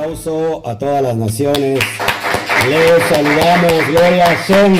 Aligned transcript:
aplauso 0.00 0.66
a 0.66 0.78
todas 0.78 1.02
las 1.02 1.14
naciones. 1.14 1.78
Les 2.68 3.02
saludamos, 3.10 3.72
Gloria 3.88 4.30
a 4.30 4.46
Shem. 4.46 4.78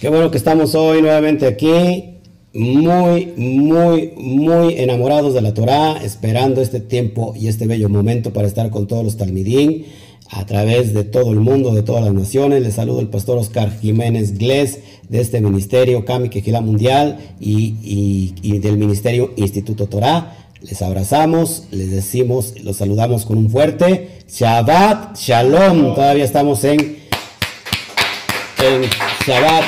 Qué 0.00 0.08
bueno 0.08 0.30
que 0.32 0.38
estamos 0.38 0.74
hoy 0.74 1.00
nuevamente 1.00 1.46
aquí, 1.46 2.18
muy, 2.52 3.32
muy, 3.36 4.12
muy 4.16 4.74
enamorados 4.74 5.34
de 5.34 5.40
la 5.40 5.54
Torah, 5.54 5.98
esperando 6.02 6.60
este 6.60 6.80
tiempo 6.80 7.32
y 7.36 7.46
este 7.46 7.68
bello 7.68 7.88
momento 7.88 8.32
para 8.32 8.48
estar 8.48 8.70
con 8.70 8.88
todos 8.88 9.04
los 9.04 9.16
talmidín 9.16 9.86
a 10.30 10.44
través 10.44 10.92
de 10.94 11.04
todo 11.04 11.30
el 11.32 11.40
mundo, 11.40 11.72
de 11.72 11.82
todas 11.82 12.04
las 12.04 12.12
naciones. 12.12 12.62
Les 12.62 12.74
saludo 12.74 12.98
el 12.98 13.08
pastor 13.08 13.38
Oscar 13.38 13.70
Jiménez 13.78 14.36
Gles 14.36 14.80
de 15.08 15.20
este 15.20 15.40
ministerio 15.40 16.04
Kami 16.04 16.28
Quejilá 16.28 16.60
Mundial 16.60 17.18
y, 17.38 18.34
y 18.42 18.58
del 18.58 18.78
ministerio 18.78 19.32
Instituto 19.36 19.86
Torah. 19.86 20.37
Les 20.60 20.82
abrazamos, 20.82 21.68
les 21.70 21.92
decimos, 21.92 22.54
los 22.64 22.78
saludamos 22.78 23.24
con 23.24 23.38
un 23.38 23.48
fuerte 23.48 24.24
Shabbat 24.28 25.16
Shalom. 25.16 25.94
Todavía 25.94 26.24
estamos 26.24 26.64
en, 26.64 26.80
en 26.80 28.82
Shabbat. 29.24 29.64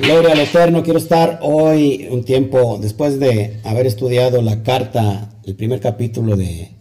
Gloria 0.00 0.32
al 0.32 0.40
Eterno. 0.40 0.82
Quiero 0.82 0.98
estar 0.98 1.38
hoy 1.42 2.08
un 2.10 2.24
tiempo, 2.24 2.80
después 2.82 3.20
de 3.20 3.60
haber 3.62 3.86
estudiado 3.86 4.42
la 4.42 4.64
carta, 4.64 5.30
el 5.44 5.54
primer 5.54 5.78
capítulo 5.78 6.36
de, 6.36 6.72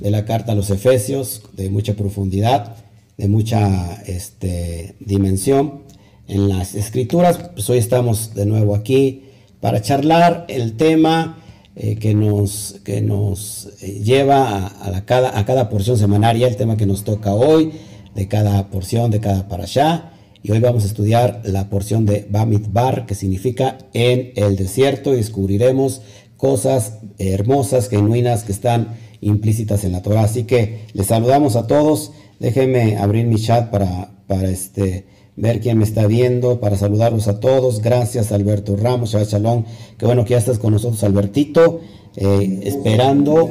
de 0.00 0.10
la 0.10 0.24
carta 0.24 0.52
a 0.52 0.54
los 0.54 0.70
Efesios, 0.70 1.42
de 1.52 1.68
mucha 1.68 1.92
profundidad, 1.92 2.76
de 3.18 3.28
mucha 3.28 4.02
este, 4.06 4.94
dimensión 5.00 5.82
en 6.28 6.48
las 6.48 6.74
escrituras. 6.74 7.36
Pues 7.52 7.68
hoy 7.68 7.76
estamos 7.76 8.32
de 8.32 8.46
nuevo 8.46 8.74
aquí 8.74 9.24
para 9.60 9.82
charlar 9.82 10.46
el 10.48 10.78
tema 10.78 11.40
eh, 11.74 11.96
que 11.96 12.14
nos, 12.14 12.80
que 12.84 13.00
nos 13.00 13.70
eh, 13.80 14.00
lleva 14.04 14.66
a, 14.66 14.90
la, 14.90 15.04
cada, 15.06 15.38
a 15.38 15.44
cada 15.46 15.70
porción 15.70 15.96
semanaria, 15.96 16.46
el 16.46 16.56
tema 16.56 16.76
que 16.76 16.86
nos 16.86 17.02
toca 17.02 17.32
hoy, 17.32 17.72
de 18.14 18.28
cada 18.28 18.68
porción, 18.68 19.10
de 19.10 19.20
cada 19.20 19.48
parashá. 19.48 20.12
Y 20.42 20.50
hoy 20.50 20.60
vamos 20.60 20.82
a 20.82 20.86
estudiar 20.86 21.40
la 21.44 21.70
porción 21.70 22.04
de 22.04 22.26
Bar, 22.28 23.06
que 23.06 23.14
significa 23.14 23.78
en 23.94 24.32
el 24.36 24.56
desierto, 24.56 25.14
y 25.14 25.16
descubriremos 25.16 26.02
cosas 26.36 26.98
hermosas, 27.18 27.88
genuinas, 27.88 28.42
que 28.44 28.52
están 28.52 28.96
implícitas 29.20 29.84
en 29.84 29.92
la 29.92 30.02
Torah. 30.02 30.24
Así 30.24 30.44
que 30.44 30.86
les 30.92 31.06
saludamos 31.06 31.56
a 31.56 31.66
todos. 31.66 32.12
Déjenme 32.40 32.96
abrir 32.98 33.26
mi 33.26 33.36
chat 33.36 33.70
para, 33.70 34.10
para 34.26 34.50
este, 34.50 35.06
ver 35.36 35.60
quién 35.60 35.78
me 35.78 35.84
está 35.84 36.06
viendo, 36.06 36.60
para 36.60 36.76
saludarlos 36.76 37.28
a 37.28 37.40
todos. 37.40 37.80
Gracias 37.80 38.32
Alberto 38.32 38.76
Ramos, 38.76 39.12
Shabbat 39.12 39.28
Shalom. 39.28 39.64
Qué 39.98 40.06
bueno 40.06 40.24
que 40.24 40.30
ya 40.30 40.38
estás 40.38 40.58
con 40.58 40.72
nosotros, 40.72 41.02
Albertito. 41.04 41.80
Eh, 42.16 42.60
esperando, 42.64 43.50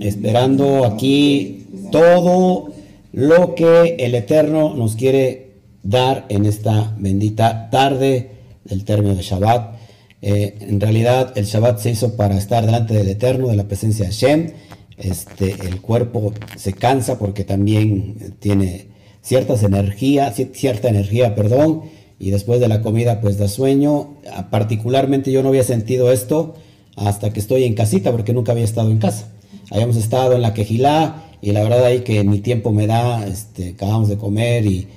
esperando 0.00 0.84
aquí 0.84 1.66
todo 1.92 2.70
lo 3.12 3.54
que 3.54 3.96
el 3.98 4.14
Eterno 4.14 4.74
nos 4.74 4.96
quiere 4.96 5.48
dar 5.82 6.26
en 6.28 6.46
esta 6.46 6.94
bendita 6.98 7.68
tarde 7.70 8.30
del 8.64 8.84
término 8.84 9.14
de 9.14 9.22
Shabbat. 9.22 9.76
Eh, 10.20 10.56
en 10.60 10.80
realidad 10.80 11.32
el 11.36 11.44
Shabbat 11.44 11.78
se 11.78 11.90
hizo 11.90 12.16
para 12.16 12.36
estar 12.36 12.64
delante 12.64 12.94
del 12.94 13.08
Eterno, 13.08 13.48
de 13.48 13.56
la 13.56 13.68
presencia 13.68 14.06
de 14.06 14.12
Hashem. 14.12 14.50
Este, 14.96 15.54
el 15.66 15.80
cuerpo 15.80 16.32
se 16.56 16.72
cansa 16.72 17.18
porque 17.18 17.44
también 17.44 18.34
tiene 18.40 18.88
ciertas 19.28 19.62
energías, 19.62 20.40
cierta 20.52 20.88
energía, 20.88 21.34
perdón, 21.34 21.82
y 22.18 22.30
después 22.30 22.60
de 22.60 22.68
la 22.68 22.80
comida 22.80 23.20
pues 23.20 23.36
da 23.36 23.46
sueño. 23.46 24.14
Ah, 24.32 24.48
particularmente 24.50 25.30
yo 25.30 25.42
no 25.42 25.50
había 25.50 25.64
sentido 25.64 26.10
esto 26.10 26.54
hasta 26.96 27.30
que 27.30 27.38
estoy 27.38 27.64
en 27.64 27.74
casita 27.74 28.10
porque 28.10 28.32
nunca 28.32 28.52
había 28.52 28.64
estado 28.64 28.90
en 28.90 28.98
casa. 28.98 29.28
Habíamos 29.70 29.96
estado 29.96 30.32
en 30.32 30.40
la 30.40 30.54
quejilá 30.54 31.24
y 31.42 31.52
la 31.52 31.62
verdad 31.62 31.84
ahí 31.84 32.00
que 32.00 32.24
mi 32.24 32.38
tiempo 32.40 32.72
me 32.72 32.86
da, 32.86 33.26
este, 33.26 33.70
acabamos 33.70 34.08
de 34.08 34.16
comer 34.16 34.64
y, 34.64 34.88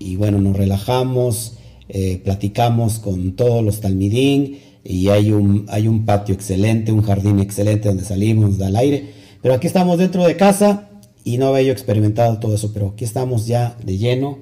y, 0.00 0.16
bueno, 0.16 0.40
nos 0.40 0.56
relajamos, 0.56 1.56
eh, 1.88 2.20
platicamos 2.24 2.98
con 2.98 3.36
todos 3.36 3.62
los 3.62 3.80
talmidín 3.80 4.58
y 4.82 5.08
hay 5.08 5.30
un, 5.30 5.66
hay 5.68 5.86
un 5.86 6.04
patio 6.04 6.34
excelente, 6.34 6.90
un 6.90 7.02
jardín 7.02 7.38
excelente 7.38 7.88
donde 7.88 8.04
salimos, 8.04 8.58
da 8.58 8.66
el 8.66 8.76
aire. 8.76 9.10
Pero 9.40 9.54
aquí 9.54 9.68
estamos 9.68 9.96
dentro 9.98 10.24
de 10.24 10.36
casa 10.36 10.88
y 11.24 11.38
no 11.38 11.46
había 11.46 11.62
yo 11.62 11.72
experimentado 11.72 12.38
todo 12.38 12.54
eso, 12.54 12.72
pero 12.72 12.88
aquí 12.88 13.04
estamos 13.04 13.46
ya 13.46 13.76
de 13.82 13.96
lleno, 13.96 14.38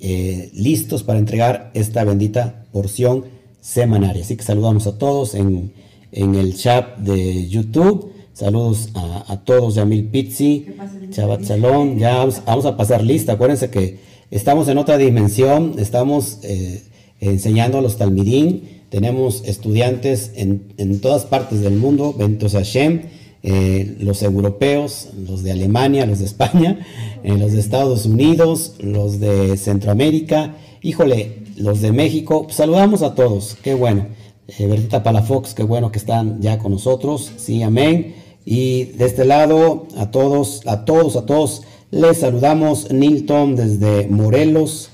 eh, 0.00 0.50
listos 0.54 1.02
para 1.02 1.18
entregar 1.18 1.72
esta 1.74 2.04
bendita 2.04 2.64
porción 2.72 3.24
semanaria. 3.60 4.22
Así 4.22 4.36
que 4.36 4.44
saludamos 4.44 4.86
a 4.86 4.96
todos 4.96 5.34
en, 5.34 5.72
el 6.12 6.56
chat 6.56 6.96
de 6.98 7.48
YouTube. 7.48 8.12
Saludos 8.32 8.90
a, 8.94 9.40
todos 9.44 9.74
de 9.74 9.82
Amil 9.82 10.06
Pizzi, 10.06 10.66
Chabat 11.10 11.42
Salón. 11.42 11.98
Ya 11.98 12.24
vamos, 12.46 12.66
a 12.66 12.76
pasar 12.76 13.02
lista. 13.02 13.32
Acuérdense 13.32 13.68
que 13.70 13.98
estamos 14.30 14.68
en 14.68 14.78
otra 14.78 14.96
dimensión. 14.96 15.74
Estamos 15.78 16.38
eh, 16.44 16.82
enseñando 17.18 17.78
a 17.78 17.82
los 17.82 17.98
Talmidín. 17.98 18.82
Tenemos 18.88 19.42
estudiantes 19.44 20.32
en, 20.36 20.72
en 20.78 21.00
todas 21.00 21.26
partes 21.26 21.60
del 21.60 21.76
mundo. 21.76 22.14
Bentos 22.16 22.52
Hashem 22.52 23.02
eh, 23.42 23.96
los 24.00 24.22
europeos, 24.22 25.08
los 25.26 25.42
de 25.42 25.52
Alemania, 25.52 26.04
los 26.04 26.18
de 26.18 26.26
España, 26.26 26.86
eh, 27.24 27.38
los 27.38 27.52
de 27.52 27.60
Estados 27.60 28.04
Unidos, 28.04 28.74
los 28.80 29.18
de 29.18 29.56
Centroamérica, 29.56 30.56
híjole, 30.82 31.38
los 31.56 31.80
de 31.80 31.90
México, 31.90 32.46
saludamos 32.50 33.02
a 33.02 33.14
todos, 33.14 33.56
qué 33.62 33.72
bueno. 33.74 34.08
Eh, 34.58 34.66
Bertita 34.66 35.02
Palafox, 35.02 35.54
qué 35.54 35.62
bueno 35.62 35.90
que 35.90 35.98
están 35.98 36.42
ya 36.42 36.58
con 36.58 36.72
nosotros, 36.72 37.32
sí, 37.36 37.62
amén. 37.62 38.14
Y 38.44 38.84
de 38.84 39.06
este 39.06 39.24
lado, 39.24 39.86
a 39.96 40.10
todos, 40.10 40.60
a 40.66 40.84
todos, 40.84 41.16
a 41.16 41.24
todos, 41.24 41.62
les 41.90 42.18
saludamos 42.18 42.92
Nilton 42.92 43.56
desde 43.56 44.06
Morelos. 44.08 44.90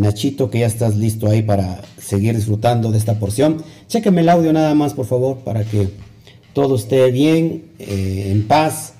Nachito, 0.00 0.48
que 0.48 0.60
ya 0.60 0.66
estás 0.66 0.96
listo 0.96 1.28
ahí 1.28 1.42
para 1.42 1.82
seguir 1.98 2.34
disfrutando 2.34 2.90
de 2.90 2.96
esta 2.96 3.18
porción. 3.18 3.62
Chéqueme 3.86 4.22
el 4.22 4.30
audio 4.30 4.50
nada 4.54 4.74
más, 4.74 4.94
por 4.94 5.04
favor, 5.04 5.40
para 5.40 5.62
que 5.62 5.90
todo 6.54 6.76
esté 6.76 7.10
bien, 7.10 7.64
eh, 7.80 8.28
en 8.30 8.46
paz, 8.46 8.94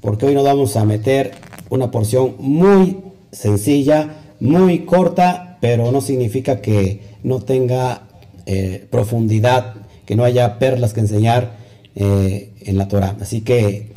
porque 0.00 0.26
hoy 0.26 0.34
nos 0.34 0.44
vamos 0.44 0.76
a 0.76 0.84
meter 0.84 1.32
una 1.68 1.90
porción 1.90 2.34
muy 2.38 2.96
sencilla, 3.30 4.16
muy 4.40 4.80
corta, 4.80 5.58
pero 5.60 5.92
no 5.92 6.00
significa 6.00 6.60
que 6.60 7.00
no 7.22 7.40
tenga 7.40 8.08
eh, 8.46 8.86
profundidad, 8.90 9.74
que 10.06 10.16
no 10.16 10.24
haya 10.24 10.58
perlas 10.58 10.92
que 10.94 11.00
enseñar 11.00 11.52
eh, 11.94 12.52
en 12.62 12.78
la 12.78 12.88
Torah. 12.88 13.16
Así 13.20 13.42
que, 13.42 13.92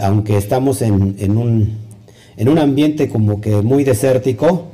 aunque 0.00 0.36
estamos 0.36 0.80
en, 0.80 0.94
un, 0.94 1.78
en 2.36 2.48
un 2.48 2.58
ambiente 2.58 3.08
como 3.08 3.40
que 3.40 3.56
muy 3.62 3.84
desértico, 3.84 4.68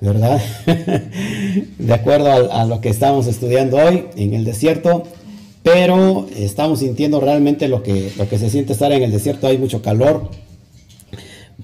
¿verdad? 0.00 0.40
de 1.78 1.94
acuerdo 1.94 2.30
a, 2.30 2.62
a, 2.62 2.64
lo 2.64 2.80
que 2.80 2.88
estamos 2.88 3.26
estudiando 3.26 3.78
hoy 3.78 4.06
en 4.16 4.32
el 4.32 4.44
desierto, 4.44 5.04
pero 5.62 6.26
estamos 6.36 6.80
sintiendo 6.80 7.20
realmente 7.20 7.68
lo 7.68 7.82
que, 7.82 8.12
lo 8.16 8.28
que 8.28 8.38
se 8.38 8.50
siente 8.50 8.72
estar 8.72 8.92
en 8.92 9.02
el 9.02 9.10
desierto, 9.10 9.46
hay 9.46 9.58
mucho 9.58 9.82
calor. 9.82 10.30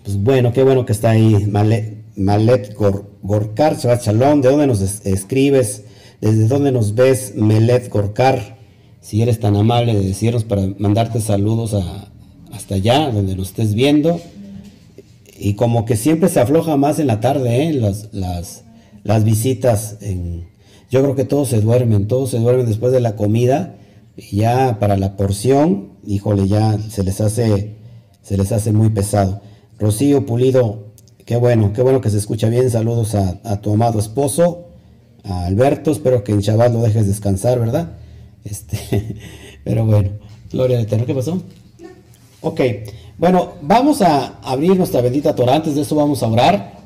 Pues 0.02 0.16
bueno, 0.22 0.52
qué 0.52 0.62
bueno 0.62 0.84
que 0.84 0.92
está 0.92 1.10
ahí 1.10 1.46
Malet, 1.46 2.04
Malet 2.16 2.74
Gorkar, 2.74 3.76
Shalom, 3.76 4.40
¿de 4.40 4.50
dónde 4.50 4.66
nos 4.66 4.80
escribes? 4.80 5.84
¿Desde 6.20 6.46
dónde 6.48 6.72
nos 6.72 6.94
ves, 6.94 7.34
Melet 7.36 7.88
Gorkar? 7.88 8.58
Si 9.00 9.22
eres 9.22 9.40
tan 9.40 9.56
amable 9.56 9.94
de 9.94 10.04
decirnos 10.04 10.44
para 10.44 10.62
mandarte 10.78 11.20
saludos 11.20 11.74
hasta 12.52 12.74
allá, 12.74 13.10
donde 13.10 13.36
nos 13.36 13.48
estés 13.48 13.74
viendo. 13.74 14.20
Y 15.38 15.54
como 15.54 15.84
que 15.84 15.96
siempre 15.96 16.28
se 16.28 16.40
afloja 16.40 16.76
más 16.76 16.98
en 16.98 17.06
la 17.06 17.20
tarde, 17.20 17.68
¿eh? 17.68 17.94
las, 18.12 19.24
visitas. 19.24 19.98
Yo 20.90 21.02
creo 21.02 21.14
que 21.14 21.24
todos 21.24 21.48
se 21.48 21.60
duermen, 21.60 22.08
todos 22.08 22.30
se 22.30 22.38
duermen 22.38 22.66
después 22.66 22.92
de 22.92 23.00
la 23.00 23.16
comida 23.16 23.74
ya 24.16 24.78
para 24.78 24.96
la 24.96 25.16
porción, 25.16 25.90
híjole, 26.06 26.46
ya 26.48 26.78
se 26.78 27.02
les 27.02 27.20
hace, 27.20 27.76
se 28.22 28.36
les 28.36 28.52
hace 28.52 28.72
muy 28.72 28.90
pesado. 28.90 29.40
Rocío 29.78 30.24
Pulido, 30.24 30.84
qué 31.24 31.36
bueno, 31.36 31.72
qué 31.72 31.82
bueno 31.82 32.00
que 32.00 32.10
se 32.10 32.18
escucha 32.18 32.48
bien. 32.48 32.70
Saludos 32.70 33.14
a, 33.14 33.60
tu 33.60 33.72
amado 33.72 33.98
esposo, 33.98 34.68
a 35.24 35.46
Alberto. 35.46 35.90
Espero 35.90 36.22
que 36.22 36.32
en 36.32 36.40
Shabbat 36.40 36.72
lo 36.72 36.82
dejes 36.82 37.06
descansar, 37.06 37.58
¿verdad? 37.58 37.92
Este, 38.44 39.16
pero 39.64 39.84
bueno, 39.84 40.10
gloria 40.52 40.78
al 40.78 40.84
Eterno. 40.84 41.06
¿Qué 41.06 41.14
pasó? 41.14 41.42
Ok, 42.40 42.60
bueno, 43.18 43.54
vamos 43.62 44.02
a 44.02 44.38
abrir 44.42 44.76
nuestra 44.76 45.00
bendita 45.00 45.34
Torah. 45.34 45.56
Antes 45.56 45.74
de 45.74 45.82
eso 45.82 45.96
vamos 45.96 46.22
a 46.22 46.28
orar. 46.28 46.83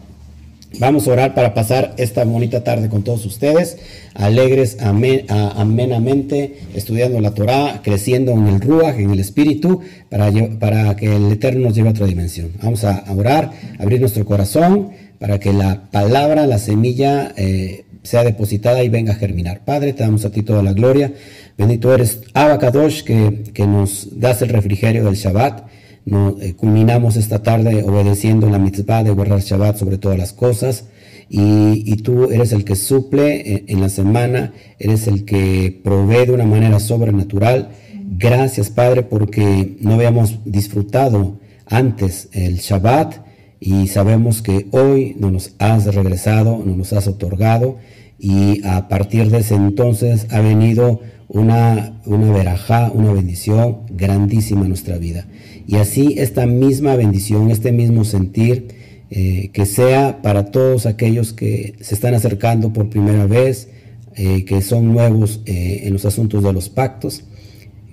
Vamos 0.79 1.09
a 1.09 1.13
orar 1.13 1.35
para 1.35 1.55
pasar 1.55 1.95
esta 1.97 2.25
bonita 2.25 2.63
tarde 2.63 2.89
con 2.89 3.03
todos 3.03 3.25
ustedes, 3.25 3.79
alegres, 4.15 4.77
amenamente, 4.81 6.59
estudiando 6.75 7.21
la 7.21 7.33
Torah, 7.33 7.81
creciendo 7.83 8.33
en 8.33 8.47
el 8.47 8.61
Ruach, 8.61 8.99
en 8.99 9.11
el 9.11 9.19
Espíritu, 9.19 9.81
para, 10.11 10.31
para 10.61 10.95
que 10.95 11.17
el 11.17 11.33
Eterno 11.33 11.69
nos 11.69 11.75
lleve 11.75 11.89
a 11.89 11.93
otra 11.93 12.07
dimensión. 12.07 12.53
Vamos 12.63 12.85
a 12.85 13.03
orar, 13.09 13.51
abrir 13.79 14.01
nuestro 14.01 14.27
corazón, 14.27 14.91
para 15.19 15.41
que 15.41 15.53
la 15.53 15.91
palabra, 15.91 16.47
la 16.47 16.59
semilla, 16.59 17.33
eh, 17.37 17.87
sea 18.03 18.23
depositada 18.23 18.83
y 18.85 18.89
venga 18.89 19.15
a 19.15 19.17
germinar. 19.17 19.65
Padre, 19.65 19.95
te 19.95 20.03
damos 20.03 20.25
a 20.25 20.31
ti 20.31 20.43
toda 20.43 20.63
la 20.63 20.75
gloria. 20.75 21.13
Bendito 21.57 21.93
eres 21.93 22.21
Abacadosh, 22.35 23.03
que, 23.03 23.45
que 23.53 23.67
nos 23.67 24.21
das 24.21 24.43
el 24.43 24.51
refrigerio 24.51 25.05
del 25.05 25.15
Shabbat. 25.15 25.67
Nos, 26.09 26.41
eh, 26.41 26.55
culminamos 26.55 27.17
esta 27.17 27.43
tarde 27.43 27.83
obedeciendo 27.83 28.49
la 28.49 28.59
mitzvah 28.59 29.05
de 29.05 29.11
guardar 29.11 29.41
Shabbat 29.41 29.77
sobre 29.77 29.99
todas 29.99 30.17
las 30.17 30.33
cosas. 30.33 30.87
Y, 31.29 31.97
tú 31.97 32.31
eres 32.31 32.53
el 32.53 32.65
que 32.65 32.75
suple 32.75 33.65
en, 33.67 33.81
la 33.83 33.91
semana, 33.91 34.55
eres 34.79 35.07
el 35.07 35.27
que 35.27 35.79
provee 35.85 36.25
de 36.25 36.33
una 36.33 36.47
manera 36.47 36.81
sobrenatural. 36.81 37.69
Gracias, 38.17 38.71
Padre, 38.71 39.03
porque 39.03 39.77
no 39.81 39.93
habíamos 39.93 40.39
disfrutado 40.47 41.39
antes 41.67 42.31
el 42.33 42.57
Shabbat 42.57 43.17
y 43.61 43.89
sabemos 43.89 44.41
que 44.41 44.69
hoy 44.71 45.17
nos 45.19 45.53
has 45.59 45.95
regresado, 45.95 46.63
nos 46.65 46.95
has 46.95 47.07
otorgado 47.07 47.77
y 48.19 48.67
a 48.67 48.89
partir 48.89 49.31
de 49.31 49.41
ese 49.41 49.55
entonces 49.55 50.27
ha 50.31 50.41
venido 50.41 51.01
una, 51.29 52.01
una 52.07 52.33
verajá, 52.33 52.91
una 52.93 53.13
bendición 53.13 53.81
grandísima 53.91 54.63
en 54.63 54.69
nuestra 54.69 54.97
vida. 54.97 55.27
Y 55.69 55.77
así 55.77 56.15
esta 56.17 56.47
misma 56.47 56.97
bendición, 56.97 57.51
este 57.51 57.73
mismo 57.73 58.07
sentir, 58.07 58.69
eh, 59.11 59.51
que 59.53 59.67
sea 59.67 60.23
para 60.23 60.47
todos 60.47 60.87
aquellos 60.87 61.35
que 61.35 61.75
se 61.83 61.95
están 61.95 62.15
acercando 62.15 62.73
por 62.73 62.89
primera 62.89 63.27
vez, 63.27 63.69
eh, 64.15 64.47
que 64.47 64.63
son 64.63 64.91
nuevos 64.91 65.43
eh, 65.45 65.83
en 65.85 65.93
los 65.93 66.07
asuntos 66.07 66.43
de 66.43 66.55
los 66.55 66.71
pactos, 66.71 67.25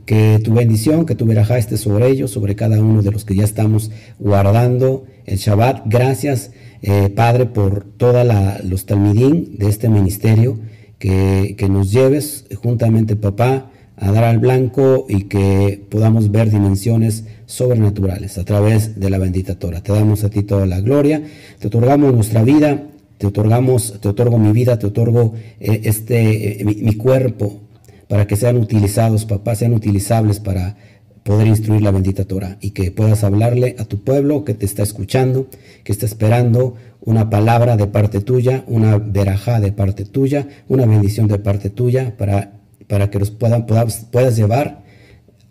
que 0.06 0.40
tu 0.42 0.54
bendición, 0.54 1.06
que 1.06 1.16
tu 1.16 1.26
verajá 1.26 1.58
esté 1.58 1.76
sobre 1.76 2.08
ellos, 2.08 2.32
sobre 2.32 2.56
cada 2.56 2.80
uno 2.82 3.02
de 3.02 3.12
los 3.12 3.26
que 3.26 3.36
ya 3.36 3.44
estamos 3.44 3.92
guardando 4.20 5.04
el 5.26 5.38
Shabbat. 5.38 5.84
Gracias, 5.86 6.52
Padre, 7.14 7.48
por 7.48 7.84
todos 7.84 8.26
los 8.64 8.86
talmidín 8.86 9.58
de 9.58 9.68
este 9.68 9.90
ministerio, 9.90 10.60
que, 10.98 11.56
que 11.58 11.68
nos 11.68 11.92
lleves 11.92 12.46
juntamente, 12.56 13.18
papá, 13.18 13.72
a 13.98 14.12
dar 14.12 14.26
al 14.26 14.40
blanco 14.40 15.06
y 15.10 15.24
que 15.24 15.84
podamos 15.90 16.32
ver 16.32 16.52
dimensiones 16.52 17.26
sobrenaturales 17.46 18.38
a 18.38 18.44
través 18.44 19.00
de 19.00 19.10
la 19.10 19.18
bendita 19.18 19.56
Torah. 19.56 19.82
Te 19.82 19.94
damos 19.94 20.24
a 20.24 20.30
ti 20.30 20.44
toda 20.44 20.66
la 20.66 20.82
gloria, 20.82 21.24
te 21.60 21.68
otorgamos 21.68 22.14
nuestra 22.14 22.44
vida, 22.44 22.84
te 23.18 23.28
otorgamos, 23.28 24.00
te 24.02 24.08
otorgo 24.08 24.38
mi 24.38 24.52
vida, 24.52 24.78
te 24.78 24.88
otorgo 24.88 25.34
eh, 25.60 25.82
este 25.86 26.62
eh, 26.62 26.66
mi, 26.66 26.96
cuerpo 26.96 27.62
para 28.08 28.28
que 28.28 28.36
sean 28.36 28.58
utilizados, 28.58 29.26
papá, 29.26 29.56
sean 29.56 29.74
utilizables 29.74 30.40
para 30.40 30.76
poder 31.24 31.48
instruir 31.48 31.82
la 31.82 31.92
bendita 31.92 32.26
Torah 32.26 32.58
y 32.62 32.72
que 32.72 32.92
puedas 32.92 33.24
hablarle 33.24 33.76
a 33.80 33.86
tu 33.86 34.04
pueblo 34.04 34.44
que 34.44 34.54
te 34.54 34.66
está 34.66 34.84
escuchando, 34.84 35.48
que 35.84 35.92
está 35.92 36.06
esperando 36.06 36.76
una 37.02 37.30
palabra 37.30 37.78
de 37.78 37.88
parte 37.88 38.22
tuya, 38.22 38.64
una 38.68 38.98
verajá 38.98 39.60
de 39.60 39.72
parte 39.72 40.06
tuya, 40.06 40.48
una 40.68 40.86
bendición 40.86 41.28
de 41.28 41.40
parte 41.40 41.70
tuya 41.70 42.16
para, 42.18 42.60
para 42.88 43.10
que 43.10 43.18
los 43.18 43.32
puedan, 43.32 43.66
puedas, 43.66 44.06
puedas 44.12 44.36
llevar 44.36 44.85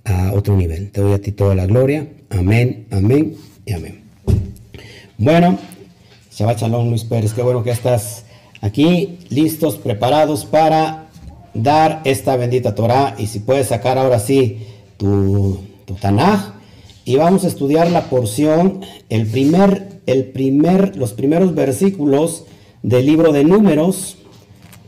a 0.04 0.32
otro 0.32 0.56
nivel. 0.56 0.90
Te 0.90 1.00
doy 1.00 1.12
a 1.12 1.20
ti 1.20 1.32
toda 1.32 1.54
la 1.54 1.66
gloria. 1.66 2.08
Amén, 2.30 2.86
amén 2.90 3.36
y 3.64 3.72
amén. 3.72 4.04
Bueno, 5.16 5.58
Shabbat 6.32 6.60
Shalom 6.60 6.88
Luis 6.88 7.04
Pérez, 7.04 7.32
qué 7.32 7.42
bueno 7.42 7.62
que 7.62 7.70
estás 7.70 8.24
aquí, 8.60 9.18
listos, 9.28 9.76
preparados 9.76 10.44
para 10.44 11.08
dar 11.54 12.02
esta 12.04 12.36
bendita 12.36 12.74
Torah. 12.74 13.14
Y 13.18 13.26
si 13.26 13.40
puedes 13.40 13.68
sacar 13.68 13.98
ahora 13.98 14.18
sí 14.18 14.66
tu, 14.96 15.60
tu 15.84 15.94
Tanaj. 15.94 16.54
Y 17.04 17.16
vamos 17.16 17.44
a 17.44 17.48
estudiar 17.48 17.90
la 17.90 18.04
porción, 18.04 18.80
el 19.10 19.26
primer, 19.26 20.00
el 20.06 20.24
primer, 20.24 20.96
los 20.96 21.12
primeros 21.12 21.54
versículos 21.54 22.44
del 22.82 23.06
libro 23.06 23.32
de 23.32 23.44
números, 23.44 24.16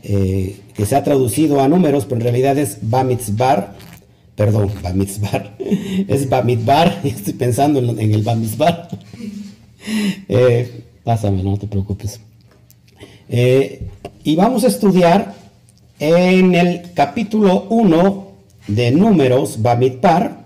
eh, 0.03 0.59
que 0.73 0.85
se 0.85 0.95
ha 0.95 1.03
traducido 1.03 1.61
a 1.61 1.67
números, 1.67 2.05
pero 2.05 2.17
en 2.17 2.21
realidad 2.21 2.57
es 2.57 2.79
Bamitzbar 2.81 3.75
perdón, 4.37 4.71
Bamitzbar, 4.83 5.57
es 5.59 6.29
Bamidbar, 6.29 7.01
estoy 7.03 7.33
pensando 7.33 7.79
en, 7.79 7.99
el 8.13 8.23
Bamitzbar. 8.23 8.87
eh, 10.29 10.83
pásame, 11.03 11.43
no 11.43 11.57
te 11.57 11.67
preocupes. 11.67 12.21
Eh, 13.27 13.89
y 14.23 14.35
vamos 14.37 14.63
a 14.63 14.67
estudiar 14.67 15.33
en 15.99 16.55
el 16.55 16.93
capítulo 16.93 17.65
1 17.69 18.27
de 18.67 18.91
Números, 18.91 19.61
Bamidbar, 19.61 20.45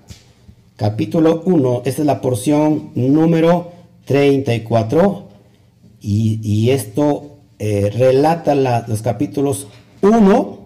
capítulo 0.77 1.43
1, 1.45 1.83
esta 1.85 2.01
es 2.01 2.07
la 2.07 2.21
porción 2.21 2.91
número 2.95 3.73
34, 4.05 5.27
y, 6.01 6.39
y 6.41 6.71
esto 6.71 7.37
eh, 7.59 7.91
relata 7.95 8.55
los 8.55 9.01
capítulos 9.01 9.67
1 10.01 10.59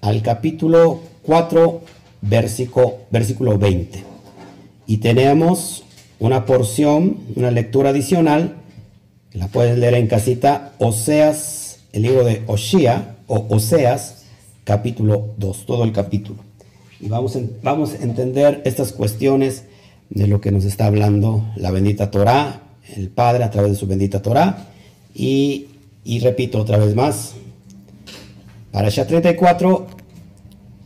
al 0.00 0.22
capítulo 0.22 1.00
4 1.22 1.82
versículo, 2.28 2.98
versículo 3.10 3.58
20. 3.58 4.04
Y 4.86 4.98
tenemos 4.98 5.84
una 6.18 6.46
porción, 6.46 7.18
una 7.34 7.50
lectura 7.50 7.90
adicional, 7.90 8.56
la 9.32 9.48
puedes 9.48 9.78
leer 9.78 9.94
en 9.94 10.06
casita, 10.06 10.72
Oseas, 10.78 11.80
el 11.92 12.02
libro 12.02 12.24
de 12.24 12.42
Oshia, 12.46 13.16
o 13.26 13.46
Oseas, 13.50 14.24
capítulo 14.64 15.34
2, 15.36 15.66
todo 15.66 15.84
el 15.84 15.92
capítulo. 15.92 16.38
Y 17.00 17.08
vamos, 17.08 17.38
vamos 17.62 17.92
a 17.92 18.02
entender 18.02 18.62
estas 18.64 18.92
cuestiones 18.92 19.64
de 20.08 20.26
lo 20.26 20.40
que 20.40 20.52
nos 20.52 20.64
está 20.64 20.86
hablando 20.86 21.44
la 21.56 21.70
bendita 21.70 22.10
Torah, 22.10 22.62
el 22.94 23.10
Padre 23.10 23.44
a 23.44 23.50
través 23.50 23.72
de 23.72 23.76
su 23.76 23.86
bendita 23.86 24.22
Torah. 24.22 24.68
Y, 25.14 25.66
y 26.04 26.20
repito 26.20 26.58
otra 26.58 26.78
vez 26.78 26.94
más, 26.94 27.34
para 28.72 28.88
ya 28.88 29.06
34, 29.06 29.86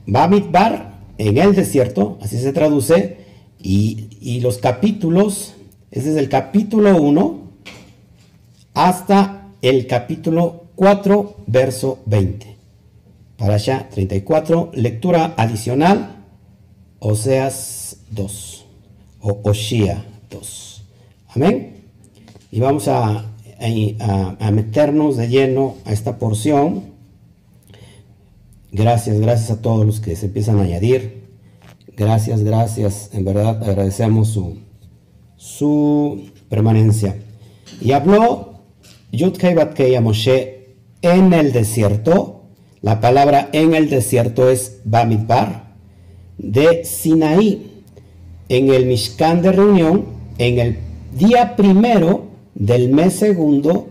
Bamidbar, 0.06 0.89
en 1.20 1.37
el 1.37 1.55
desierto, 1.55 2.17
así 2.22 2.38
se 2.38 2.52
traduce, 2.55 3.19
y, 3.62 4.40
los 4.40 4.56
capítulos, 4.56 5.52
ese 5.90 6.12
es 6.12 6.17
el 6.17 6.31
capítulo 6.31 6.96
1 6.96 7.40
hasta 8.73 9.50
el 9.61 9.87
capítulo 9.87 10.64
4, 10.76 11.37
verso 11.47 11.99
20. 12.06 12.56
Para 13.37 13.56
allá, 13.56 13.90
34, 13.90 14.71
lectura 14.75 15.35
adicional, 15.37 16.25
Oseas 17.00 17.99
2, 18.12 18.64
o 19.21 19.40
Oshia 19.42 20.06
2. 20.30 20.85
Amén. 21.35 21.85
Y 22.50 22.61
vamos 22.61 22.88
a, 22.88 23.26
a 24.38 24.50
meternos 24.52 25.18
de 25.18 25.28
lleno 25.28 25.76
a 25.85 25.92
esta 25.92 26.18
porción 26.18 26.90
Gracias, 28.73 29.18
gracias 29.18 29.50
a 29.50 29.61
todos 29.61 29.85
los 29.85 30.00
que 30.00 30.14
se 30.14 30.26
empiezan 30.26 30.59
a 30.59 30.62
añadir. 30.62 31.19
Gracias, 32.00 32.42
gracias. 32.42 33.11
En 33.12 33.26
verdad 33.26 33.62
agradecemos 33.62 34.28
su, 34.28 34.57
su 35.37 36.30
permanencia. 36.49 37.19
Y 37.78 37.92
habló 37.92 38.54
Yudkei 39.12 39.52
Batkei 39.52 39.95
a 39.97 40.00
Moshe 40.00 40.76
en 41.02 41.35
el 41.35 41.52
desierto. 41.52 42.45
La 42.80 43.02
palabra 43.02 43.50
en 43.52 43.75
el 43.75 43.90
desierto 43.90 44.49
es 44.49 44.80
Bamidbar 44.87 45.75
de 46.38 46.87
Sinaí. 46.87 47.85
En 48.49 48.73
el 48.73 48.87
Mishkan 48.87 49.42
de 49.42 49.52
reunión, 49.52 50.07
en 50.38 50.59
el 50.59 50.78
día 51.19 51.54
primero 51.54 52.28
del 52.54 52.88
mes 52.88 53.12
segundo, 53.12 53.90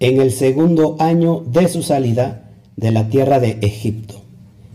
en 0.00 0.20
el 0.20 0.32
segundo 0.32 0.96
año 0.98 1.44
de 1.46 1.68
su 1.68 1.84
salida 1.84 2.50
de 2.74 2.90
la 2.90 3.08
tierra 3.08 3.38
de 3.38 3.58
Egipto, 3.62 4.23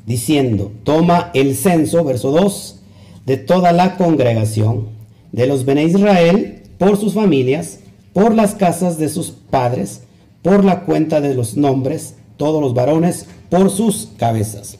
diciendo, 0.10 0.72
toma 0.84 1.30
el 1.36 1.56
censo, 1.56 2.04
verso 2.04 2.32
2, 2.32 2.80
de 3.28 3.38
toda 3.38 3.72
la 3.72 3.96
congregación 3.96 4.88
de 5.32 5.46
los 5.46 5.66
Bene 5.66 5.84
Israel 5.84 6.64
por 6.80 6.98
sus 6.98 7.14
familias, 7.14 7.82
por 8.12 8.34
las 8.34 8.56
casas 8.56 8.98
de 8.98 9.08
sus 9.08 9.30
padres, 9.30 10.02
por 10.42 10.66
la 10.66 10.82
cuenta 10.82 11.22
de 11.22 11.36
los 11.36 11.58
nombres, 11.58 12.16
todos 12.38 12.60
los 12.60 12.74
varones, 12.74 13.28
por 13.52 13.70
sus 13.70 14.10
cabezas. 14.18 14.80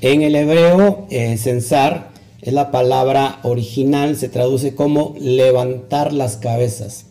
En 0.00 0.22
el 0.22 0.34
hebreo, 0.34 1.06
eh, 1.10 1.36
censar 1.36 2.08
es 2.40 2.54
la 2.54 2.70
palabra 2.70 3.40
original, 3.42 4.16
se 4.16 4.30
traduce 4.30 4.74
como 4.74 5.14
levantar 5.20 6.14
las 6.14 6.38
cabezas. 6.38 7.04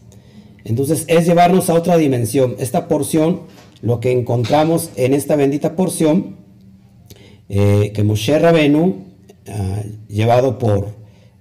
Entonces 0.63 1.05
es 1.07 1.27
llevarnos 1.27 1.69
a 1.69 1.75
otra 1.75 1.97
dimensión. 1.97 2.55
Esta 2.57 2.87
porción 2.87 3.41
lo 3.83 3.99
que 3.99 4.11
encontramos 4.11 4.89
en 4.95 5.13
esta 5.13 5.35
bendita 5.35 5.75
porción, 5.75 6.35
eh, 7.49 7.91
que 7.93 8.03
Moshe 8.03 8.37
Rabenu, 8.37 9.05
ah, 9.47 9.81
llevado 10.07 10.59
por, 10.59 10.89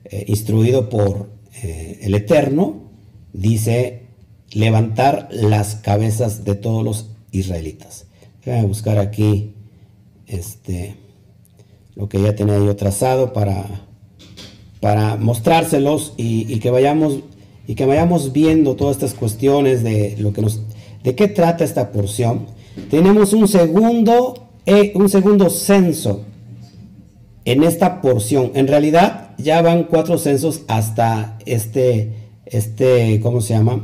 eh, 0.05 0.25
instruido 0.27 0.89
por 0.89 1.29
eh, 1.63 1.99
el 2.03 2.15
Eterno, 2.15 2.91
dice 3.33 4.07
levantar 4.53 5.29
las 5.31 5.77
cabezas 5.77 6.45
de 6.45 6.55
todos 6.55 6.83
los 6.83 7.11
israelitas. 7.31 8.07
Voy 8.47 8.55
a 8.55 8.65
buscar 8.65 8.99
aquí 8.99 9.53
este, 10.27 10.95
lo 11.95 12.09
que 12.09 12.23
ya 12.23 12.35
tenía 12.35 12.57
yo 12.57 12.75
trazado 12.75 13.35
para, 13.35 13.67
para 14.81 15.17
mostrárselos 15.17 16.15
y, 16.17 16.59
que 16.61 16.71
vayamos, 16.71 17.21
y 17.67 17.75
que 17.75 17.85
vayamos 17.85 18.33
viendo 18.33 18.75
todas 18.77 18.97
estas 18.97 19.13
cuestiones 19.13 19.83
de 19.83 20.17
lo 20.19 20.33
que 20.33 20.43
¿De 21.05 21.15
qué 21.15 21.29
trata 21.29 21.65
esta 21.65 21.93
porción? 21.93 22.47
tenemos 22.91 23.33
un 23.33 23.49
segundo, 23.49 24.48
eh, 24.69 24.93
un 24.95 25.09
segundo 25.09 25.49
censo 25.49 26.25
en 27.47 27.63
esta 27.63 28.03
porción. 28.03 28.53
En 28.55 28.67
realidad 28.67 29.31
ya 29.39 29.63
van 29.63 29.85
cuatro 29.85 30.19
censos 30.19 30.61
hasta 30.69 31.39
este, 31.47 32.13
este, 32.45 33.19
¿cómo 33.21 33.41
se 33.41 33.55
llama? 33.55 33.83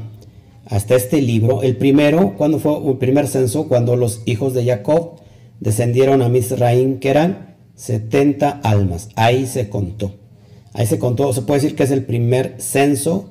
Hasta 0.66 0.94
este 0.94 1.22
libro. 1.22 1.62
El 1.62 1.78
primero, 1.78 2.34
cuando 2.36 2.58
fue 2.58 2.76
el 2.86 2.98
primer 2.98 3.28
censo? 3.28 3.66
Cuando 3.66 3.96
los 3.96 4.20
hijos 4.26 4.52
de 4.52 4.66
Jacob 4.66 5.12
descendieron 5.58 6.20
a 6.20 6.28
Misraín, 6.28 6.98
que 6.98 7.08
eran 7.08 7.56
70 7.76 8.50
almas. 8.62 9.08
Ahí 9.16 9.46
se 9.46 9.70
contó. 9.70 10.12
Ahí 10.74 10.84
se 10.84 10.98
contó, 10.98 11.32
se 11.32 11.40
puede 11.40 11.62
decir 11.62 11.76
que 11.76 11.84
es 11.84 11.92
el 11.92 12.04
primer 12.04 12.56
censo 12.58 13.30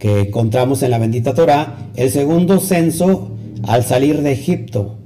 que 0.00 0.22
encontramos 0.22 0.82
en 0.82 0.90
la 0.90 0.98
bendita 0.98 1.34
Torah. 1.34 1.90
El 1.94 2.10
segundo 2.10 2.58
censo 2.58 3.30
al 3.62 3.84
salir 3.84 4.22
de 4.22 4.32
Egipto. 4.32 4.98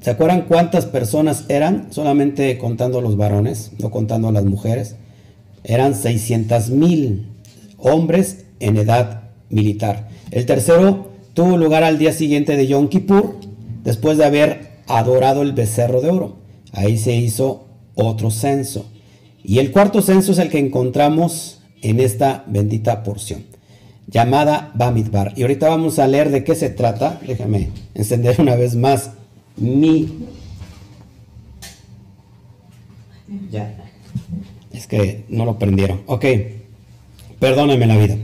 ¿Se 0.00 0.10
acuerdan 0.10 0.42
cuántas 0.42 0.86
personas 0.86 1.44
eran? 1.48 1.88
Solamente 1.92 2.56
contando 2.58 3.00
los 3.00 3.16
varones, 3.16 3.72
no 3.78 3.90
contando 3.90 4.30
las 4.30 4.44
mujeres. 4.44 4.96
Eran 5.64 5.94
600 5.94 6.70
mil 6.70 7.26
hombres 7.78 8.44
en 8.60 8.76
edad 8.76 9.22
militar. 9.50 10.08
El 10.30 10.46
tercero 10.46 11.08
tuvo 11.34 11.56
lugar 11.56 11.82
al 11.82 11.98
día 11.98 12.12
siguiente 12.12 12.56
de 12.56 12.66
Yom 12.66 12.88
Kippur, 12.88 13.36
después 13.82 14.18
de 14.18 14.24
haber 14.24 14.70
adorado 14.86 15.42
el 15.42 15.52
becerro 15.52 16.00
de 16.00 16.10
oro. 16.10 16.36
Ahí 16.72 16.96
se 16.96 17.14
hizo 17.16 17.66
otro 17.94 18.30
censo. 18.30 18.86
Y 19.42 19.58
el 19.58 19.72
cuarto 19.72 20.02
censo 20.02 20.32
es 20.32 20.38
el 20.38 20.48
que 20.48 20.58
encontramos 20.58 21.60
en 21.82 22.00
esta 22.00 22.44
bendita 22.46 23.02
porción, 23.02 23.44
llamada 24.06 24.72
Bamidbar. 24.74 25.32
Y 25.36 25.42
ahorita 25.42 25.68
vamos 25.68 25.98
a 25.98 26.06
leer 26.06 26.30
de 26.30 26.44
qué 26.44 26.54
se 26.54 26.70
trata. 26.70 27.20
Déjame 27.26 27.70
encender 27.94 28.40
una 28.40 28.56
vez 28.56 28.74
más 28.74 29.12
mi... 29.60 30.08
Ya. 33.50 33.74
Es 34.72 34.86
que 34.86 35.24
no 35.28 35.44
lo 35.44 35.58
prendieron. 35.58 36.02
Ok. 36.06 36.24
Perdónenme 37.38 37.86
la 37.86 37.96
vida. 37.96 38.16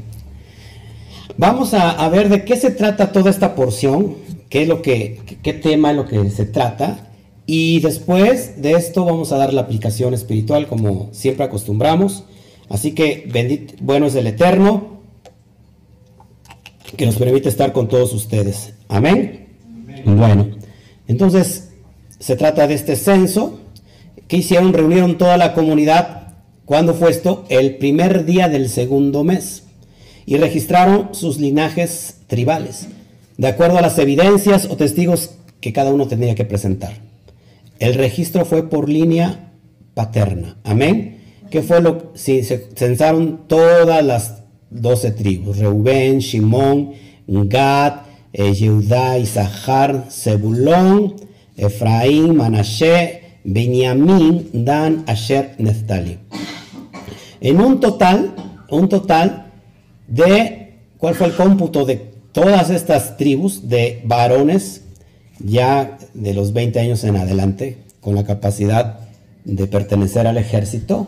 Vamos 1.36 1.74
a, 1.74 2.08
ver 2.08 2.28
de 2.28 2.44
qué 2.44 2.56
se 2.56 2.70
trata 2.70 3.10
toda 3.10 3.30
esta 3.30 3.54
porción, 3.54 4.16
qué 4.48 4.62
es 4.62 4.68
lo 4.68 4.82
que, 4.82 5.20
qué 5.42 5.52
tema 5.52 5.90
es 5.90 5.96
lo 5.96 6.06
que 6.06 6.30
se 6.30 6.46
trata. 6.46 7.08
Y 7.46 7.80
después 7.80 8.62
de 8.62 8.72
esto 8.72 9.04
vamos 9.04 9.32
a 9.32 9.36
dar 9.36 9.52
la 9.52 9.62
aplicación 9.62 10.14
espiritual 10.14 10.66
como 10.66 11.08
siempre 11.12 11.44
acostumbramos. 11.44 12.24
Así 12.68 12.92
que 12.92 13.28
bendito, 13.30 13.74
bueno 13.80 14.06
es 14.06 14.14
el 14.14 14.26
Eterno 14.26 15.00
que 16.96 17.06
nos 17.06 17.16
permite 17.16 17.48
estar 17.48 17.72
con 17.72 17.88
todos 17.88 18.12
ustedes. 18.14 18.74
Amén. 18.88 19.48
Bueno. 20.04 20.63
Entonces, 21.06 21.70
se 22.18 22.36
trata 22.36 22.66
de 22.66 22.74
este 22.74 22.96
censo 22.96 23.60
que 24.28 24.38
hicieron, 24.38 24.72
reunieron 24.72 25.18
toda 25.18 25.36
la 25.36 25.54
comunidad. 25.54 26.34
¿Cuándo 26.64 26.94
fue 26.94 27.10
esto? 27.10 27.44
El 27.48 27.76
primer 27.76 28.24
día 28.24 28.48
del 28.48 28.68
segundo 28.68 29.24
mes. 29.24 29.64
Y 30.26 30.38
registraron 30.38 31.10
sus 31.14 31.38
linajes 31.38 32.20
tribales, 32.28 32.88
de 33.36 33.48
acuerdo 33.48 33.76
a 33.76 33.82
las 33.82 33.98
evidencias 33.98 34.66
o 34.70 34.76
testigos 34.76 35.32
que 35.60 35.74
cada 35.74 35.92
uno 35.92 36.08
tenía 36.08 36.34
que 36.34 36.46
presentar. 36.46 36.94
El 37.78 37.94
registro 37.94 38.46
fue 38.46 38.70
por 38.70 38.88
línea 38.88 39.52
paterna. 39.92 40.56
Amén. 40.64 41.20
¿Qué 41.50 41.62
fue 41.62 41.82
lo 41.82 42.12
si 42.14 42.42
se 42.42 42.68
censaron 42.74 43.42
todas 43.46 44.04
las 44.04 44.42
doce 44.70 45.10
tribus? 45.10 45.58
Reubén, 45.58 46.20
Shimón, 46.20 46.92
Gad, 47.26 48.03
Yehudá, 48.34 49.18
Isahar, 49.18 50.06
Zebulón, 50.10 51.14
Efraín, 51.56 52.36
Manashe, 52.36 53.22
Benjamín, 53.44 54.50
Dan, 54.52 55.04
Asher, 55.06 55.54
Neftali. 55.58 56.18
En 57.40 57.60
un 57.60 57.78
total, 57.78 58.34
un 58.70 58.88
total 58.88 59.52
de, 60.08 60.80
¿cuál 60.98 61.14
fue 61.14 61.28
el 61.28 61.34
cómputo 61.34 61.84
de 61.84 62.12
todas 62.32 62.70
estas 62.70 63.16
tribus 63.16 63.68
de 63.68 64.02
varones 64.04 64.80
ya 65.38 65.96
de 66.14 66.34
los 66.34 66.52
20 66.52 66.80
años 66.80 67.04
en 67.04 67.14
adelante, 67.16 67.78
con 68.00 68.16
la 68.16 68.24
capacidad 68.24 68.98
de 69.44 69.66
pertenecer 69.66 70.26
al 70.26 70.38
ejército? 70.38 71.06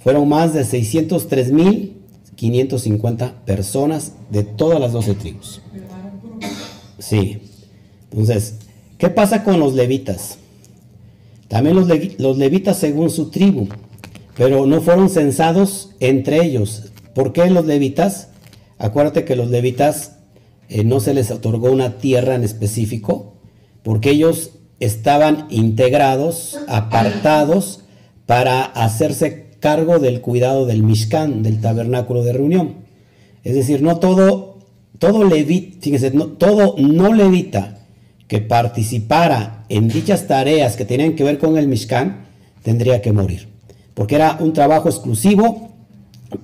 Fueron 0.00 0.28
más 0.28 0.52
de 0.52 0.64
603.550 0.64 3.32
personas 3.46 4.12
de 4.30 4.42
todas 4.42 4.80
las 4.80 4.90
12 4.92 5.14
tribus. 5.14 5.62
Sí. 7.02 7.42
Entonces, 8.10 8.58
¿qué 8.96 9.10
pasa 9.10 9.42
con 9.42 9.58
los 9.58 9.74
levitas? 9.74 10.38
También 11.48 11.74
los, 11.76 12.38
levitas 12.38 12.78
según 12.78 13.10
su 13.10 13.30
tribu, 13.30 13.68
pero 14.36 14.66
no 14.66 14.80
fueron 14.80 15.10
censados 15.10 15.90
entre 15.98 16.44
ellos. 16.44 16.92
¿Por 17.14 17.32
qué 17.32 17.50
los 17.50 17.66
levitas? 17.66 18.28
Acuérdate 18.78 19.24
que 19.24 19.36
los 19.36 19.50
levitas 19.50 20.12
eh, 20.68 20.84
no 20.84 21.00
se 21.00 21.12
les 21.12 21.30
otorgó 21.30 21.70
una 21.72 21.98
tierra 21.98 22.36
en 22.36 22.44
específico, 22.44 23.34
porque 23.82 24.10
ellos 24.10 24.52
estaban 24.78 25.46
integrados, 25.50 26.58
apartados, 26.68 27.80
para 28.26 28.62
hacerse 28.62 29.56
cargo 29.58 29.98
del 29.98 30.20
cuidado 30.20 30.66
del 30.66 30.84
Mishkan, 30.84 31.42
del 31.42 31.60
tabernáculo 31.60 32.22
de 32.22 32.32
reunión. 32.32 32.76
Es 33.42 33.54
decir, 33.54 33.82
no 33.82 33.98
todo 33.98 34.51
todo 34.98 35.24
levita, 35.24 35.78
fíjense, 35.80 36.10
no, 36.12 36.26
todo 36.26 36.76
no 36.78 37.12
levita 37.12 37.78
que 38.28 38.40
participara 38.40 39.64
en 39.68 39.88
dichas 39.88 40.26
tareas 40.26 40.76
que 40.76 40.84
tenían 40.84 41.14
que 41.14 41.24
ver 41.24 41.38
con 41.38 41.58
el 41.58 41.68
Mishkan, 41.68 42.24
tendría 42.62 43.02
que 43.02 43.12
morir. 43.12 43.48
Porque 43.94 44.14
era 44.14 44.38
un 44.40 44.52
trabajo 44.52 44.88
exclusivo 44.88 45.70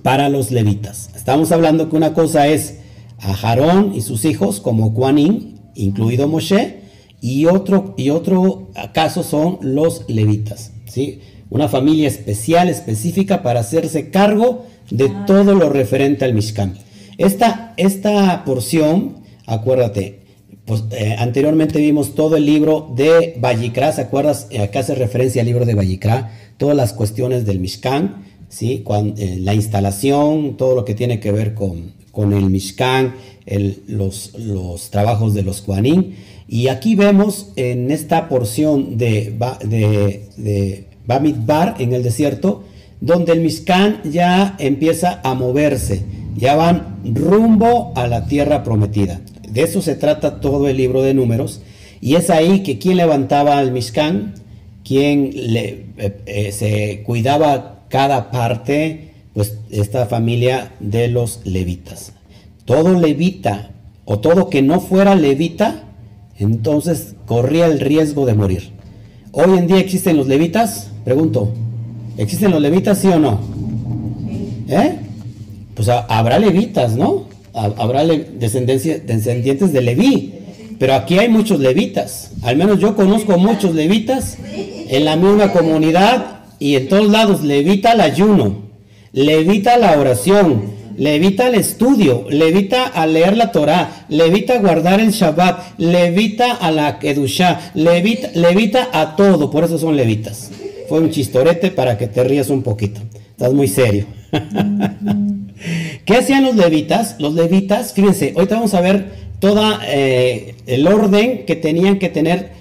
para 0.03 0.29
los 0.29 0.51
levitas. 0.51 1.09
Estamos 1.15 1.51
hablando 1.51 1.89
que 1.89 1.95
una 1.95 2.13
cosa 2.13 2.47
es 2.47 2.79
a 3.19 3.33
Jarón 3.33 3.93
y 3.95 4.01
sus 4.01 4.25
hijos, 4.25 4.59
como 4.59 4.91
Juanín, 4.91 5.59
incluido 5.75 6.27
Moshe, 6.27 6.81
y 7.21 7.47
otro, 7.47 7.95
y 7.97 8.11
otro 8.11 8.69
caso 8.93 9.23
son 9.23 9.57
los 9.61 10.05
levitas. 10.07 10.71
¿sí? 10.85 11.21
Una 11.49 11.67
familia 11.67 12.07
especial, 12.07 12.69
específica, 12.69 13.41
para 13.41 13.61
hacerse 13.61 14.09
cargo 14.09 14.65
de 14.89 15.11
todo 15.25 15.55
lo 15.55 15.69
referente 15.69 16.25
al 16.25 16.33
Mishkan. 16.33 16.75
Esta, 17.19 17.73
esta 17.75 18.45
porción, 18.45 19.17
acuérdate, 19.45 20.21
pues, 20.63 20.85
eh, 20.91 21.17
anteriormente 21.19 21.77
vimos 21.81 22.15
todo 22.15 22.37
el 22.37 22.45
libro 22.45 22.93
de 22.95 23.35
Vallicrá, 23.41 23.91
¿se 23.91 23.99
acuerdas? 23.99 24.47
Eh, 24.51 24.61
acá 24.61 24.79
hace 24.79 24.95
referencia 24.95 25.41
al 25.41 25.47
libro 25.47 25.65
de 25.65 25.75
Vallicrá, 25.75 26.31
todas 26.55 26.77
las 26.77 26.93
cuestiones 26.93 27.45
del 27.45 27.59
Mishkan, 27.59 28.23
¿sí? 28.47 28.85
Eh, 29.17 29.37
la 29.41 29.53
instalación, 29.53 30.55
todo 30.55 30.75
lo 30.75 30.85
que 30.85 30.95
tiene 30.95 31.19
que 31.19 31.33
ver 31.33 31.55
con, 31.55 31.91
con 32.13 32.31
el 32.31 32.49
Mishkan, 32.49 33.15
los, 33.87 34.35
los, 34.37 34.89
trabajos 34.89 35.33
de 35.33 35.43
los 35.43 35.59
Kuanim. 35.59 36.13
Y 36.47 36.69
aquí 36.69 36.95
vemos 36.95 37.51
en 37.57 37.91
esta 37.91 38.29
porción 38.29 38.97
de, 38.97 39.35
de, 39.65 40.29
de 40.37 40.85
Bamidbar, 41.05 41.75
en 41.79 41.91
el 41.91 42.01
desierto, 42.01 42.63
donde 43.01 43.33
el 43.33 43.41
Mishkan 43.41 44.03
ya 44.09 44.55
empieza 44.57 45.19
a 45.21 45.33
moverse 45.33 46.18
ya 46.39 46.55
van 46.55 46.99
rumbo 47.03 47.91
a 47.95 48.07
la 48.07 48.25
tierra 48.25 48.63
prometida. 48.63 49.19
De 49.47 49.63
eso 49.63 49.81
se 49.81 49.95
trata 49.95 50.39
todo 50.39 50.69
el 50.69 50.77
libro 50.77 51.01
de 51.01 51.13
números. 51.13 51.61
Y 51.99 52.15
es 52.15 52.29
ahí 52.29 52.63
que 52.63 52.79
quien 52.79 52.95
levantaba 52.95 53.57
al 53.57 53.73
Mishkan, 53.73 54.35
quien 54.85 55.31
le, 55.33 55.87
eh, 55.97 56.21
eh, 56.25 56.51
se 56.53 57.03
cuidaba 57.03 57.81
cada 57.89 58.31
parte, 58.31 59.11
pues 59.33 59.57
esta 59.69 60.05
familia 60.05 60.71
de 60.79 61.09
los 61.09 61.41
levitas. 61.43 62.13
Todo 62.63 62.97
levita 62.97 63.71
o 64.05 64.19
todo 64.19 64.49
que 64.49 64.61
no 64.61 64.79
fuera 64.79 65.15
levita, 65.15 65.83
entonces 66.37 67.15
corría 67.25 67.65
el 67.65 67.81
riesgo 67.81 68.25
de 68.25 68.35
morir. 68.35 68.71
Hoy 69.33 69.57
en 69.57 69.67
día 69.67 69.79
existen 69.79 70.15
los 70.15 70.27
levitas, 70.27 70.89
pregunto, 71.03 71.51
¿existen 72.17 72.51
los 72.51 72.61
levitas 72.61 72.99
sí 72.99 73.07
o 73.07 73.19
no? 73.19 73.39
¿Eh? 74.69 75.08
Pues 75.79 75.87
habrá 75.87 76.39
levitas, 76.39 76.97
¿no? 76.97 77.29
Habrá 77.53 78.03
descendientes 78.03 79.71
de 79.71 79.81
Leví. 79.81 80.33
Pero 80.77 80.93
aquí 80.93 81.17
hay 81.19 81.29
muchos 81.29 81.61
levitas. 81.61 82.31
Al 82.41 82.57
menos 82.57 82.79
yo 82.79 82.97
conozco 82.97 83.37
muchos 83.37 83.73
levitas 83.75 84.37
en 84.89 85.05
la 85.05 85.15
misma 85.15 85.53
comunidad 85.53 86.41
y 86.59 86.75
en 86.75 86.89
todos 86.89 87.09
lados. 87.09 87.43
Levita 87.43 87.93
el 87.93 88.01
ayuno, 88.01 88.63
levita 89.13 89.77
la 89.77 89.97
oración, 89.97 90.63
levita 90.97 91.47
el 91.47 91.55
estudio, 91.55 92.25
levita 92.29 92.83
a 92.83 93.07
leer 93.07 93.37
la 93.37 93.53
Torah, 93.53 94.05
levita 94.09 94.55
a 94.55 94.59
guardar 94.59 94.99
el 94.99 95.11
Shabbat, 95.11 95.79
levita 95.79 96.55
a 96.55 96.71
la 96.71 96.99
Kedushá, 96.99 97.71
levita, 97.73 98.31
levita 98.33 98.89
a 98.91 99.15
todo. 99.15 99.49
Por 99.49 99.63
eso 99.63 99.77
son 99.77 99.95
levitas. 99.95 100.51
Fue 100.89 100.99
un 100.99 101.09
chistorete 101.09 101.71
para 101.71 101.97
que 101.97 102.07
te 102.07 102.21
rías 102.21 102.49
un 102.49 102.63
poquito. 102.63 102.99
Estás 103.31 103.53
muy 103.53 103.69
serio. 103.69 104.07
¿Qué 106.05 106.15
hacían 106.15 106.43
los 106.43 106.55
levitas? 106.55 107.15
Los 107.19 107.33
levitas, 107.33 107.93
fíjense, 107.93 108.33
ahorita 108.35 108.55
vamos 108.55 108.73
a 108.73 108.81
ver 108.81 109.29
toda 109.39 109.79
eh, 109.85 110.55
el 110.67 110.87
orden 110.87 111.45
que 111.45 111.55
tenían 111.55 111.99
que 111.99 112.09
tener, 112.09 112.51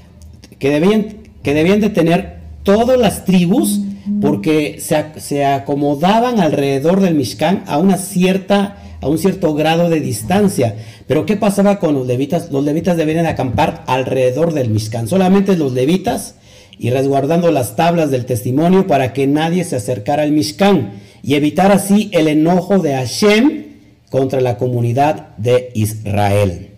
que 0.59 0.71
debían, 0.71 1.16
que 1.42 1.54
debían 1.54 1.80
de 1.80 1.90
tener 1.90 2.38
todas 2.62 2.99
las 2.99 3.25
tribus, 3.25 3.80
porque 4.21 4.78
se, 4.80 5.04
se 5.21 5.45
acomodaban 5.45 6.40
alrededor 6.40 7.00
del 7.00 7.14
Mishkan 7.14 7.64
a 7.66 7.78
una 7.78 7.99
cierta 7.99 8.76
a 9.00 9.09
un 9.09 9.18
cierto 9.18 9.54
grado 9.54 9.90
de 9.90 10.00
distancia. 10.00 10.76
Pero 11.07 11.25
¿qué 11.25 11.37
pasaba 11.37 11.78
con 11.78 11.95
los 11.95 12.07
levitas? 12.07 12.50
Los 12.50 12.64
levitas 12.64 12.97
debían 12.97 13.26
acampar 13.26 13.85
alrededor 13.87 14.52
del 14.52 14.71
Mishkan. 14.71 15.09
Solamente 15.09 15.57
los 15.57 15.73
levitas 15.73 16.35
y 16.78 16.90
resguardando 16.90 17.50
las 17.50 17.76
tablas 17.76 18.11
del 18.11 18.25
testimonio 18.25 18.87
para 18.87 19.12
que 19.12 19.26
nadie 19.26 19.64
se 19.64 19.76
acercara 19.76 20.23
al 20.23 20.33
Mishkan 20.33 20.92
y 21.23 21.35
evitar 21.35 21.73
así 21.73 22.11
el 22.13 22.29
enojo 22.29 22.79
de 22.79 22.95
Hashem 22.95 23.65
contra 24.11 24.41
la 24.41 24.57
comunidad 24.57 25.37
de 25.37 25.71
Israel. 25.75 26.71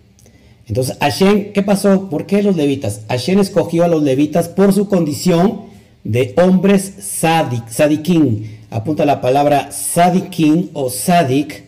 Entonces, 0.66 0.96
Hashem, 1.00 1.52
¿qué 1.52 1.62
pasó? 1.62 2.08
¿Por 2.08 2.26
qué 2.26 2.42
los 2.42 2.56
levitas? 2.56 3.02
Hashem 3.08 3.40
escogió 3.40 3.84
a 3.84 3.88
los 3.88 4.02
levitas 4.02 4.48
por 4.48 4.72
su 4.72 4.88
condición 4.88 5.62
de 6.04 6.34
hombres 6.36 6.94
sadik, 7.00 7.68
sadikin. 7.68 8.58
Apunta 8.70 9.04
la 9.04 9.20
palabra 9.20 9.72
sadikin 9.72 10.70
o 10.72 10.88
sadik, 10.88 11.64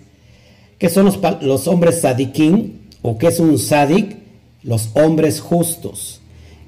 que 0.79 0.89
son 0.89 1.05
los, 1.07 1.19
los 1.43 1.67
hombres 1.67 2.01
sadikin, 2.01 2.81
o 3.03 3.19
que 3.19 3.27
es 3.27 3.41
un 3.41 3.59
sadik, 3.59 4.17
los 4.63 4.91
hombres 4.95 5.41
justos 5.41 6.22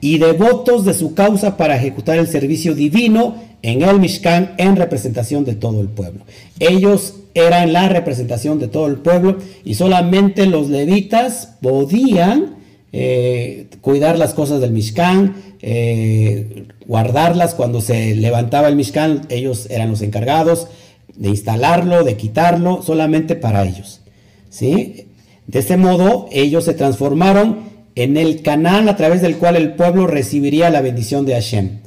y 0.04 0.18
devotos 0.18 0.84
de 0.84 0.92
su 0.92 1.14
causa 1.14 1.56
para 1.56 1.76
ejecutar 1.76 2.18
el 2.18 2.28
servicio 2.28 2.74
divino 2.74 3.36
en 3.62 3.80
el 3.80 4.00
Mishkan 4.00 4.52
en 4.58 4.76
representación 4.76 5.46
de 5.46 5.54
todo 5.54 5.80
el 5.80 5.88
pueblo. 5.88 6.26
Ellos 6.60 7.14
eran 7.32 7.72
la 7.72 7.88
representación 7.88 8.58
de 8.58 8.68
todo 8.68 8.86
el 8.86 8.96
pueblo 8.96 9.38
y 9.64 9.76
solamente 9.76 10.44
los 10.44 10.68
levitas 10.68 11.54
podían 11.62 12.56
eh, 12.92 13.68
cuidar 13.80 14.18
las 14.18 14.34
cosas 14.34 14.60
del 14.60 14.72
Mishkan, 14.72 15.36
eh, 15.62 16.66
guardarlas 16.86 17.54
cuando 17.54 17.80
se 17.80 18.14
levantaba 18.14 18.68
el 18.68 18.76
Mishkan, 18.76 19.22
ellos 19.30 19.68
eran 19.70 19.88
los 19.88 20.02
encargados 20.02 20.68
de 21.16 21.30
instalarlo, 21.30 22.04
de 22.04 22.18
quitarlo, 22.18 22.82
solamente 22.82 23.36
para 23.36 23.64
ellos. 23.64 24.02
¿sí? 24.50 25.06
De 25.46 25.60
este 25.60 25.78
modo, 25.78 26.28
ellos 26.30 26.66
se 26.66 26.74
transformaron 26.74 27.72
en 27.96 28.16
el 28.16 28.42
canal 28.42 28.88
a 28.88 28.96
través 28.96 29.22
del 29.22 29.36
cual 29.36 29.56
el 29.56 29.74
pueblo 29.74 30.06
recibiría 30.06 30.70
la 30.70 30.80
bendición 30.80 31.24
de 31.26 31.34
Hashem. 31.34 31.78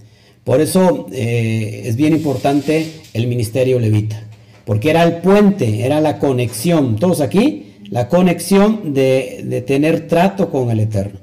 Por 0.44 0.62
eso 0.62 1.08
eh, 1.12 1.84
es 1.86 1.96
bien 1.98 2.14
importante 2.14 2.88
el 3.14 3.28
ministerio 3.28 3.80
levita, 3.80 4.24
porque 4.66 4.90
era 4.90 5.04
el 5.04 5.18
puente, 5.18 5.86
era 5.86 6.00
la 6.00 6.20
conexión, 6.20 6.96
todos 6.96 7.20
aquí, 7.20 7.74
la 7.90 8.08
conexión 8.08 8.94
de, 8.94 9.64
tener 9.68 10.08
trato 10.08 10.50
con 10.50 10.72
el 10.72 10.80
Eterno. 10.80 11.20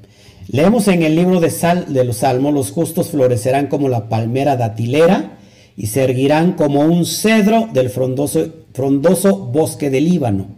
Leemos 0.49 0.89
en 0.89 1.03
el 1.03 1.17
libro 1.17 1.41
de, 1.41 1.49
Sal, 1.51 1.93
de 1.93 2.05
los 2.05 2.19
Salmos, 2.19 2.53
los 2.53 2.71
justos 2.71 3.09
florecerán 3.09 3.69
como 3.69 3.89
la 3.89 4.11
palmera 4.11 4.57
datilera 4.57 5.39
y 5.75 5.87
se 5.87 6.05
erguirán 6.05 6.53
como 6.53 6.81
un 6.81 7.07
cedro 7.07 7.69
del 7.73 7.89
frondoso, 7.89 8.47
frondoso 8.75 9.37
bosque 9.39 9.89
del 9.89 10.05
Líbano. 10.05 10.49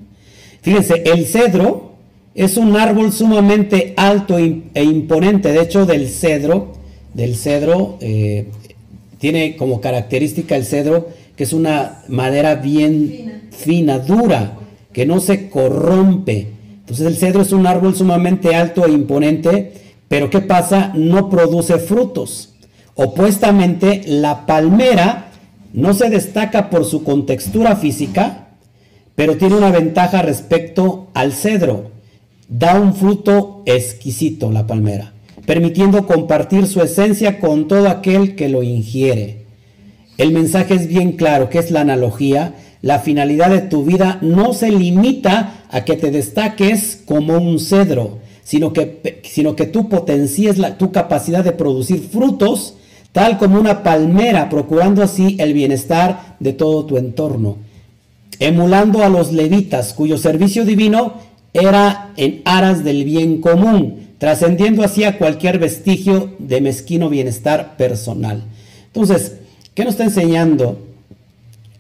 Fíjense, 0.62 1.04
el 1.06 1.24
cedro 1.24 1.85
es 2.36 2.58
un 2.58 2.76
árbol 2.76 3.12
sumamente 3.12 3.94
alto 3.96 4.36
e 4.38 4.84
imponente. 4.84 5.52
De 5.52 5.62
hecho, 5.62 5.86
del 5.86 6.08
cedro, 6.08 6.74
del 7.14 7.34
cedro, 7.34 7.96
eh, 8.00 8.48
tiene 9.18 9.56
como 9.56 9.80
característica 9.80 10.54
el 10.54 10.66
cedro 10.66 11.08
que 11.34 11.44
es 11.44 11.54
una 11.54 12.02
madera 12.08 12.56
bien 12.56 13.48
fina. 13.50 13.98
dura, 13.98 14.58
que 14.92 15.06
no 15.06 15.20
se 15.20 15.48
corrompe. 15.48 16.48
Entonces 16.80 17.06
el 17.06 17.16
cedro 17.16 17.40
es 17.40 17.52
un 17.52 17.66
árbol 17.66 17.96
sumamente 17.96 18.54
alto 18.54 18.84
e 18.84 18.92
imponente, 18.92 19.72
pero 20.08 20.28
¿qué 20.28 20.40
pasa? 20.40 20.92
No 20.94 21.30
produce 21.30 21.78
frutos. 21.78 22.54
Opuestamente, 22.94 24.02
la 24.06 24.44
palmera 24.44 25.30
no 25.72 25.94
se 25.94 26.10
destaca 26.10 26.68
por 26.68 26.84
su 26.84 27.02
contextura 27.02 27.76
física, 27.76 28.48
pero 29.14 29.38
tiene 29.38 29.56
una 29.56 29.70
ventaja 29.70 30.20
respecto 30.20 31.08
al 31.14 31.32
cedro 31.32 31.95
da 32.48 32.78
un 32.78 32.94
fruto 32.94 33.62
exquisito 33.66 34.50
la 34.52 34.66
palmera, 34.66 35.12
permitiendo 35.44 36.06
compartir 36.06 36.66
su 36.66 36.80
esencia 36.80 37.40
con 37.40 37.68
todo 37.68 37.88
aquel 37.88 38.36
que 38.36 38.48
lo 38.48 38.62
ingiere. 38.62 39.46
El 40.18 40.32
mensaje 40.32 40.74
es 40.74 40.88
bien 40.88 41.12
claro, 41.12 41.50
que 41.50 41.58
es 41.58 41.70
la 41.70 41.82
analogía. 41.82 42.54
La 42.82 43.00
finalidad 43.00 43.50
de 43.50 43.60
tu 43.60 43.84
vida 43.84 44.18
no 44.22 44.52
se 44.52 44.70
limita 44.70 45.64
a 45.70 45.84
que 45.84 45.96
te 45.96 46.10
destaques 46.10 47.02
como 47.04 47.36
un 47.36 47.58
cedro, 47.58 48.18
sino 48.44 48.72
que, 48.72 49.20
sino 49.24 49.56
que 49.56 49.66
tú 49.66 49.88
potencies 49.88 50.58
la, 50.58 50.78
tu 50.78 50.92
capacidad 50.92 51.44
de 51.44 51.52
producir 51.52 52.00
frutos, 52.00 52.76
tal 53.12 53.38
como 53.38 53.58
una 53.58 53.82
palmera, 53.82 54.48
procurando 54.48 55.02
así 55.02 55.36
el 55.38 55.52
bienestar 55.52 56.36
de 56.38 56.52
todo 56.52 56.86
tu 56.86 56.96
entorno. 56.96 57.58
Emulando 58.38 59.02
a 59.02 59.08
los 59.08 59.32
levitas, 59.32 59.94
cuyo 59.94 60.18
servicio 60.18 60.64
divino 60.64 61.14
era 61.56 62.12
en 62.16 62.42
aras 62.44 62.84
del 62.84 63.04
bien 63.04 63.40
común, 63.40 64.08
trascendiendo 64.18 64.82
así 64.82 65.04
a 65.04 65.18
cualquier 65.18 65.58
vestigio 65.58 66.30
de 66.38 66.60
mezquino 66.60 67.08
bienestar 67.08 67.76
personal. 67.76 68.42
Entonces, 68.86 69.34
¿qué 69.74 69.84
nos 69.84 69.94
está 69.94 70.04
enseñando 70.04 70.86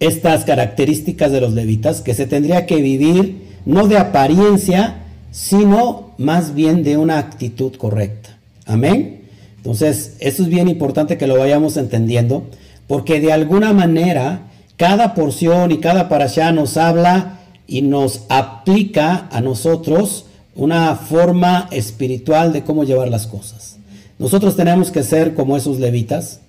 estas 0.00 0.44
características 0.44 1.32
de 1.32 1.40
los 1.40 1.52
levitas? 1.52 2.02
Que 2.02 2.14
se 2.14 2.26
tendría 2.26 2.66
que 2.66 2.76
vivir 2.76 3.46
no 3.64 3.88
de 3.88 3.98
apariencia, 3.98 5.02
sino 5.30 6.10
más 6.18 6.54
bien 6.54 6.82
de 6.84 6.96
una 6.96 7.18
actitud 7.18 7.74
correcta. 7.76 8.38
Amén. 8.64 9.22
Entonces, 9.56 10.16
eso 10.20 10.42
es 10.42 10.48
bien 10.48 10.68
importante 10.68 11.18
que 11.18 11.26
lo 11.26 11.38
vayamos 11.38 11.76
entendiendo, 11.76 12.46
porque 12.86 13.20
de 13.20 13.32
alguna 13.32 13.72
manera 13.72 14.42
cada 14.76 15.14
porción 15.14 15.72
y 15.72 15.78
cada 15.78 16.08
parasha 16.08 16.52
nos 16.52 16.76
habla 16.76 17.35
y 17.66 17.82
nos 17.82 18.22
aplica 18.28 19.28
a 19.30 19.40
nosotros 19.40 20.26
una 20.54 20.96
forma 20.96 21.68
espiritual 21.70 22.52
de 22.52 22.64
cómo 22.64 22.84
llevar 22.84 23.08
las 23.08 23.26
cosas. 23.26 23.76
Nosotros 24.18 24.56
tenemos 24.56 24.90
que 24.90 25.02
ser 25.02 25.34
como 25.34 25.56
esos 25.56 25.78
levitas, 25.78 26.40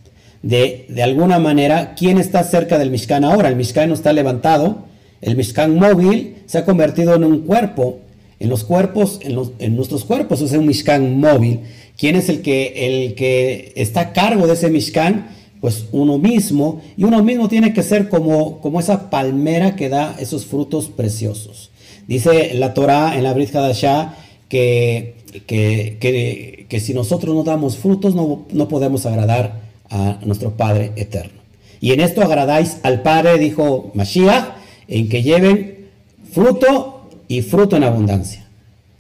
de, 0.41 0.85
de 0.87 1.03
alguna 1.03 1.39
manera, 1.39 1.95
¿quién 1.95 2.17
está 2.17 2.43
cerca 2.43 2.77
del 2.77 2.91
Mishkan 2.91 3.23
ahora? 3.23 3.49
El 3.49 3.55
Mishkan 3.55 3.89
no 3.89 3.95
está 3.95 4.13
levantado, 4.13 4.85
el 5.21 5.35
Mishkan 5.35 5.75
móvil 5.75 6.35
se 6.45 6.59
ha 6.59 6.65
convertido 6.65 7.15
en 7.15 7.23
un 7.23 7.39
cuerpo, 7.39 7.99
en 8.39 8.49
los 8.49 8.63
cuerpos, 8.63 9.19
en, 9.23 9.35
los, 9.35 9.51
en 9.59 9.75
nuestros 9.75 10.05
cuerpos 10.05 10.41
es 10.41 10.51
un 10.51 10.67
Mishkan 10.67 11.19
móvil. 11.19 11.61
¿Quién 11.97 12.15
es 12.15 12.29
el 12.29 12.41
que, 12.41 13.07
el 13.07 13.15
que 13.15 13.73
está 13.75 14.01
a 14.01 14.13
cargo 14.13 14.45
de 14.45 14.53
ese 14.53 14.69
Mishkan? 14.69 15.36
Pues 15.61 15.85
uno 15.91 16.17
mismo, 16.17 16.81
y 16.95 17.03
uno 17.03 17.23
mismo 17.23 17.47
tiene 17.47 17.73
que 17.73 17.83
ser 17.83 18.09
como, 18.09 18.59
como 18.59 18.79
esa 18.79 19.09
palmera 19.09 19.75
que 19.75 19.89
da 19.89 20.15
esos 20.19 20.45
frutos 20.45 20.87
preciosos. 20.87 21.71
Dice 22.07 22.53
la 22.53 22.73
Torah 22.73 23.17
en 23.17 23.23
la 23.23 23.33
Brit 23.33 23.53
Hadashah 23.55 24.15
que, 24.49 25.15
que, 25.45 26.65
que, 26.69 26.79
si 26.79 26.93
nosotros 26.93 27.35
no 27.35 27.43
damos 27.43 27.77
frutos 27.77 28.15
no, 28.15 28.45
no 28.51 28.67
podemos 28.67 29.05
agradar 29.05 29.61
a 29.89 30.19
nuestro 30.25 30.51
Padre 30.51 30.93
eterno. 30.95 31.41
Y 31.81 31.91
en 31.91 31.99
esto 31.99 32.21
agradáis 32.21 32.77
al 32.83 33.01
Padre, 33.01 33.37
dijo 33.37 33.91
Mashiach, 33.93 34.55
en 34.87 35.09
que 35.09 35.21
lleven 35.21 35.89
fruto 36.31 37.09
y 37.27 37.41
fruto 37.41 37.75
en 37.75 37.83
abundancia. 37.83 38.47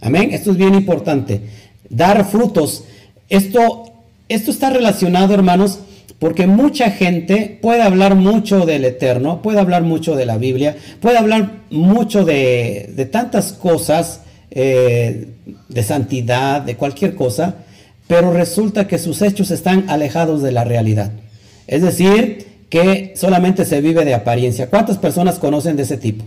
Amén. 0.01 0.29
Esto 0.31 0.51
es 0.51 0.57
bien 0.57 0.75
importante. 0.75 1.41
Dar 1.89 2.29
frutos. 2.29 2.83
Esto, 3.29 3.85
esto 4.29 4.51
está 4.51 4.69
relacionado, 4.69 5.33
hermanos, 5.33 5.79
porque 6.19 6.47
mucha 6.47 6.89
gente 6.89 7.59
puede 7.61 7.83
hablar 7.83 8.15
mucho 8.15 8.65
del 8.65 8.85
Eterno, 8.85 9.41
puede 9.41 9.59
hablar 9.59 9.83
mucho 9.83 10.15
de 10.15 10.25
la 10.25 10.37
Biblia, 10.37 10.75
puede 10.99 11.17
hablar 11.17 11.51
mucho 11.69 12.25
de, 12.25 13.07
tantas 13.11 13.53
cosas, 13.53 14.21
eh, 14.49 15.27
de 15.69 15.83
santidad, 15.83 16.61
de 16.61 16.75
cualquier 16.75 17.15
cosa, 17.15 17.57
pero 18.07 18.33
resulta 18.33 18.87
que 18.87 18.97
sus 18.97 19.21
hechos 19.21 19.51
están 19.51 19.89
alejados 19.89 20.41
de 20.41 20.51
la 20.51 20.63
realidad. 20.63 21.11
Es 21.67 21.81
decir, 21.81 22.47
que 22.69 23.13
solamente 23.15 23.65
se 23.65 23.81
vive 23.81 24.03
de 24.05 24.13
apariencia. 24.13 24.69
¿Cuántas 24.69 24.97
personas 24.97 25.39
conocen 25.39 25.75
de 25.75 25.83
ese 25.83 25.97
tipo? 25.97 26.25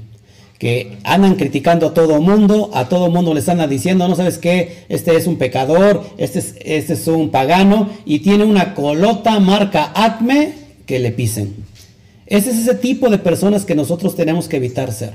Que 0.61 0.99
andan 1.05 1.37
criticando 1.37 1.87
a 1.87 1.95
todo 1.95 2.21
mundo, 2.21 2.71
a 2.75 2.91
todo 2.91 3.11
mundo 3.11 3.33
les 3.33 3.49
andan 3.49 3.71
diciendo, 3.71 4.07
no 4.07 4.15
sabes 4.15 4.37
qué, 4.37 4.85
este 4.91 5.17
es 5.17 5.27
un 5.27 5.37
pecador, 5.37 6.05
este 6.19 6.39
es, 6.39 6.55
este 6.63 6.93
es 6.93 7.07
un 7.07 7.31
pagano 7.31 7.89
y 8.05 8.19
tiene 8.19 8.45
una 8.45 8.75
colota 8.75 9.41
marca 9.41 9.91
Acme 9.95 10.53
que 10.85 10.99
le 10.99 11.13
pisen. 11.13 11.55
Ese 12.27 12.51
es 12.51 12.59
ese 12.59 12.75
tipo 12.75 13.09
de 13.09 13.17
personas 13.17 13.65
que 13.65 13.75
nosotros 13.75 14.15
tenemos 14.15 14.49
que 14.49 14.59
evitar 14.59 14.93
ser. 14.93 15.15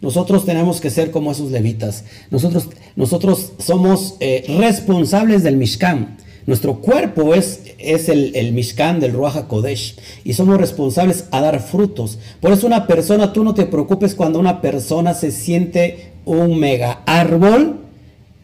Nosotros 0.00 0.44
tenemos 0.44 0.80
que 0.80 0.90
ser 0.90 1.12
como 1.12 1.30
esos 1.30 1.52
levitas. 1.52 2.02
Nosotros, 2.32 2.68
nosotros 2.96 3.52
somos 3.60 4.16
eh, 4.18 4.44
responsables 4.58 5.44
del 5.44 5.56
Mishkan. 5.56 6.16
Nuestro 6.46 6.76
cuerpo 6.76 7.34
es, 7.34 7.62
es 7.78 8.08
el, 8.08 8.34
el 8.34 8.52
Mishkan 8.52 9.00
del 9.00 9.12
Ruach 9.12 9.46
Kodesh 9.46 9.96
y 10.24 10.32
somos 10.32 10.58
responsables 10.58 11.26
a 11.30 11.40
dar 11.40 11.60
frutos. 11.60 12.18
Por 12.40 12.52
eso 12.52 12.66
una 12.66 12.86
persona, 12.86 13.32
tú 13.32 13.44
no 13.44 13.54
te 13.54 13.66
preocupes 13.66 14.14
cuando 14.14 14.38
una 14.38 14.60
persona 14.60 15.14
se 15.14 15.30
siente 15.30 16.12
un 16.24 16.58
mega 16.58 17.02
árbol 17.06 17.80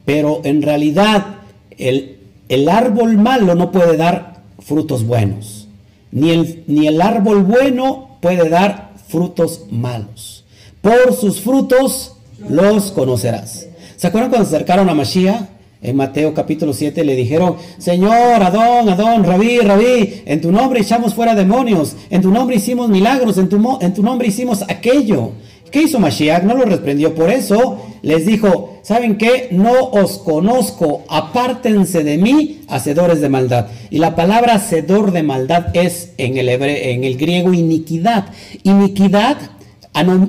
pero 0.07 0.41
en 0.45 0.63
realidad 0.63 1.41
el, 1.77 2.21
el 2.49 2.69
árbol 2.71 3.19
malo 3.19 3.55
no 3.55 3.71
puede 3.73 3.99
dar 3.99 4.37
frutos 4.61 5.05
buenos, 5.05 5.69
ni 6.13 6.31
el, 6.31 6.65
ni 6.69 6.87
el 6.87 7.03
árbol 7.03 7.43
bueno 7.43 8.17
puede 8.23 8.49
dar 8.49 8.93
frutos 9.09 9.67
malos. 9.71 10.45
Por 10.81 11.13
sus 11.15 11.41
frutos 11.41 12.15
los 12.49 12.93
conocerás. 12.93 13.67
¿Se 13.97 14.07
acuerdan 14.07 14.31
cuando 14.31 14.49
se 14.49 14.55
acercaron 14.55 14.89
a 14.89 14.95
Mashiach? 14.95 15.56
En 15.87 15.95
Mateo 15.95 16.35
capítulo 16.35 16.73
7 16.73 17.05
le 17.05 17.15
dijeron, 17.15 17.55
Señor, 17.79 18.43
Adón, 18.43 18.89
Adón, 18.89 19.23
Rabí, 19.23 19.61
Rabí, 19.61 20.23
en 20.27 20.41
tu 20.41 20.51
nombre 20.51 20.81
echamos 20.81 21.15
fuera 21.15 21.37
demonios, 21.37 21.95
en 22.11 22.23
tu 22.23 22.33
nombre 22.33 22.57
hicimos 22.57 22.89
milagros, 22.89 23.39
en 23.39 23.49
tu, 23.49 23.79
en 23.81 23.95
tu 23.95 24.03
nombre 24.03 24.27
hicimos 24.27 24.63
aquello. 24.63 25.31
¿Qué 25.71 25.83
hizo 25.83 26.01
Mashiach? 26.01 26.43
No 26.43 26.55
lo 26.55 26.65
reprendió. 26.65 27.15
Por 27.15 27.31
eso 27.31 27.79
les 28.03 28.27
dijo, 28.27 28.81
¿saben 28.83 29.17
qué? 29.17 29.47
No 29.53 29.91
os 29.91 30.19
conozco, 30.19 31.05
apártense 31.09 32.03
de 32.03 32.19
mí, 32.19 32.63
hacedores 32.67 33.21
de 33.21 33.29
maldad. 33.29 33.69
Y 33.89 33.99
la 33.99 34.17
palabra 34.17 34.55
hacedor 34.55 35.13
de 35.13 35.23
maldad 35.23 35.67
es 35.73 36.15
en 36.19 36.37
el, 36.37 36.49
en 36.49 37.05
el 37.05 37.17
griego 37.17 37.55
iniquidad. 37.55 38.27
Iniquidad, 38.65 39.37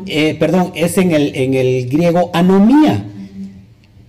eh, 0.06 0.36
perdón, 0.40 0.72
es 0.76 1.00
en 1.00 1.14
el, 1.14 1.36
en 1.36 1.56
el 1.56 1.90
griego 1.90 2.30
anomía 2.36 3.06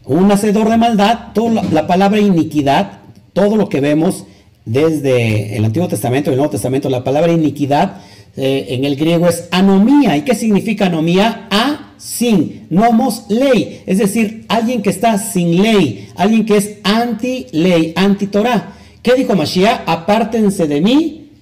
un 0.09 0.33
hacedor 0.33 0.71
de 0.71 0.79
maldad, 0.79 1.33
toda 1.35 1.63
la, 1.63 1.87
palabra 1.87 2.19
iniquidad, 2.19 3.01
todo 3.35 3.57
lo 3.57 3.69
que 3.69 3.81
vemos 3.81 4.25
desde 4.65 5.57
el 5.57 5.65
Antiguo 5.65 5.87
Testamento 5.87 6.31
y 6.31 6.33
el 6.33 6.39
Nuevo 6.39 6.51
Testamento, 6.51 6.89
la 6.89 7.05
palabra 7.05 7.31
iniquidad 7.31 7.99
eh, 8.37 8.67
en 8.71 8.85
el 8.87 8.97
griego 8.97 9.29
es 9.29 9.49
anomía. 9.51 10.17
¿Y 10.17 10.23
qué 10.23 10.35
significa 10.35 10.87
anomía? 10.87 11.47
A, 11.51 11.93
sin, 11.99 12.67
nomos, 12.71 13.27
ley. 13.29 13.83
Es 13.87 13.99
decir, 13.99 14.47
alguien 14.49 14.81
que 14.81 14.91
está 14.91 15.19
sin 15.19 15.63
ley, 15.63 16.09
alguien 16.17 16.47
que 16.47 16.57
es 16.57 16.77
anti-ley, 16.85 17.93
anti-Torah. 17.95 18.73
¿Qué 19.03 19.15
dijo 19.15 19.35
Mashiach? 19.35 19.83
Apártense 19.87 20.67
de 20.67 20.81
mí, 20.81 21.33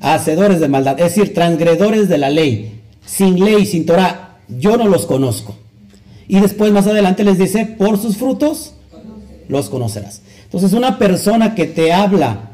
hacedores 0.00 0.60
de 0.60 0.68
maldad, 0.68 1.00
es 1.00 1.14
decir, 1.14 1.32
transgredores 1.32 2.08
de 2.08 2.18
la 2.18 2.28
ley, 2.28 2.80
sin 3.04 3.42
ley, 3.42 3.64
sin 3.64 3.86
Torah. 3.86 4.38
Yo 4.48 4.76
no 4.76 4.88
los 4.88 5.06
conozco. 5.06 5.59
Y 6.30 6.38
después 6.38 6.70
más 6.70 6.86
adelante 6.86 7.24
les 7.24 7.38
dice, 7.38 7.66
por 7.66 8.00
sus 8.00 8.16
frutos 8.16 8.74
los 9.48 9.68
conocerás. 9.68 10.22
Entonces 10.44 10.72
una 10.74 10.96
persona 10.96 11.56
que 11.56 11.66
te 11.66 11.92
habla 11.92 12.50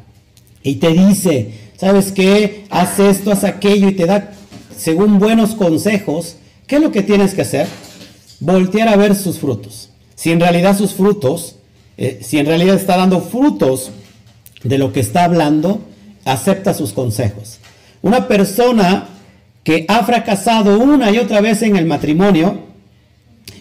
y 0.63 0.77
te 0.77 0.95
dice, 0.95 1.53
¿sabes 1.77 2.11
qué? 2.11 2.65
Haz 2.71 2.99
esto, 2.99 3.31
haz 3.31 3.45
aquello 3.45 3.91
y 3.91 3.93
te 3.93 4.07
da 4.07 4.33
según 4.75 5.19
buenos 5.19 5.55
consejos, 5.55 6.37
¿qué 6.67 6.77
es 6.77 6.81
lo 6.81 6.91
que 6.91 7.03
tienes 7.03 7.35
que 7.35 7.43
hacer? 7.43 7.67
Voltear 8.41 8.89
a 8.89 8.97
ver 8.97 9.15
sus 9.15 9.41
frutos. 9.41 9.91
Si 10.15 10.31
en 10.31 10.41
realidad 10.41 10.75
sus 10.75 10.95
frutos, 10.95 11.57
eh, 11.99 12.21
si 12.23 12.39
en 12.39 12.47
realidad 12.47 12.77
está 12.77 12.97
dando 12.97 13.21
frutos 13.21 13.91
de 14.65 14.79
lo 14.79 14.95
que 14.95 15.01
está 15.01 15.25
hablando, 15.25 15.83
acepta 16.25 16.73
sus 16.73 16.95
consejos. 16.95 17.59
Una 18.01 18.27
persona 18.27 19.09
que 19.65 19.85
ha 19.87 20.03
fracasado 20.03 20.79
una 20.79 21.11
y 21.11 21.19
otra 21.19 21.43
vez 21.43 21.61
en 21.61 21.77
el 21.77 21.85
matrimonio, 21.85 22.66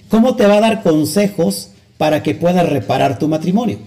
¿Cómo 0.10 0.36
te 0.36 0.46
va 0.46 0.56
a 0.58 0.62
dar 0.62 0.84
consejos 0.84 1.72
para 1.98 2.22
que 2.24 2.36
puedas 2.36 2.68
reparar 2.70 3.18
tu 3.18 3.28
matrimonio? 3.28 3.80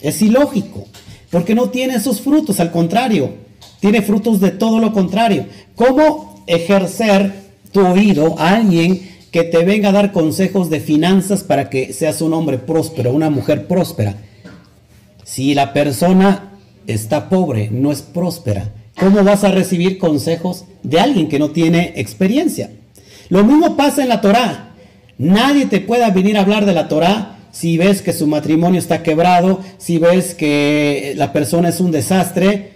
Es 0.00 0.20
ilógico, 0.20 0.86
porque 1.30 1.54
no 1.54 1.70
tiene 1.70 1.94
esos 1.94 2.20
frutos, 2.20 2.60
al 2.60 2.70
contrario, 2.70 3.32
tiene 3.80 4.02
frutos 4.02 4.40
de 4.40 4.50
todo 4.50 4.78
lo 4.78 4.92
contrario. 4.92 5.46
¿Cómo 5.74 6.42
ejercer 6.46 7.32
tu 7.72 7.86
oído 7.86 8.38
a 8.38 8.56
alguien 8.56 9.10
que 9.30 9.44
te 9.44 9.64
venga 9.64 9.88
a 9.88 9.92
dar 9.92 10.12
consejos 10.12 10.70
de 10.70 10.80
finanzas 10.80 11.42
para 11.42 11.68
que 11.70 11.92
seas 11.92 12.20
un 12.20 12.34
hombre 12.34 12.58
próspero, 12.58 13.12
una 13.12 13.30
mujer 13.30 13.66
próspera? 13.66 14.16
Si 15.24 15.54
la 15.54 15.72
persona 15.72 16.52
está 16.86 17.28
pobre, 17.28 17.68
no 17.70 17.90
es 17.90 18.02
próspera, 18.02 18.72
¿cómo 18.98 19.24
vas 19.24 19.42
a 19.42 19.50
recibir 19.50 19.98
consejos 19.98 20.66
de 20.82 21.00
alguien 21.00 21.28
que 21.28 21.38
no 21.38 21.50
tiene 21.50 21.94
experiencia? 21.96 22.70
Lo 23.30 23.42
mismo 23.42 23.76
pasa 23.76 24.02
en 24.02 24.10
la 24.10 24.20
Torá. 24.20 24.73
Nadie 25.18 25.66
te 25.66 25.80
pueda 25.80 26.10
venir 26.10 26.36
a 26.36 26.40
hablar 26.40 26.66
de 26.66 26.72
la 26.72 26.88
Torah 26.88 27.38
si 27.52 27.78
ves 27.78 28.02
que 28.02 28.12
su 28.12 28.26
matrimonio 28.26 28.80
está 28.80 29.04
quebrado, 29.04 29.60
si 29.78 29.98
ves 29.98 30.34
que 30.34 31.14
la 31.16 31.32
persona 31.32 31.68
es 31.68 31.80
un 31.80 31.92
desastre. 31.92 32.72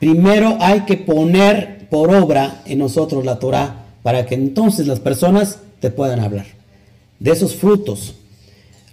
Primero 0.00 0.58
hay 0.60 0.80
que 0.80 0.96
poner 0.96 1.88
por 1.88 2.12
obra 2.12 2.62
en 2.66 2.78
nosotros 2.80 3.24
la 3.24 3.38
Torah 3.38 3.86
para 4.02 4.26
que 4.26 4.34
entonces 4.34 4.86
las 4.88 4.98
personas 4.98 5.60
te 5.80 5.90
puedan 5.90 6.20
hablar 6.20 6.46
de 7.20 7.30
esos 7.30 7.54
frutos. 7.54 8.16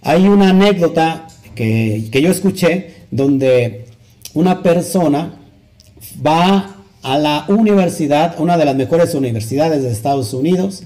Hay 0.02 0.28
una 0.28 0.50
anécdota 0.50 1.26
que, 1.56 2.08
que 2.12 2.22
yo 2.22 2.30
escuché 2.30 2.94
donde 3.10 3.86
una 4.34 4.62
persona 4.62 5.34
va 6.24 6.76
a 7.02 7.18
la 7.18 7.46
universidad, 7.48 8.36
una 8.38 8.56
de 8.56 8.64
las 8.64 8.76
mejores 8.76 9.14
universidades 9.14 9.82
de 9.82 9.90
Estados 9.90 10.32
Unidos, 10.34 10.84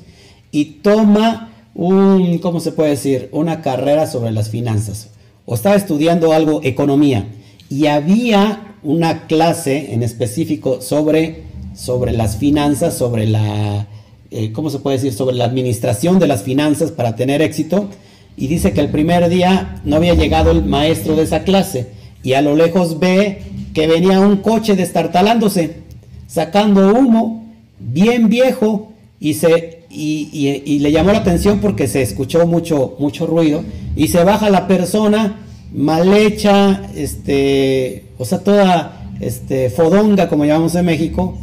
y 0.50 0.64
toma 0.82 1.49
un, 1.74 2.38
¿cómo 2.38 2.60
se 2.60 2.72
puede 2.72 2.90
decir? 2.90 3.28
Una 3.32 3.62
carrera 3.62 4.06
sobre 4.06 4.32
las 4.32 4.50
finanzas. 4.50 5.08
O 5.46 5.54
estaba 5.54 5.76
estudiando 5.76 6.32
algo, 6.32 6.60
economía. 6.62 7.26
Y 7.68 7.86
había 7.86 8.76
una 8.82 9.26
clase 9.26 9.92
en 9.92 10.02
específico 10.02 10.80
sobre, 10.80 11.44
sobre 11.74 12.12
las 12.12 12.36
finanzas, 12.36 12.94
sobre 12.94 13.26
la, 13.26 13.86
eh, 14.30 14.52
¿cómo 14.52 14.70
se 14.70 14.78
puede 14.78 14.96
decir? 14.96 15.12
Sobre 15.12 15.36
la 15.36 15.44
administración 15.44 16.18
de 16.18 16.26
las 16.26 16.42
finanzas 16.42 16.90
para 16.90 17.16
tener 17.16 17.42
éxito. 17.42 17.88
Y 18.36 18.46
dice 18.46 18.72
que 18.72 18.80
el 18.80 18.90
primer 18.90 19.28
día 19.28 19.80
no 19.84 19.96
había 19.96 20.14
llegado 20.14 20.50
el 20.50 20.64
maestro 20.64 21.16
de 21.16 21.24
esa 21.24 21.44
clase. 21.44 21.88
Y 22.22 22.34
a 22.34 22.42
lo 22.42 22.56
lejos 22.56 22.98
ve 22.98 23.42
que 23.74 23.86
venía 23.86 24.20
un 24.20 24.38
coche 24.38 24.76
destartalándose, 24.76 25.76
sacando 26.26 26.94
humo, 26.94 27.44
bien 27.78 28.28
viejo, 28.28 28.92
y 29.18 29.34
se 29.34 29.79
y, 29.90 30.78
le 30.78 30.92
llamó 30.92 31.12
la 31.12 31.18
atención 31.18 31.58
porque 31.58 31.88
se 31.88 32.02
escuchó 32.02 32.46
mucho, 32.46 32.96
mucho 32.98 33.26
ruido 33.26 33.64
y 33.96 34.08
se 34.08 34.22
baja 34.22 34.48
la 34.48 34.68
persona 34.68 35.40
mal 35.72 36.14
hecha, 36.14 36.82
este, 36.94 38.04
o 38.18 38.24
sea, 38.24 38.38
toda 38.40 39.10
este, 39.20 39.70
fodonga, 39.70 40.28
como 40.28 40.44
llamamos 40.44 40.74
en 40.74 40.86
México, 40.86 41.36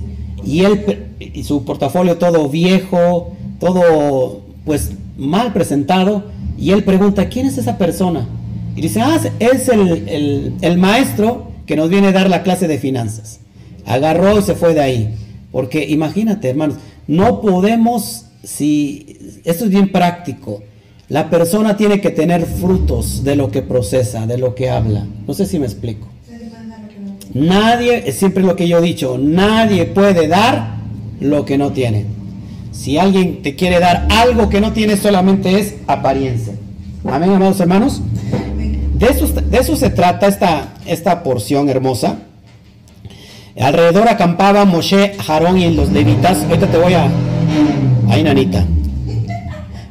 y 0.45 0.61
él 0.61 1.07
y 1.19 1.43
su 1.43 1.65
portafolio 1.65 2.17
todo 2.17 2.47
viejo, 2.49 3.33
todo 3.59 4.41
pues 4.65 4.91
mal 5.17 5.53
presentado, 5.53 6.25
y 6.57 6.71
él 6.71 6.83
pregunta, 6.83 7.29
¿quién 7.29 7.47
es 7.47 7.57
esa 7.57 7.77
persona? 7.77 8.27
Y 8.75 8.81
dice, 8.81 9.01
ah, 9.01 9.19
es 9.39 9.69
el, 9.69 10.53
el 10.61 10.77
maestro 10.77 11.51
que 11.65 11.75
nos 11.75 11.89
viene 11.89 12.07
a 12.07 12.11
dar 12.11 12.29
la 12.29 12.43
clase 12.43 12.67
de 12.67 12.77
finanzas. 12.77 13.39
Agarró 13.85 14.37
y 14.39 14.41
se 14.41 14.55
fue 14.55 14.73
de 14.73 14.81
ahí. 14.81 15.15
Porque 15.51 15.87
imagínate, 15.87 16.49
hermanos, 16.49 16.77
no 17.07 17.41
podemos 17.41 18.26
si 18.43 19.39
esto 19.43 19.65
es 19.65 19.69
bien 19.69 19.91
práctico, 19.91 20.63
la 21.09 21.29
persona 21.29 21.77
tiene 21.77 22.01
que 22.01 22.09
tener 22.09 22.45
frutos 22.45 23.23
de 23.23 23.35
lo 23.35 23.49
que 23.49 23.61
procesa, 23.61 24.25
de 24.25 24.37
lo 24.37 24.55
que 24.55 24.69
habla. 24.69 25.07
No 25.25 25.33
sé 25.33 25.45
si 25.45 25.59
me 25.59 25.65
explico. 25.65 26.07
Nadie, 27.33 28.03
es 28.07 28.15
siempre 28.15 28.43
lo 28.43 28.55
que 28.55 28.67
yo 28.67 28.79
he 28.79 28.81
dicho, 28.81 29.17
nadie 29.17 29.85
puede 29.85 30.27
dar 30.27 30.77
lo 31.19 31.45
que 31.45 31.57
no 31.57 31.71
tiene. 31.71 32.05
Si 32.71 32.97
alguien 32.97 33.41
te 33.41 33.55
quiere 33.55 33.79
dar 33.79 34.07
algo 34.09 34.49
que 34.49 34.61
no 34.61 34.73
tiene, 34.73 34.97
solamente 34.97 35.59
es 35.59 35.75
apariencia. 35.87 36.53
Amén, 37.05 37.31
amados 37.31 37.59
hermanos. 37.59 38.01
De 38.93 39.07
eso, 39.07 39.27
de 39.27 39.57
eso 39.57 39.75
se 39.75 39.89
trata 39.89 40.27
esta, 40.27 40.73
esta 40.85 41.23
porción 41.23 41.69
hermosa. 41.69 42.17
Alrededor 43.59 44.07
acampaba 44.07 44.65
Moshe, 44.65 45.15
Jarón 45.19 45.57
y 45.57 45.71
los 45.73 45.91
levitas. 45.91 46.43
Ahorita 46.43 46.67
te 46.67 46.77
voy 46.77 46.93
a, 46.93 47.09
Ay, 48.09 48.23
nanita. 48.23 48.65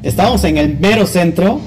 Estamos 0.02 0.44
en 0.44 0.56
el 0.56 0.78
mero 0.78 1.06
centro 1.06 1.60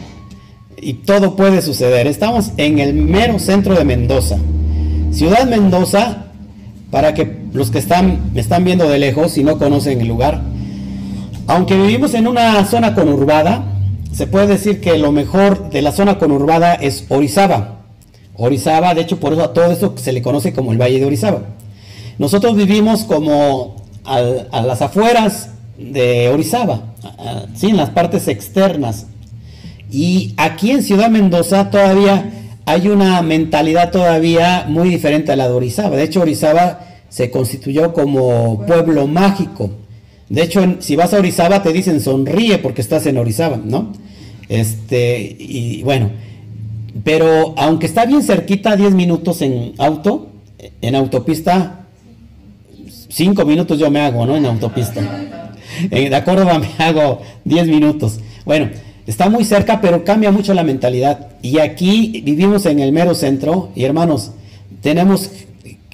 y 0.78 0.94
todo 0.94 1.36
puede 1.36 1.62
suceder. 1.62 2.08
Estamos 2.08 2.52
en 2.58 2.80
el 2.80 2.94
mero 2.94 3.38
centro 3.40 3.76
de 3.76 3.86
Mendoza. 3.86 4.38
Ciudad 5.12 5.48
Mendoza, 5.48 6.26
para 6.90 7.14
que 7.14 7.44
los 7.54 7.70
que 7.70 7.80
están, 7.80 8.32
me 8.34 8.42
están 8.42 8.64
viendo 8.64 8.90
de 8.90 8.98
lejos 8.98 9.38
y 9.38 9.44
no 9.44 9.58
conocen 9.58 10.02
el 10.02 10.08
lugar, 10.08 10.42
aunque 11.48 11.76
vivimos 11.76 12.14
en 12.14 12.28
una 12.28 12.66
zona 12.66 12.96
conurbada, 12.96 13.64
se 14.12 14.26
puede 14.28 14.48
decir 14.48 14.82
que 14.82 14.98
lo 14.98 15.12
mejor 15.12 15.70
de 15.70 15.82
la 15.82 15.92
zona 15.92 16.18
conurbada 16.18 16.74
es 16.76 17.06
Orizaba. 17.10 17.82
Orizaba, 18.36 18.94
de 18.94 19.02
hecho, 19.02 19.20
por 19.20 19.34
eso 19.34 19.44
a 19.44 19.54
todo 19.54 19.72
esto 19.72 19.94
se 19.98 20.14
le 20.14 20.22
conoce 20.22 20.54
como 20.54 20.72
el 20.72 20.82
Valle 20.82 21.00
de 21.00 21.06
Orizaba. 21.06 21.42
Nosotros 22.18 22.56
vivimos 22.56 23.04
como 23.04 23.76
a 24.04 24.62
las 24.62 24.82
afueras 24.82 25.50
de 25.80 26.30
Orizaba, 26.30 26.94
sí, 27.56 27.68
en 27.70 27.78
las 27.78 27.90
partes 27.90 28.28
externas. 28.28 29.08
Y 29.92 30.34
aquí 30.38 30.72
en 30.72 30.84
Ciudad 30.84 31.10
Mendoza 31.10 31.72
todavía 31.72 32.32
hay 32.66 32.88
una 32.88 33.22
mentalidad 33.24 33.92
todavía 33.92 34.66
muy 34.68 34.90
diferente 34.90 35.32
a 35.32 35.36
la 35.36 35.48
de 35.48 35.54
Orizaba. 35.54 35.96
De 35.96 36.04
hecho, 36.04 36.22
Orizaba 36.22 36.82
se 37.10 37.32
constituyó 37.32 37.94
como 37.94 38.64
pueblo 38.68 39.08
mágico. 39.08 39.72
De 40.30 40.44
hecho, 40.44 40.76
si 40.80 40.96
vas 40.96 41.14
a 41.14 41.18
Orizaba 41.18 41.64
te 41.64 41.74
dicen 41.74 42.00
sonríe 42.00 42.60
porque 42.60 42.82
estás 42.82 43.08
en 43.08 43.18
Orizaba, 43.18 43.58
¿no? 43.58 43.94
Este, 44.48 45.36
y 45.40 45.82
bueno, 45.82 46.12
pero 47.04 47.56
aunque 47.58 47.88
está 47.88 48.06
bien 48.06 48.22
cerquita, 48.22 48.76
10 48.76 48.94
minutos 48.94 49.42
en 49.42 49.74
auto, 49.80 50.30
en 50.82 50.94
autopista, 50.94 51.88
5 53.10 53.46
minutos 53.46 53.80
yo 53.80 53.90
me 53.90 54.02
hago, 54.02 54.26
¿no? 54.28 54.36
En 54.36 54.46
autopista. 54.46 55.39
De 55.90 56.24
Córdoba 56.24 56.60
me 56.60 56.70
hago 56.84 57.22
10 57.46 57.68
minutos. 57.68 58.20
Bueno, 58.46 58.70
está 59.08 59.30
muy 59.30 59.46
cerca, 59.46 59.82
pero 59.82 60.04
cambia 60.04 60.32
mucho 60.32 60.54
la 60.54 60.64
mentalidad. 60.64 61.28
Y 61.42 61.60
aquí 61.60 62.22
vivimos 62.26 62.66
en 62.66 62.80
el 62.80 62.92
mero 62.92 63.16
centro, 63.16 63.70
y 63.76 63.84
hermanos, 63.84 64.32
tenemos 64.82 65.32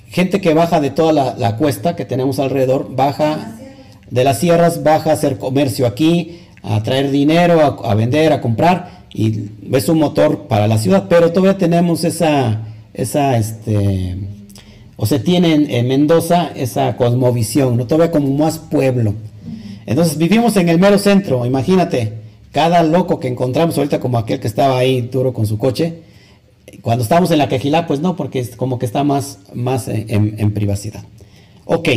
gente 0.09 0.41
que 0.41 0.53
baja 0.53 0.79
de 0.79 0.89
toda 0.91 1.35
la, 1.37 1.57
cuesta 1.57 1.95
que 1.95 2.05
tenemos 2.05 2.39
alrededor, 2.39 2.95
baja 2.95 3.57
de 4.09 4.23
las 4.23 4.39
sierras, 4.39 4.83
baja 4.83 5.11
a 5.11 5.13
hacer 5.13 5.37
comercio 5.37 5.87
aquí, 5.87 6.39
a 6.63 6.81
traer 6.83 7.11
dinero, 7.11 7.61
a, 7.61 7.91
a 7.91 7.95
vender, 7.95 8.31
a 8.31 8.41
comprar, 8.41 9.05
y 9.13 9.49
es 9.71 9.89
un 9.89 9.99
motor 9.99 10.47
para 10.47 10.67
la 10.67 10.77
ciudad, 10.77 11.05
pero 11.09 11.31
todavía 11.31 11.57
tenemos 11.57 12.03
esa, 12.03 12.63
esa, 12.93 13.37
este, 13.37 14.17
o 14.97 15.05
se 15.05 15.19
tiene 15.19 15.53
en, 15.77 15.87
Mendoza 15.87 16.51
esa 16.55 16.95
cosmovisión, 16.95 17.77
¿no? 17.77 17.85
Todavía 17.85 18.11
como 18.11 18.29
más 18.37 18.57
pueblo. 18.57 19.13
Entonces 19.85 20.17
vivimos 20.17 20.57
en 20.57 20.69
el 20.69 20.79
mero 20.79 20.97
centro, 20.97 21.45
imagínate, 21.45 22.13
cada 22.51 22.83
loco 22.83 23.19
que 23.19 23.27
encontramos 23.27 23.77
ahorita 23.77 23.99
como 23.99 24.17
aquel 24.17 24.39
que 24.39 24.47
estaba 24.47 24.77
ahí 24.77 25.01
duro 25.01 25.33
con 25.33 25.45
su 25.45 25.57
coche, 25.57 26.01
cuando 26.81 27.03
estamos 27.03 27.31
en 27.31 27.37
la 27.37 27.47
quejilá, 27.49 27.87
pues 27.87 27.99
no, 27.99 28.15
porque 28.15 28.39
es 28.39 28.55
como 28.55 28.79
que 28.79 28.85
está 28.85 29.03
más, 29.03 29.39
más 29.53 29.87
en, 29.87 30.53
privacidad. 30.53 31.03
Ok, 31.65 31.89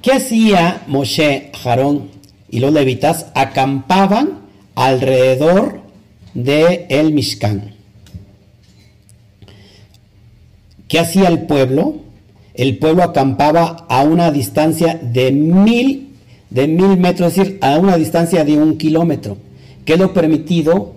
¿qué 0.00 0.12
hacía 0.12 0.82
Moshe, 0.86 1.50
Jarón 1.62 2.10
y 2.50 2.60
los 2.60 2.72
levitas? 2.72 3.26
Acampaban 3.34 4.40
alrededor 4.74 5.80
de 6.34 6.86
el 6.88 7.12
Mishkan. 7.12 7.74
¿Qué 10.88 10.98
hacía 10.98 11.28
el 11.28 11.46
pueblo? 11.46 11.96
El 12.54 12.78
pueblo 12.78 13.02
acampaba 13.02 13.86
a 13.88 14.02
una 14.02 14.30
distancia 14.30 15.00
de 15.02 15.32
mil, 15.32 16.11
de 16.52 16.68
mil 16.68 16.98
metros, 16.98 17.32
es 17.32 17.36
decir, 17.36 17.58
a 17.62 17.78
una 17.78 17.96
distancia 17.96 18.44
de 18.44 18.58
un 18.58 18.76
kilómetro, 18.76 19.38
que 19.84 19.94
es 19.94 19.98
lo 19.98 20.12
permitido 20.12 20.94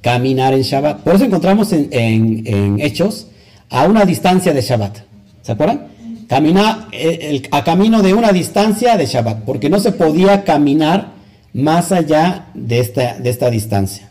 caminar 0.00 0.54
en 0.54 0.62
Shabbat. 0.62 1.00
Por 1.00 1.14
eso 1.14 1.24
encontramos 1.24 1.72
en, 1.72 2.80
Hechos 2.80 3.28
a 3.70 3.86
una 3.86 4.04
distancia 4.04 4.52
de 4.52 4.62
Shabbat. 4.62 4.98
¿Se 5.42 5.52
acuerdan? 5.52 5.88
Camina, 6.28 6.88
eh, 6.92 7.42
a 7.50 7.62
camino 7.64 8.02
de 8.02 8.14
una 8.14 8.32
distancia 8.32 8.96
de 8.96 9.06
Shabbat, 9.06 9.44
porque 9.44 9.68
no 9.68 9.78
se 9.80 9.92
podía 9.92 10.44
caminar 10.44 11.12
más 11.52 11.92
allá 11.92 12.46
de 12.54 12.80
esta, 12.80 13.18
de 13.18 13.30
esta 13.30 13.50
distancia. 13.50 14.10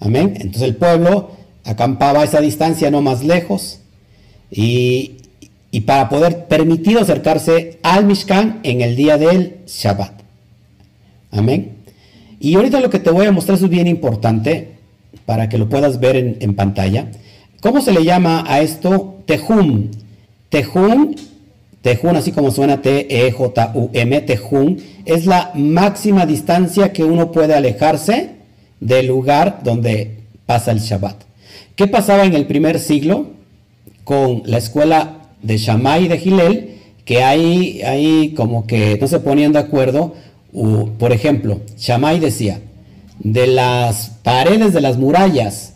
Amén. 0.00 0.34
Entonces 0.36 0.62
el 0.62 0.76
pueblo 0.76 1.30
acampaba 1.64 2.20
a 2.20 2.24
esa 2.24 2.40
distancia, 2.40 2.90
no 2.90 3.00
más 3.00 3.24
lejos, 3.24 3.80
y, 4.50 5.16
para 5.86 6.08
poder 6.08 6.46
permitir 6.46 6.98
acercarse 6.98 7.78
al 7.82 8.06
Mishkan 8.06 8.60
en 8.62 8.80
el 8.80 8.96
día 8.96 9.18
del 9.18 9.58
Shabbat. 9.66 10.12
Amén. 11.30 11.76
Y 12.40 12.54
ahorita 12.54 12.80
lo 12.80 12.90
que 12.90 12.98
te 12.98 13.10
voy 13.10 13.26
a 13.26 13.32
mostrar 13.32 13.58
es 13.58 13.68
bien 13.68 13.86
importante 13.86 14.76
para 15.24 15.48
que 15.48 15.58
lo 15.58 15.68
puedas 15.68 16.00
ver 16.00 16.16
en, 16.16 16.54
pantalla. 16.54 17.10
¿Cómo 17.60 17.80
se 17.80 17.92
le 17.92 18.04
llama 18.04 18.44
a 18.46 18.60
esto? 18.60 19.18
Tejum. 19.26 19.90
Tejum, 20.48 21.14
Tejum, 21.82 22.16
así 22.16 22.32
como 22.32 22.50
suena 22.50 22.80
T-E-J-U-M, 22.80 24.20
Tejum, 24.22 24.76
es 25.04 25.26
la 25.26 25.50
máxima 25.54 26.26
distancia 26.26 26.92
que 26.92 27.04
uno 27.04 27.32
puede 27.32 27.54
alejarse 27.54 28.30
del 28.80 29.06
lugar 29.06 29.60
donde 29.62 30.18
pasa 30.46 30.70
el 30.70 30.78
Shabbat. 30.78 31.16
¿Qué 31.74 31.86
pasaba 31.86 32.24
en 32.24 32.34
el 32.34 32.46
primer 32.46 32.78
siglo 32.78 33.30
con 34.04 34.42
la 34.46 34.58
escuela 34.58 35.15
de 35.42 35.58
Shammai 35.58 36.04
y 36.04 36.08
de 36.08 36.18
Gilel? 36.18 36.70
Que 37.04 37.22
ahí, 37.22 37.82
ahí 37.82 38.34
como 38.36 38.66
que 38.66 38.98
no 39.00 39.06
se 39.08 39.20
ponían 39.20 39.52
de 39.52 39.60
acuerdo. 39.60 40.14
por 40.98 41.12
ejemplo, 41.12 41.60
Shammai 41.76 42.18
decía, 42.20 42.60
de 43.18 43.46
las 43.46 44.10
paredes 44.22 44.72
de 44.72 44.80
las 44.80 44.98
murallas, 44.98 45.74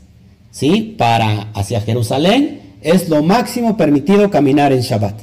¿sí? 0.51 0.95
Para 0.99 1.51
hacia 1.55 1.81
Jerusalén, 1.81 2.61
es 2.83 3.09
lo 3.09 3.23
máximo 3.23 3.77
permitido 3.77 4.31
caminar 4.31 4.73
en 4.73 4.81
Shabbat. 4.81 5.21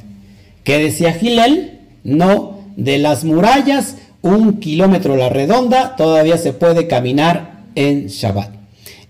¿Qué 0.64 0.78
decía 0.78 1.12
Gilel? 1.12 1.80
No, 2.04 2.60
de 2.76 2.98
las 2.98 3.24
murallas, 3.24 3.96
un 4.22 4.60
kilómetro 4.60 5.14
a 5.14 5.16
la 5.16 5.28
redonda, 5.28 5.96
todavía 5.96 6.38
se 6.38 6.52
puede 6.52 6.86
caminar 6.86 7.64
en 7.74 8.06
Shabbat. 8.06 8.50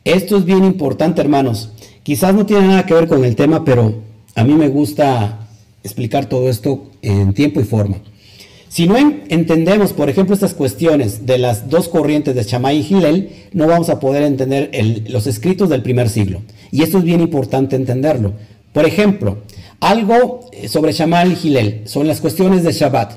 Esto 0.04 0.36
es 0.38 0.44
bien 0.44 0.64
importante, 0.64 1.20
hermanos. 1.20 1.70
Quizás 2.02 2.34
no 2.34 2.46
tiene 2.46 2.68
nada 2.68 2.86
que 2.86 2.94
ver 2.94 3.08
con 3.08 3.24
el 3.24 3.36
tema, 3.36 3.64
pero 3.64 3.94
a 4.38 4.44
mí 4.44 4.54
me 4.54 4.68
gusta 4.68 5.48
explicar 5.82 6.26
todo 6.26 6.48
esto 6.48 6.92
en 7.02 7.34
tiempo 7.34 7.60
y 7.60 7.64
forma. 7.64 7.96
Si 8.68 8.86
no 8.86 8.96
entendemos, 8.96 9.92
por 9.92 10.08
ejemplo, 10.08 10.32
estas 10.32 10.54
cuestiones 10.54 11.26
de 11.26 11.38
las 11.38 11.68
dos 11.68 11.88
corrientes 11.88 12.36
de 12.36 12.44
Shammai 12.44 12.78
y 12.78 12.82
Gilel, 12.84 13.30
no 13.52 13.66
vamos 13.66 13.88
a 13.90 13.98
poder 13.98 14.22
entender 14.22 14.70
los 15.08 15.26
escritos 15.26 15.68
del 15.68 15.82
primer 15.82 16.08
siglo. 16.08 16.42
Y 16.70 16.82
esto 16.82 16.98
es 16.98 17.04
bien 17.04 17.20
importante 17.20 17.74
entenderlo. 17.74 18.34
Por 18.72 18.86
ejemplo, 18.86 19.38
algo 19.80 20.48
eh, 20.52 20.68
sobre 20.68 20.92
Shammai 20.92 21.32
y 21.32 21.34
Gilel, 21.34 21.82
sobre 21.86 22.06
las 22.06 22.20
cuestiones 22.20 22.62
de 22.62 22.70
Shabbat. 22.70 23.14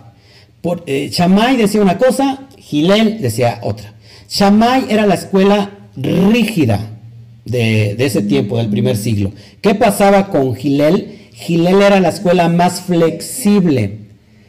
Eh, 0.87 1.09
Shammai 1.11 1.55
decía 1.55 1.83
una 1.83 1.99
cosa, 1.99 2.47
Gilel 2.57 3.21
decía 3.21 3.59
otra. 3.61 3.93
Shammai 4.27 4.87
era 4.89 5.05
la 5.05 5.15
escuela 5.15 5.69
rígida 5.95 7.00
de, 7.45 7.95
ese 7.97 8.21
tiempo, 8.21 8.57
del 8.57 8.69
primer 8.69 8.97
siglo. 8.97 9.31
¿Qué 9.61 9.75
pasaba 9.75 10.27
con 10.29 10.55
Gilel? 10.55 11.29
Gilel 11.33 11.81
era 11.81 11.99
la 11.99 12.09
escuela 12.09 12.49
más 12.49 12.81
flexible. 12.81 13.99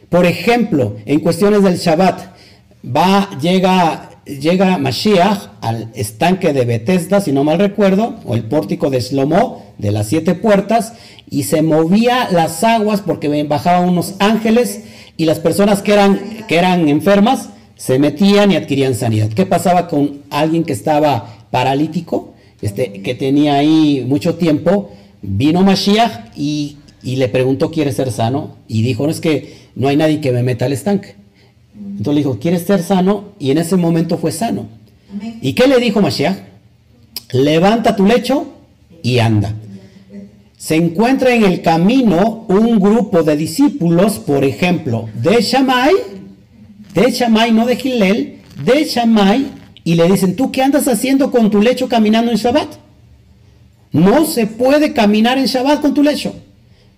Por 0.09 0.25
ejemplo, 0.25 0.97
en 1.05 1.19
cuestiones 1.19 1.63
del 1.63 1.77
Shabbat, 1.77 2.33
va, 2.85 3.29
llega, 3.41 4.11
llega 4.25 4.77
Mashiach 4.77 5.49
al 5.61 5.89
estanque 5.95 6.53
de 6.53 6.65
Bethesda, 6.65 7.19
si 7.19 7.31
no 7.31 7.43
mal 7.43 7.57
recuerdo, 7.57 8.19
o 8.25 8.35
el 8.35 8.43
pórtico 8.43 8.89
de 8.89 8.99
Shlomo, 8.99 9.73
de 9.77 9.91
las 9.91 10.07
siete 10.07 10.35
puertas, 10.35 10.93
y 11.29 11.43
se 11.43 11.63
movía 11.63 12.29
las 12.31 12.63
aguas 12.63 13.01
porque 13.01 13.43
bajaban 13.43 13.89
unos 13.89 14.15
ángeles 14.19 14.83
y 15.17 15.25
las 15.25 15.39
personas 15.39 15.81
que 15.81 15.93
eran, 15.93 16.19
que 16.47 16.57
eran 16.57 16.87
enfermas 16.89 17.49
se 17.75 17.97
metían 17.97 18.51
y 18.51 18.55
adquirían 18.55 18.93
sanidad. 18.93 19.29
¿Qué 19.29 19.45
pasaba 19.45 19.87
con 19.87 20.21
alguien 20.29 20.63
que 20.63 20.73
estaba 20.73 21.47
paralítico, 21.49 22.32
este, 22.63 23.01
que 23.01 23.13
tenía 23.13 23.55
ahí 23.55 24.05
mucho 24.07 24.35
tiempo? 24.35 24.91
Vino 25.21 25.61
Mashiach 25.63 26.31
y, 26.35 26.77
le 27.03 27.27
preguntó, 27.27 27.71
¿quieres 27.71 27.97
ser 27.97 28.11
sano? 28.11 28.55
Y 28.67 28.81
dijo, 28.81 29.05
no 29.05 29.11
es 29.11 29.19
que 29.19 29.57
no 29.75 29.89
hay 29.89 29.97
nadie 29.97 30.21
que 30.21 30.31
me 30.31 30.43
meta 30.43 30.65
al 30.65 30.73
estanque. 30.73 31.15
Entonces 31.75 32.13
le 32.13 32.19
dijo, 32.21 32.39
¿quieres 32.39 32.63
ser 32.63 32.81
sano? 32.81 33.33
Y 33.39 33.51
en 33.51 33.57
ese 33.57 33.75
momento 33.75 34.17
fue 34.17 34.31
sano. 34.31 34.67
¿Y 35.41 35.53
qué 35.53 35.67
le 35.67 35.77
dijo 35.79 36.01
Mashiach? 36.01 36.37
Levanta 37.33 37.95
tu 37.95 38.05
lecho 38.05 38.47
y 39.01 39.19
anda. 39.19 39.53
Se 40.57 40.75
encuentra 40.75 41.35
en 41.35 41.43
el 41.43 41.61
camino 41.61 42.45
un 42.47 42.79
grupo 42.79 43.23
de 43.23 43.35
discípulos, 43.35 44.19
por 44.19 44.45
ejemplo, 44.45 45.09
de 45.21 45.41
Shammai, 45.41 45.93
de 46.93 47.11
Shammai, 47.11 47.51
no 47.51 47.65
de 47.65 47.75
Gilel, 47.75 48.39
de 48.63 48.85
Shammai, 48.85 49.47
y 49.83 49.95
le 49.95 50.07
dicen, 50.07 50.35
¿tú 50.35 50.51
qué 50.51 50.61
andas 50.61 50.87
haciendo 50.87 51.31
con 51.31 51.49
tu 51.49 51.61
lecho 51.61 51.89
caminando 51.89 52.31
en 52.31 52.37
Shabbat? 52.37 52.75
No 53.91 54.25
se 54.25 54.47
puede 54.47 54.93
caminar 54.93 55.37
en 55.37 55.45
Shabbat 55.45 55.81
con 55.81 55.93
tu 55.93 56.03
lecho. 56.03 56.33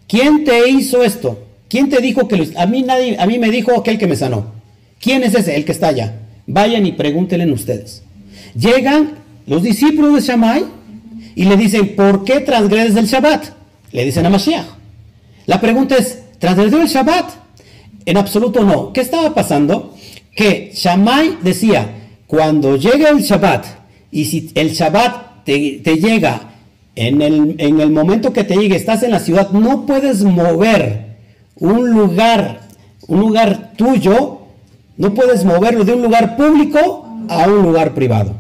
¿Quién 0.08 0.44
te 0.44 0.70
hizo 0.70 1.04
esto? 1.04 1.44
¿Quién 1.68 1.90
te 1.90 2.00
dijo 2.00 2.28
que 2.28 2.38
lo 2.38 2.46
A 2.60 2.66
mí 2.68 2.84
nadie, 2.84 3.18
a 3.20 3.26
mí 3.26 3.40
me 3.40 3.50
dijo 3.50 3.78
aquel 3.78 3.98
que 3.98 4.08
me 4.08 4.16
sanó. 4.16 4.54
¿Quién 5.00 5.24
es 5.24 5.36
ese? 5.36 5.56
El 5.56 5.66
que 5.66 5.72
está 5.72 5.88
allá. 5.88 6.20
Vayan 6.48 6.86
y 6.86 6.92
pregúntenle 6.92 7.52
ustedes. 7.52 8.04
Llegan 8.56 9.16
los 9.48 9.64
discípulos 9.64 10.16
de 10.16 10.22
Shammai 10.22 10.66
y 11.36 11.46
le 11.46 11.58
dicen, 11.58 11.96
¿por 11.96 12.24
qué 12.24 12.40
transgredes 12.40 12.96
el 12.96 13.08
Shabbat? 13.08 13.48
Le 13.92 14.06
dicen 14.06 14.26
a 14.26 14.30
Mashiach. 14.30 14.66
La 15.48 15.60
pregunta 15.60 15.98
es, 15.98 16.20
¿transgredió 16.40 16.82
el 16.82 16.88
Shabbat? 16.88 17.32
En 18.06 18.18
absoluto 18.18 18.64
no. 18.64 18.94
¿Qué 18.94 19.02
estaba 19.02 19.34
pasando? 19.34 19.96
Que 20.36 20.72
Shammai 20.74 21.40
decía, 21.42 22.05
cuando 22.28 22.76
llega 22.76 23.10
el 23.10 23.22
Shabbat, 23.22 23.66
y 24.12 24.26
si 24.26 24.52
el 24.56 24.72
Shabbat 24.72 25.44
te, 25.44 25.80
llega 25.80 26.42
en 26.96 27.22
el, 27.22 27.56
en 27.58 27.80
el, 27.80 27.92
momento 27.92 28.34
que 28.34 28.44
te 28.44 28.56
llegue, 28.56 28.76
estás 28.76 29.04
en 29.04 29.12
la 29.12 29.20
ciudad, 29.20 29.52
no 29.52 29.86
puedes 29.86 30.24
mover 30.24 31.18
un 31.58 31.92
lugar, 31.92 32.62
un 33.08 33.20
lugar 33.20 33.74
tuyo, 33.76 34.40
no 34.98 35.14
puedes 35.14 35.44
moverlo 35.44 35.84
de 35.84 35.94
un 35.94 36.02
lugar 36.02 36.38
público 36.38 37.08
a 37.30 37.48
un 37.48 37.62
lugar 37.62 37.94
privado. 37.94 38.36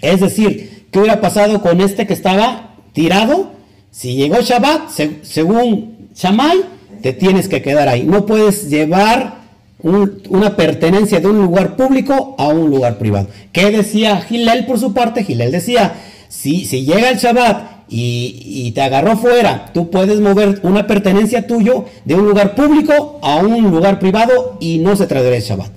Es 0.00 0.20
decir, 0.20 0.86
¿qué 0.90 0.98
hubiera 0.98 1.20
pasado 1.20 1.60
con 1.60 1.80
este 1.80 2.06
que 2.06 2.12
estaba 2.12 2.76
tirado? 2.92 3.52
Si 3.90 4.14
llegó 4.14 4.40
Shabbat, 4.40 4.90
según 5.22 6.08
Shammai, 6.14 6.58
te 7.02 7.12
tienes 7.12 7.48
que 7.48 7.62
quedar 7.62 7.88
ahí. 7.88 8.04
No 8.04 8.24
puedes 8.26 8.70
llevar 8.70 9.41
una 9.82 10.56
pertenencia 10.56 11.20
de 11.20 11.28
un 11.28 11.42
lugar 11.42 11.76
público 11.76 12.34
a 12.38 12.48
un 12.48 12.70
lugar 12.70 12.98
privado. 12.98 13.28
¿Qué 13.52 13.70
decía 13.70 14.20
Gilel 14.20 14.66
por 14.66 14.78
su 14.78 14.92
parte? 14.94 15.24
Gilel 15.24 15.50
decía, 15.50 15.94
si, 16.28 16.64
si 16.64 16.84
llega 16.84 17.10
el 17.10 17.18
Shabbat 17.18 17.72
y, 17.88 18.72
te 18.72 18.80
agarró 18.80 19.16
fuera, 19.16 19.70
tú 19.74 19.90
puedes 19.90 20.20
mover 20.20 20.60
una 20.62 20.86
pertenencia 20.86 21.46
tuyo 21.46 21.84
de 22.04 22.14
un 22.14 22.26
lugar 22.26 22.54
público 22.54 23.18
a 23.22 23.36
un 23.36 23.70
lugar 23.70 23.98
privado 23.98 24.56
y 24.60 24.78
no 24.78 24.96
se 24.96 25.06
traerá 25.06 25.36
el 25.36 25.42
Shabbat. 25.42 25.70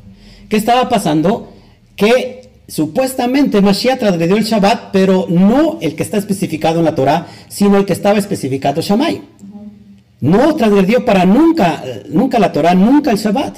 ¿Qué 0.47 0.55
estaba 0.55 0.87
pasando? 0.87 1.51
Que 1.95 2.49
supuestamente 2.67 3.61
Mashiach 3.61 3.99
transgredió 3.99 4.37
el 4.37 4.45
Shabbat, 4.45 4.91
pero 4.93 5.25
no 5.29 5.77
el 5.81 5.95
que 5.95 6.03
está 6.03 6.17
especificado 6.17 6.79
en 6.79 6.85
la 6.85 6.95
Torah, 6.95 7.27
sino 7.49 7.77
el 7.77 7.85
que 7.85 7.93
estaba 7.93 8.17
especificado 8.17 8.81
Shammai. 8.81 9.21
No 10.21 10.55
transgredió 10.55 11.03
para 11.03 11.25
nunca, 11.25 11.83
nunca 12.09 12.39
la 12.39 12.53
Torah, 12.53 12.75
nunca 12.75 13.11
el 13.11 13.17
Shabbat. 13.17 13.57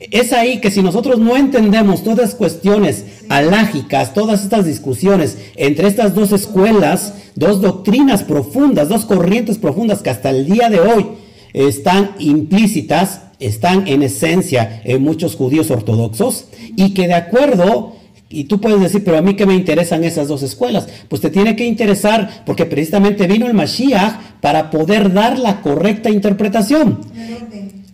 Es 0.00 0.32
ahí 0.32 0.60
que 0.60 0.70
si 0.70 0.82
nosotros 0.82 1.18
no 1.18 1.36
entendemos 1.36 2.02
todas 2.02 2.34
cuestiones 2.34 3.04
alágicas, 3.28 4.12
todas 4.12 4.42
estas 4.42 4.66
discusiones 4.66 5.38
entre 5.56 5.88
estas 5.88 6.14
dos 6.14 6.32
escuelas, 6.32 7.14
dos 7.36 7.60
doctrinas 7.60 8.22
profundas, 8.22 8.88
dos 8.88 9.04
corrientes 9.04 9.58
profundas 9.58 10.02
que 10.02 10.10
hasta 10.10 10.30
el 10.30 10.46
día 10.46 10.68
de 10.68 10.80
hoy 10.80 11.06
están 11.52 12.10
implícitas, 12.18 13.22
están 13.38 13.86
en 13.86 14.02
esencia 14.02 14.82
en 14.84 15.02
muchos 15.02 15.36
judíos 15.36 15.70
ortodoxos 15.70 16.46
y 16.76 16.92
que 16.92 17.06
de 17.06 17.14
acuerdo 17.14 17.94
y 18.34 18.44
tú 18.44 18.60
puedes 18.60 18.80
decir, 18.80 19.04
pero 19.04 19.18
a 19.18 19.22
mí 19.22 19.34
que 19.36 19.46
me 19.46 19.54
interesan 19.54 20.02
esas 20.02 20.26
dos 20.26 20.42
escuelas. 20.42 20.88
Pues 21.08 21.22
te 21.22 21.30
tiene 21.30 21.54
que 21.54 21.64
interesar 21.64 22.42
porque 22.44 22.66
precisamente 22.66 23.28
vino 23.28 23.46
el 23.46 23.54
Mashiach 23.54 24.40
para 24.40 24.70
poder 24.70 25.12
dar 25.12 25.38
la 25.38 25.60
correcta 25.60 26.10
interpretación. 26.10 26.98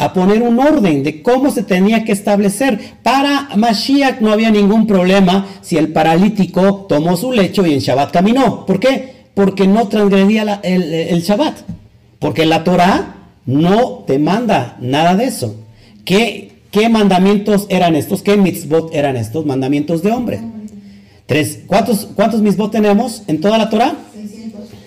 A 0.00 0.12
poner 0.12 0.42
un 0.42 0.58
orden 0.58 1.02
de 1.04 1.22
cómo 1.22 1.50
se 1.50 1.62
tenía 1.62 2.04
que 2.04 2.12
establecer. 2.12 2.80
Para 3.02 3.50
Mashiach 3.54 4.20
no 4.20 4.32
había 4.32 4.50
ningún 4.50 4.86
problema 4.86 5.46
si 5.60 5.76
el 5.76 5.92
paralítico 5.92 6.86
tomó 6.88 7.16
su 7.16 7.32
lecho 7.32 7.66
y 7.66 7.74
en 7.74 7.80
Shabbat 7.80 8.10
caminó. 8.10 8.64
¿Por 8.64 8.80
qué? 8.80 9.26
Porque 9.34 9.66
no 9.66 9.88
transgredía 9.88 10.60
el, 10.62 10.92
el 10.94 11.22
Shabbat. 11.22 11.58
Porque 12.18 12.46
la 12.46 12.64
Torah 12.64 13.14
no 13.46 14.04
te 14.06 14.18
manda 14.18 14.76
nada 14.80 15.16
de 15.16 15.24
eso. 15.24 15.56
¿Qué, 16.04 16.50
¿Qué 16.70 16.88
mandamientos 16.88 17.66
eran 17.68 17.96
estos? 17.96 18.22
¿Qué 18.22 18.36
mitzvot 18.36 18.94
eran 18.94 19.16
estos? 19.16 19.44
Mandamientos 19.44 20.02
de 20.02 20.12
hombre. 20.12 20.40
Tres. 21.26 21.60
¿Cuántos, 21.66 22.08
cuántos 22.14 22.42
mitzvot 22.42 22.70
tenemos 22.70 23.22
en 23.26 23.40
toda 23.40 23.58
la 23.58 23.70
Torah? 23.70 23.94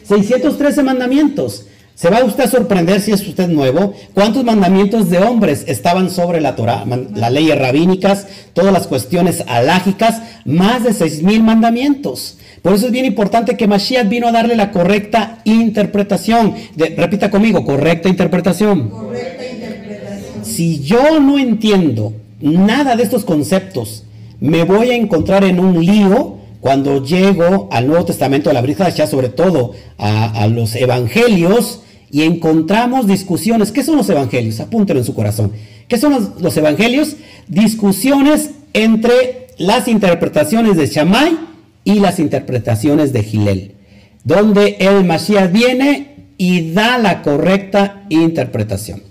613 0.08 0.84
mandamientos. 0.84 1.68
Se 1.96 2.10
va 2.10 2.24
usted 2.24 2.46
a 2.46 2.50
sorprender 2.50 3.02
si 3.02 3.12
es 3.12 3.28
usted 3.28 3.48
nuevo. 3.48 3.94
¿Cuántos 4.14 4.44
mandamientos 4.44 5.10
de 5.10 5.20
hombres 5.20 5.64
estaban 5.68 6.10
sobre 6.10 6.42
la 6.42 6.56
Torah? 6.56 6.86
Las 7.14 7.32
leyes 7.32 7.58
rabínicas, 7.58 8.28
todas 8.54 8.74
las 8.74 8.88
cuestiones 8.88 9.44
alágicas, 9.48 10.22
más 10.44 10.84
de 10.84 10.94
seis 10.94 11.22
mil 11.22 11.44
mandamientos. 11.44 12.38
Por 12.64 12.74
eso 12.74 12.88
es 12.88 12.92
bien 12.92 13.06
importante 13.06 13.58
que 13.58 13.68
Mashiach 13.68 14.08
vino 14.08 14.28
a 14.28 14.32
darle 14.32 14.56
la 14.56 14.72
correcta 14.72 15.40
interpretación. 15.44 16.56
repita 16.76 17.30
conmigo, 17.30 17.64
correcta 17.64 18.10
interpretación. 18.10 18.90
Correcta 18.90 19.46
interpretación. 19.46 20.46
Si 20.46 20.80
yo 20.82 21.20
no 21.20 21.38
entiendo 21.38 22.14
nada 22.42 22.96
de 22.96 23.04
estos 23.04 23.24
conceptos, 23.24 24.04
me 24.40 24.64
voy 24.64 24.90
a 24.90 24.96
encontrar 24.96 25.44
en 25.44 25.60
un 25.60 25.86
lío 25.86 26.38
cuando 26.64 27.04
llego 27.04 27.68
al 27.74 27.88
Nuevo 27.88 28.06
Testamento, 28.06 28.50
a 28.50 28.54
la 28.54 28.62
Brija 28.62 28.90
sobre 29.06 29.28
todo 29.28 29.74
a, 29.98 30.48
los 30.48 30.74
evangelios, 30.76 31.82
y 32.10 32.22
encontramos 32.22 33.06
discusiones. 33.06 33.74
¿Qué 33.74 33.84
son 33.84 33.98
los 33.98 34.10
evangelios? 34.10 34.62
Apúntelo 34.62 35.02
en 35.02 35.06
su 35.06 35.14
corazón. 35.14 35.52
¿Qué 35.90 35.98
son 35.98 36.34
los, 36.40 36.56
evangelios? 36.56 37.18
Discusiones 37.50 38.52
entre 38.72 39.48
las 39.58 39.90
interpretaciones 39.90 40.78
de 40.78 40.88
Shammai 40.88 41.38
y 41.84 41.96
las 41.96 42.20
interpretaciones 42.20 43.12
de 43.12 43.24
Gilel, 43.24 43.76
donde 44.24 44.78
el 44.80 45.04
Mashiach 45.04 45.52
viene 45.52 46.28
y 46.38 46.72
da 46.72 46.98
la 46.98 47.24
correcta 47.24 48.06
interpretación. 48.08 49.04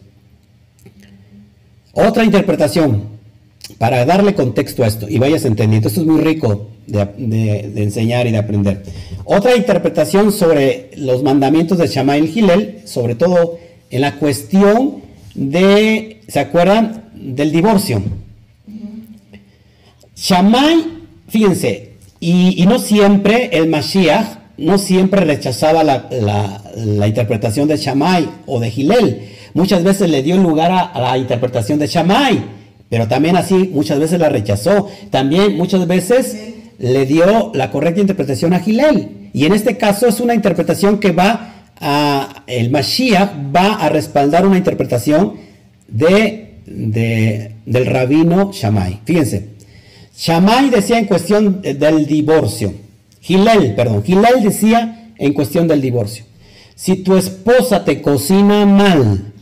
Otra 1.92 2.24
interpretación, 2.24 3.02
para 3.76 4.06
darle 4.06 4.32
contexto 4.32 4.84
a 4.84 4.86
esto 4.86 5.06
y 5.06 5.18
vayas 5.18 5.44
entendiendo, 5.44 5.88
esto 5.88 6.00
es 6.00 6.06
muy 6.06 6.22
rico 6.22 6.71
de, 6.86 7.72
enseñar 7.76 8.26
y 8.26 8.32
de 8.32 8.38
aprender. 8.38 8.82
Otra 9.24 9.56
interpretación 9.56 10.32
sobre 10.32 10.90
los 10.96 11.22
mandamientos 11.22 11.78
de 11.78 11.86
Shammai 11.86 12.24
y 12.24 12.28
Gilel, 12.28 12.80
sobre 12.84 13.14
todo 13.14 13.58
en 13.90 14.00
la 14.00 14.16
cuestión 14.16 15.02
de, 15.34 16.20
¿se 16.28 16.40
acuerdan? 16.40 17.10
Del 17.14 17.52
divorcio. 17.52 18.02
Shammai, 20.16 20.84
fíjense, 21.28 21.92
y, 22.20 22.64
no 22.66 22.78
siempre 22.78 23.50
el 23.52 23.68
Mashiach, 23.68 24.38
no 24.58 24.78
siempre 24.78 25.22
rechazaba 25.22 25.82
la, 25.82 27.06
interpretación 27.06 27.68
de 27.68 27.76
Shammai 27.76 28.28
o 28.46 28.60
de 28.60 28.70
Gilel. 28.70 29.28
Muchas 29.54 29.82
veces 29.82 30.08
le 30.08 30.22
dio 30.22 30.36
lugar 30.36 30.70
a, 30.70 30.80
a 30.80 31.00
la 31.00 31.18
interpretación 31.18 31.78
de 31.78 31.86
Shammai, 31.86 32.42
pero 32.88 33.08
también 33.08 33.36
así 33.36 33.70
muchas 33.72 33.98
veces 33.98 34.20
la 34.20 34.28
rechazó. 34.28 34.88
También 35.10 35.56
muchas 35.56 35.86
veces 35.86 36.36
le 36.82 37.06
dio 37.06 37.52
la 37.54 37.70
correcta 37.70 38.00
interpretación 38.00 38.52
a 38.52 38.58
Gilel. 38.58 39.30
Y 39.32 39.46
en 39.46 39.52
este 39.52 39.78
caso 39.78 40.08
es 40.08 40.18
una 40.18 40.34
interpretación 40.34 40.98
que 40.98 41.12
va 41.12 41.68
a, 41.80 42.42
el 42.48 42.70
Mashiach 42.70 43.30
va 43.54 43.74
a 43.74 43.88
respaldar 43.88 44.44
una 44.44 44.58
interpretación 44.58 45.34
de, 45.86 46.56
del 46.66 47.86
rabino 47.86 48.50
Shammai. 48.52 48.98
Fíjense, 49.04 49.50
Shammai 50.16 50.70
decía 50.70 50.98
en 50.98 51.04
cuestión 51.06 51.62
del 51.62 52.04
divorcio, 52.04 52.74
Gilel, 53.20 53.76
perdón, 53.76 54.02
Gilel 54.02 54.42
decía 54.42 55.12
en 55.16 55.32
cuestión 55.34 55.68
del 55.68 55.80
divorcio, 55.80 56.24
si 56.74 56.96
tu 56.96 57.16
esposa 57.16 57.84
te 57.84 58.02
cocina 58.02 58.66
mal, 58.66 59.32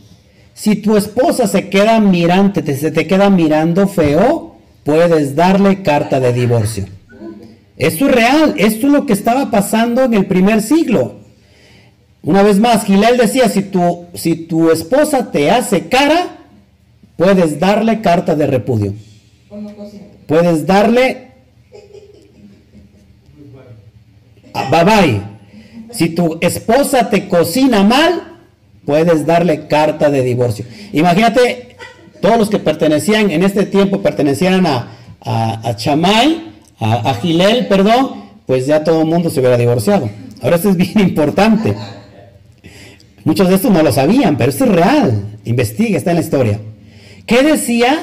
si 0.53 0.75
tu 0.75 0.95
esposa 0.95 1.47
se 1.47 1.69
queda 1.69 1.99
mirante, 1.99 2.61
se 2.77 2.91
te 2.91 3.07
queda 3.07 3.31
mirando 3.31 3.87
feo, 3.87 4.57
puedes 4.83 5.35
darle 5.35 5.81
carta 5.81 6.19
de 6.19 6.33
divorcio. 6.33 6.85
Esto 7.81 8.05
es 8.05 8.11
real, 8.11 8.53
esto 8.57 8.85
es 8.85 8.93
lo 8.93 9.07
que 9.07 9.13
estaba 9.13 9.49
pasando 9.49 10.03
en 10.03 10.13
el 10.13 10.27
primer 10.27 10.61
siglo. 10.61 11.15
Una 12.21 12.43
vez 12.43 12.59
más, 12.59 12.85
Gilel 12.85 13.17
decía, 13.17 13.49
si 13.49 13.63
tu, 13.63 14.05
si 14.13 14.35
tu 14.35 14.69
esposa 14.69 15.31
te 15.31 15.49
hace 15.49 15.87
cara, 15.87 16.37
puedes 17.17 17.59
darle 17.59 18.01
carta 18.01 18.35
de 18.35 18.45
repudio. 18.45 18.93
Puedes 20.27 20.67
darle... 20.67 21.31
Bye 24.53 24.83
bye. 24.83 25.21
Si 25.89 26.09
tu 26.09 26.37
esposa 26.39 27.09
te 27.09 27.27
cocina 27.27 27.83
mal, 27.83 28.37
puedes 28.85 29.25
darle 29.25 29.65
carta 29.65 30.11
de 30.11 30.21
divorcio. 30.21 30.65
Imagínate, 30.93 31.77
todos 32.21 32.37
los 32.37 32.49
que 32.51 32.59
pertenecían 32.59 33.31
en 33.31 33.41
este 33.41 33.65
tiempo, 33.65 34.03
pertenecían 34.03 34.67
a, 34.67 34.99
a, 35.19 35.67
a 35.67 35.75
Chamay, 35.75 36.50
a, 36.81 37.13
Gilel, 37.13 37.67
perdón, 37.67 38.23
pues 38.47 38.65
ya 38.65 38.83
todo 38.83 39.01
el 39.01 39.07
mundo 39.07 39.29
se 39.29 39.39
hubiera 39.39 39.57
divorciado. 39.57 40.09
Ahora 40.41 40.55
esto 40.55 40.69
es 40.69 40.77
bien 40.77 40.99
importante. 41.09 41.75
Muchos 43.23 43.49
de 43.49 43.55
estos 43.55 43.71
no 43.71 43.83
lo 43.83 43.91
sabían, 43.91 44.35
pero 44.35 44.49
esto 44.49 44.65
es 44.65 44.71
real. 44.71 45.37
Investiga, 45.45 45.97
está 45.97 46.11
en 46.11 46.17
la 46.17 46.23
historia. 46.23 46.59
¿Qué 47.27 47.43
decía 47.43 47.99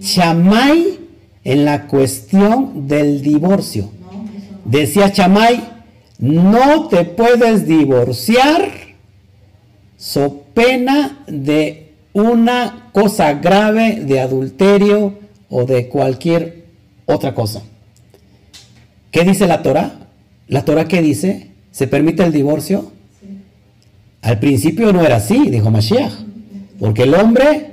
Chamay 0.00 1.00
en 1.42 1.64
la 1.64 1.88
cuestión 1.88 2.86
del 2.86 3.22
divorcio? 3.22 3.90
Decía 4.64 5.10
Chamay, 5.10 5.62
no 6.18 6.86
te 6.86 7.04
puedes 7.04 7.66
divorciar 7.66 8.70
so 9.96 10.44
pena 10.54 11.24
de 11.26 11.92
una 12.12 12.90
cosa 12.92 13.34
grave 13.34 14.00
de 14.00 14.20
adulterio 14.20 15.14
o 15.50 15.64
de 15.64 15.88
cualquier 15.88 16.66
otra 17.04 17.34
cosa. 17.34 17.62
¿Qué 19.16 19.24
dice 19.24 19.46
la 19.46 19.62
Torah? 19.62 19.92
¿La 20.46 20.66
Torah 20.66 20.88
qué 20.88 21.00
dice? 21.00 21.46
¿Se 21.70 21.86
permite 21.86 22.22
el 22.22 22.32
divorcio? 22.32 22.92
Al 24.20 24.38
principio 24.38 24.92
no 24.92 25.02
era 25.02 25.16
así, 25.16 25.48
dijo 25.48 25.70
Mashiach. 25.70 26.12
Porque 26.78 27.04
el 27.04 27.14
hombre 27.14 27.70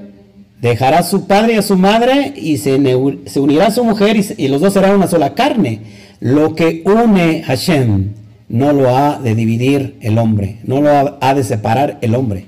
dejará 0.61 0.99
a 0.99 1.03
su 1.03 1.27
padre 1.27 1.55
y 1.55 1.57
a 1.57 1.61
su 1.61 1.75
madre 1.75 2.31
y 2.37 2.59
se, 2.59 2.75
unirá 2.75 3.67
a 3.67 3.71
su 3.71 3.83
mujer 3.83 4.15
y, 4.37 4.47
los 4.47 4.61
dos 4.61 4.71
serán 4.71 4.95
una 4.95 5.07
sola 5.07 5.33
carne. 5.33 5.81
Lo 6.21 6.55
que 6.55 6.81
une 6.85 7.43
Hashem 7.43 8.13
no 8.47 8.71
lo 8.71 8.95
ha 8.95 9.19
de 9.19 9.35
dividir 9.35 9.97
el 9.99 10.19
hombre, 10.19 10.59
no 10.63 10.79
lo 10.79 11.17
ha 11.19 11.33
de 11.33 11.43
separar 11.43 11.97
el 11.99 12.15
hombre. 12.15 12.45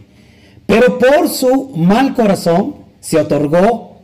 Pero 0.67 0.99
por 0.99 1.27
su 1.27 1.73
mal 1.75 2.13
corazón 2.13 2.75
se 3.01 3.19
otorgó 3.19 3.97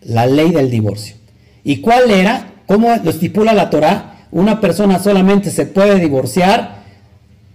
la 0.00 0.24
ley 0.24 0.52
del 0.52 0.70
divorcio. 0.70 1.16
¿Y 1.64 1.82
cuál 1.82 2.10
era? 2.10 2.46
¿Cómo 2.66 2.96
lo 3.04 3.10
estipula 3.10 3.52
la 3.52 3.68
Torah? 3.68 4.11
Una 4.32 4.60
persona 4.60 4.98
solamente 4.98 5.50
se 5.50 5.66
puede 5.66 6.00
divorciar 6.00 6.82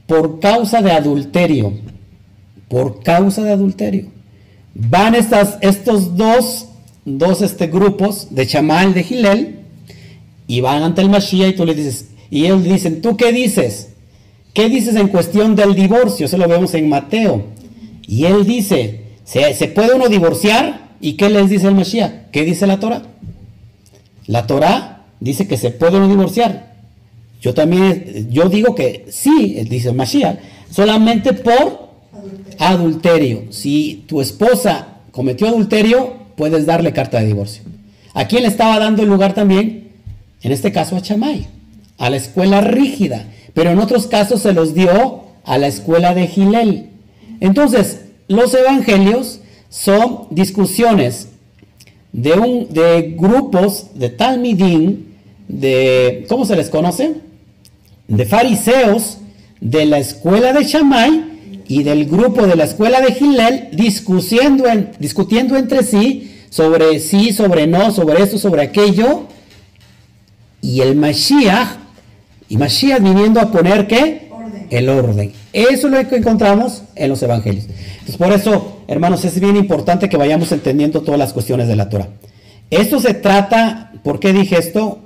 por 0.05 0.39
causa 0.39 0.81
de 0.81 0.91
adulterio. 0.91 1.73
Por 2.69 3.01
causa 3.01 3.43
de 3.43 3.51
adulterio. 3.51 4.05
Van 4.75 5.15
estas, 5.15 5.57
estos 5.61 6.15
dos, 6.15 6.67
este, 7.41 7.67
grupos 7.67 8.27
de 8.29 8.45
Chamal, 8.45 8.93
de 8.93 9.03
Gilel, 9.03 9.59
y 10.45 10.61
van 10.61 10.83
ante 10.83 11.01
el 11.01 11.09
Mashiach 11.09 11.49
y 11.49 11.55
tú 11.55 11.65
le 11.65 11.73
dices, 11.73 12.09
Y 12.29 12.45
él 12.45 12.63
dice, 12.63 12.91
¿tú 12.91 13.17
qué 13.17 13.31
dices? 13.31 13.89
¿Qué 14.53 14.69
dices 14.69 14.95
en 14.95 15.07
cuestión 15.07 15.55
del 15.55 15.73
divorcio? 15.73 16.27
Eso 16.27 16.37
lo 16.37 16.47
vemos 16.47 16.73
en 16.75 16.89
Mateo. 16.89 17.45
Y 18.07 18.25
él 18.25 18.45
dice, 18.45 19.01
¿se, 19.23 19.53
¿se 19.55 19.67
puede 19.67 19.95
uno 19.95 20.09
divorciar? 20.09 20.89
¿Y 21.01 21.13
qué 21.13 21.29
les 21.29 21.49
dice 21.49 21.67
el 21.67 21.75
Mashiach? 21.75 22.29
¿Qué 22.31 22.43
dice 22.43 22.67
la 22.67 22.79
Torah? 22.79 23.01
La 24.27 24.45
Torah 24.45 25.05
dice 25.19 25.47
que 25.47 25.57
se 25.57 25.71
puede 25.71 25.97
uno 25.97 26.07
divorciar. 26.07 26.66
Yo 27.41 27.53
también, 27.53 28.27
yo 28.31 28.49
digo 28.49 28.73
que 28.75 29.05
sí, 29.09 29.53
dice 29.69 29.91
Mashiach, 29.91 30.37
solamente 30.71 31.33
por 31.33 31.87
adulterio. 32.59 33.43
Si 33.51 34.05
tu 34.07 34.21
esposa 34.21 34.99
cometió 35.11 35.47
adulterio, 35.47 36.13
puedes 36.35 36.65
darle 36.65 36.93
carta 36.93 37.19
de 37.19 37.27
divorcio. 37.27 37.63
¿A 38.13 38.27
quién 38.27 38.43
le 38.43 38.49
estaba 38.49 38.79
dando 38.79 39.05
lugar 39.05 39.33
también? 39.33 39.89
En 40.41 40.51
este 40.51 40.71
caso 40.71 40.95
a 40.95 41.01
Chamay, 41.01 41.47
a 41.97 42.09
la 42.09 42.17
escuela 42.17 42.61
rígida, 42.61 43.27
pero 43.53 43.69
en 43.69 43.79
otros 43.79 44.07
casos 44.07 44.41
se 44.41 44.53
los 44.53 44.73
dio 44.73 45.23
a 45.43 45.57
la 45.57 45.67
escuela 45.67 46.13
de 46.13 46.27
Gilel. 46.27 46.89
Entonces, 47.39 48.01
los 48.27 48.53
evangelios 48.53 49.39
son 49.69 50.27
discusiones 50.31 51.29
de, 52.11 52.33
un, 52.33 52.73
de 52.73 53.15
grupos 53.17 53.87
de 53.95 54.09
Talmidim, 54.09 55.05
de, 55.47 56.25
¿cómo 56.27 56.45
se 56.45 56.55
les 56.55 56.69
conoce? 56.69 57.15
De 58.07 58.25
fariseos 58.25 59.17
de 59.59 59.85
la 59.85 59.97
escuela 59.99 60.53
de 60.53 60.63
Shammai 60.63 61.63
y 61.67 61.83
del 61.83 62.05
grupo 62.05 62.47
de 62.47 62.55
la 62.55 62.63
escuela 62.63 63.01
de 63.01 63.13
Gilel 63.13 63.69
discutiendo, 63.73 64.67
en, 64.67 64.91
discutiendo 64.99 65.57
entre 65.57 65.83
sí 65.83 66.33
sobre 66.49 66.99
sí, 66.99 67.33
sobre 67.33 67.67
no, 67.67 67.91
sobre 67.91 68.23
esto, 68.23 68.37
sobre 68.37 68.61
aquello. 68.61 69.23
Y 70.61 70.81
el 70.81 70.95
Mashiach, 70.95 71.77
y 72.49 72.57
Mashiach 72.57 73.01
viniendo 73.01 73.39
a 73.39 73.51
poner 73.51 73.87
qué? 73.87 74.29
El 74.69 74.89
orden. 74.89 75.33
Eso 75.53 75.87
es 75.87 75.93
lo 75.93 76.09
que 76.09 76.17
encontramos 76.17 76.83
en 76.95 77.09
los 77.09 77.21
evangelios. 77.21 77.65
Entonces, 77.65 78.17
por 78.17 78.31
eso, 78.31 78.81
hermanos, 78.87 79.23
es 79.25 79.39
bien 79.39 79.55
importante 79.55 80.09
que 80.09 80.17
vayamos 80.17 80.51
entendiendo 80.51 81.01
todas 81.01 81.19
las 81.19 81.33
cuestiones 81.33 81.67
de 81.67 81.75
la 81.75 81.89
Torah. 81.89 82.09
Esto 82.69 82.99
se 82.99 83.13
trata, 83.13 83.91
¿por 84.03 84.19
qué 84.19 84.33
dije 84.33 84.57
esto? 84.57 84.99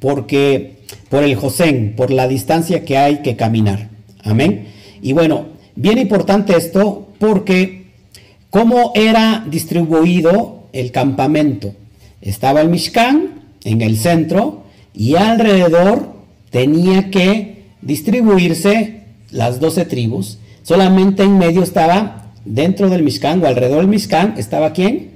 Porque 0.00 0.73
por 1.14 1.22
el 1.22 1.36
Josén, 1.36 1.94
por 1.96 2.10
la 2.10 2.26
distancia 2.26 2.84
que 2.84 2.98
hay 2.98 3.22
que 3.22 3.36
caminar. 3.36 3.88
Amén. 4.24 4.66
Y 5.00 5.12
bueno, 5.12 5.46
bien 5.76 5.98
importante 5.98 6.56
esto 6.56 7.06
porque 7.20 7.92
cómo 8.50 8.90
era 8.96 9.46
distribuido 9.48 10.64
el 10.72 10.90
campamento. 10.90 11.72
Estaba 12.20 12.62
el 12.62 12.68
Mishkan 12.68 13.42
en 13.62 13.80
el 13.80 13.96
centro 13.96 14.64
y 14.92 15.14
alrededor 15.14 16.14
tenía 16.50 17.12
que 17.12 17.62
distribuirse 17.80 19.02
las 19.30 19.60
doce 19.60 19.84
tribus. 19.84 20.38
Solamente 20.64 21.22
en 21.22 21.38
medio 21.38 21.62
estaba, 21.62 22.32
dentro 22.44 22.90
del 22.90 23.04
Mishkan 23.04 23.40
o 23.40 23.46
alrededor 23.46 23.82
del 23.82 23.86
Mishkan, 23.86 24.34
estaba 24.36 24.72
quién? 24.72 25.10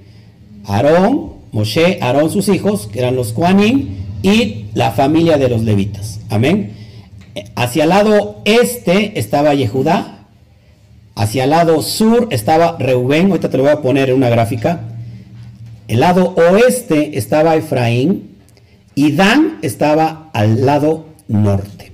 Aarón, 0.65 1.33
Moshe, 1.51 1.99
Aarón 2.01 2.31
sus 2.31 2.49
hijos, 2.49 2.87
que 2.87 3.01
eran 3.01 3.17
los 3.17 3.33
Kuanim, 3.33 4.07
y 4.23 4.67
la 4.75 4.91
familia 4.93 5.39
de 5.39 5.49
los 5.49 5.63
levitas. 5.63 6.21
Amén. 6.31 6.73
Hacia 7.55 7.85
el 7.85 7.91
lado 7.91 8.41
este 8.45 9.19
estaba 9.19 9.55
Yehudá, 9.55 10.27
hacia 11.15 11.45
el 11.45 11.51
lado 11.51 11.83
sur 11.83 12.29
estaba 12.31 12.77
Reubén, 12.79 13.29
ahorita 13.29 13.51
te 13.51 13.57
lo 13.57 13.65
voy 13.65 13.73
a 13.73 13.83
poner 13.83 14.11
en 14.11 14.17
una 14.17 14.29
gráfica. 14.29 14.81
El 15.87 16.01
lado 16.01 16.35
oeste 16.37 17.17
estaba 17.19 17.57
Efraín 17.57 18.37
y 18.95 19.13
Dan 19.13 19.59
estaba 19.63 20.31
al 20.33 20.67
lado 20.67 21.07
norte. 21.29 21.93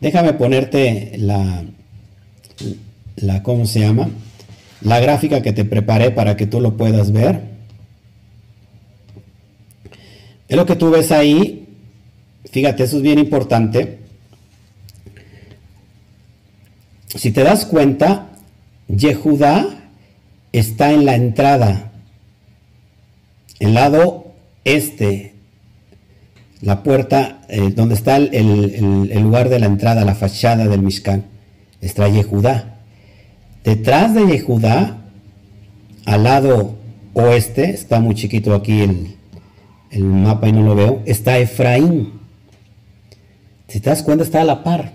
Déjame 0.00 0.34
ponerte 0.34 1.14
la, 1.16 1.64
la, 3.16 3.42
¿cómo 3.42 3.66
se 3.66 3.80
llama? 3.80 4.08
La 4.80 5.00
gráfica 5.00 5.42
que 5.42 5.52
te 5.52 5.64
preparé 5.64 6.10
para 6.10 6.36
que 6.36 6.46
tú 6.46 6.60
lo 6.60 6.76
puedas 6.76 7.10
ver. 7.10 7.57
Es 10.48 10.56
lo 10.56 10.64
que 10.64 10.76
tú 10.76 10.90
ves 10.90 11.12
ahí. 11.12 11.66
Fíjate, 12.50 12.84
eso 12.84 12.96
es 12.96 13.02
bien 13.02 13.18
importante. 13.18 13.98
Si 17.14 17.30
te 17.30 17.42
das 17.42 17.66
cuenta, 17.66 18.30
Yehudá 18.88 19.90
está 20.52 20.92
en 20.92 21.04
la 21.04 21.14
entrada, 21.14 21.92
el 23.58 23.74
lado 23.74 24.32
este, 24.64 25.34
la 26.60 26.82
puerta 26.82 27.42
eh, 27.48 27.72
donde 27.74 27.94
está 27.94 28.16
el, 28.16 29.22
lugar 29.22 29.48
de 29.48 29.58
la 29.58 29.66
entrada, 29.66 30.04
la 30.04 30.14
fachada 30.14 30.66
del 30.68 30.82
Mishkan, 30.82 31.24
está 31.80 32.08
Yehudá. 32.08 32.78
Detrás 33.64 34.14
de 34.14 34.26
Yehudá, 34.26 34.98
al 36.06 36.24
lado 36.24 36.76
oeste, 37.14 37.70
está 37.70 38.00
muy 38.00 38.14
chiquito 38.14 38.54
aquí 38.54 38.82
el, 38.82 39.17
el 39.90 40.04
mapa 40.04 40.48
y 40.48 40.52
no 40.52 40.62
lo 40.62 40.74
veo, 40.74 41.02
está 41.06 41.38
Efraín. 41.38 42.12
Si 43.68 43.80
te 43.80 43.90
das 43.90 44.02
cuenta, 44.02 44.24
está 44.24 44.40
a 44.40 44.44
la 44.44 44.64
par. 44.64 44.92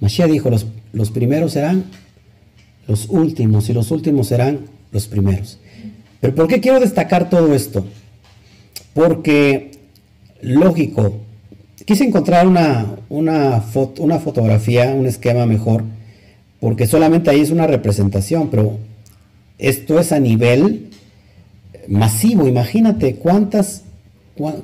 Mashiach 0.00 0.30
dijo, 0.30 0.50
los, 0.50 0.66
los 0.92 1.10
primeros 1.10 1.52
serán 1.52 1.84
los 2.86 3.08
últimos 3.08 3.68
y 3.68 3.72
los 3.72 3.90
últimos 3.90 4.28
serán 4.28 4.60
los 4.92 5.06
primeros. 5.06 5.58
Pero 6.20 6.34
¿por 6.34 6.48
qué 6.48 6.60
quiero 6.60 6.80
destacar 6.80 7.30
todo 7.30 7.54
esto? 7.54 7.86
Porque, 8.92 9.72
lógico, 10.42 11.14
quise 11.84 12.04
encontrar 12.04 12.46
una, 12.46 12.86
una, 13.08 13.64
una 13.98 14.18
fotografía, 14.18 14.92
un 14.92 15.06
esquema 15.06 15.46
mejor, 15.46 15.84
porque 16.58 16.86
solamente 16.86 17.30
ahí 17.30 17.40
es 17.40 17.50
una 17.50 17.66
representación, 17.66 18.50
pero 18.50 18.78
esto 19.58 19.98
es 19.98 20.12
a 20.12 20.18
nivel 20.18 20.89
masivo. 21.88 22.46
Imagínate 22.46 23.16
cuántas, 23.16 23.82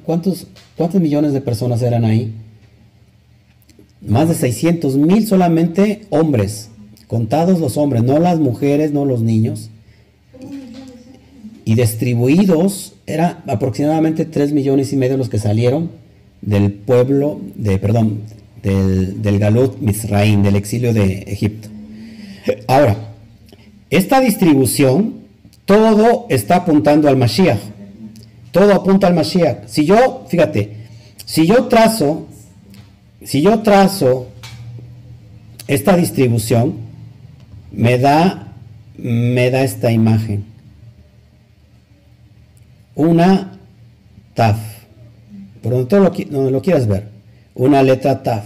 cuántos, 0.05 0.47
cuántos 0.77 1.01
millones 1.01 1.33
de 1.33 1.41
personas 1.41 1.83
eran 1.83 2.05
ahí. 2.05 2.33
Más 4.01 4.29
de 4.29 4.35
600 4.35 4.97
mil 4.97 5.27
solamente 5.27 6.07
hombres, 6.11 6.71
contados 7.07 7.61
los 7.61 7.77
hombres, 7.77 8.03
no 8.03 8.19
las 8.19 8.39
mujeres, 8.39 8.93
no 8.93 9.05
los 9.05 9.23
niños. 9.23 9.71
Y 11.65 11.75
distribuidos, 11.75 12.95
era 13.07 13.43
aproximadamente 13.47 14.25
3 14.25 14.53
millones 14.53 14.93
y 14.93 14.97
medio 14.97 15.17
los 15.17 15.29
que 15.29 15.39
salieron 15.39 15.91
del 16.43 16.73
pueblo, 16.73 17.41
de, 17.55 17.79
perdón, 17.79 18.21
del, 18.63 19.23
del 19.23 19.39
Galut 19.39 19.79
Misraim, 19.81 20.43
del 20.43 20.57
exilio 20.57 20.93
de 20.93 21.25
Egipto. 21.27 21.69
Ahora, 22.69 22.97
esta 23.91 24.21
distribución, 24.21 25.26
todo 25.67 26.27
está 26.31 26.57
apuntando 26.57 27.09
al 27.09 27.17
Mashiach. 27.17 27.59
Todo 28.53 28.73
apunta 28.73 29.09
al 29.09 29.15
Mashiach. 29.15 29.67
Si 29.67 29.85
yo, 29.85 30.25
fíjate, 30.29 30.77
si 31.27 31.47
yo 31.47 31.65
trazo, 31.65 32.27
si 33.23 33.43
yo 33.43 33.61
trazo 33.61 34.29
esta 35.67 35.97
distribución, 35.97 36.77
me 37.73 37.99
da, 37.99 38.55
me 38.97 39.51
da 39.51 39.63
esta 39.63 39.91
imagen. 39.91 40.45
Una 42.95 43.59
taf, 44.35 44.59
por 45.63 45.73
donde, 45.73 46.27
lo, 46.31 46.51
lo 46.51 46.63
quieras 46.63 46.87
ver, 46.87 47.09
una 47.55 47.83
letra 47.83 48.23
taf. 48.23 48.45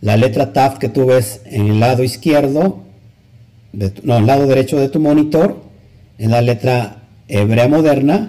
La 0.00 0.16
letra 0.16 0.52
taf 0.52 0.78
que 0.78 0.88
tú 0.88 1.06
ves 1.06 1.42
en 1.44 1.66
el 1.66 1.80
lado 1.80 2.02
izquierdo, 2.02 2.80
de 3.72 3.92
no, 4.02 4.16
el 4.16 4.26
lado 4.26 4.46
derecho 4.46 4.78
de 4.80 4.88
tu 4.88 5.00
monitor, 5.00 5.67
en 6.18 6.30
la 6.30 6.42
letra 6.42 7.02
hebrea 7.28 7.68
moderna, 7.68 8.28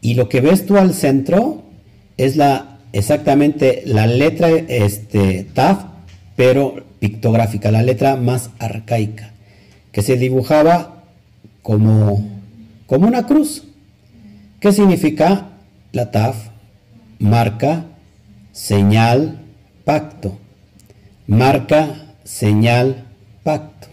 y 0.00 0.14
lo 0.14 0.28
que 0.28 0.40
ves 0.40 0.66
tú 0.66 0.76
al 0.76 0.94
centro 0.94 1.62
es 2.16 2.36
la 2.36 2.78
exactamente 2.92 3.82
la 3.86 4.06
letra 4.06 4.48
este, 4.48 5.44
taf, 5.54 5.84
pero 6.36 6.84
pictográfica, 6.98 7.70
la 7.70 7.82
letra 7.82 8.16
más 8.16 8.50
arcaica, 8.58 9.32
que 9.92 10.02
se 10.02 10.16
dibujaba 10.16 11.04
como, 11.62 12.28
como 12.86 13.06
una 13.06 13.26
cruz. 13.26 13.64
¿Qué 14.60 14.72
significa 14.72 15.50
la 15.92 16.10
taf? 16.10 16.48
Marca, 17.18 17.84
señal, 18.52 19.40
pacto. 19.84 20.38
Marca, 21.26 22.14
señal, 22.24 23.04
pacto. 23.42 23.88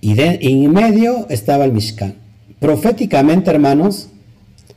Y 0.00 0.14
de, 0.14 0.38
en 0.42 0.72
medio 0.72 1.26
estaba 1.28 1.64
el 1.64 1.72
Mishkan. 1.72 2.14
Proféticamente, 2.60 3.50
hermanos, 3.50 4.08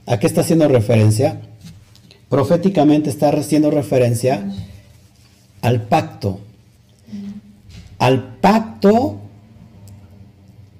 ¿a 0.05 0.19
qué 0.19 0.27
está 0.27 0.41
haciendo 0.41 0.67
referencia? 0.67 1.41
Proféticamente 2.29 3.09
está 3.09 3.29
haciendo 3.29 3.71
referencia 3.71 4.49
al 5.61 5.83
pacto. 5.83 6.39
Al 7.99 8.37
pacto 8.37 9.19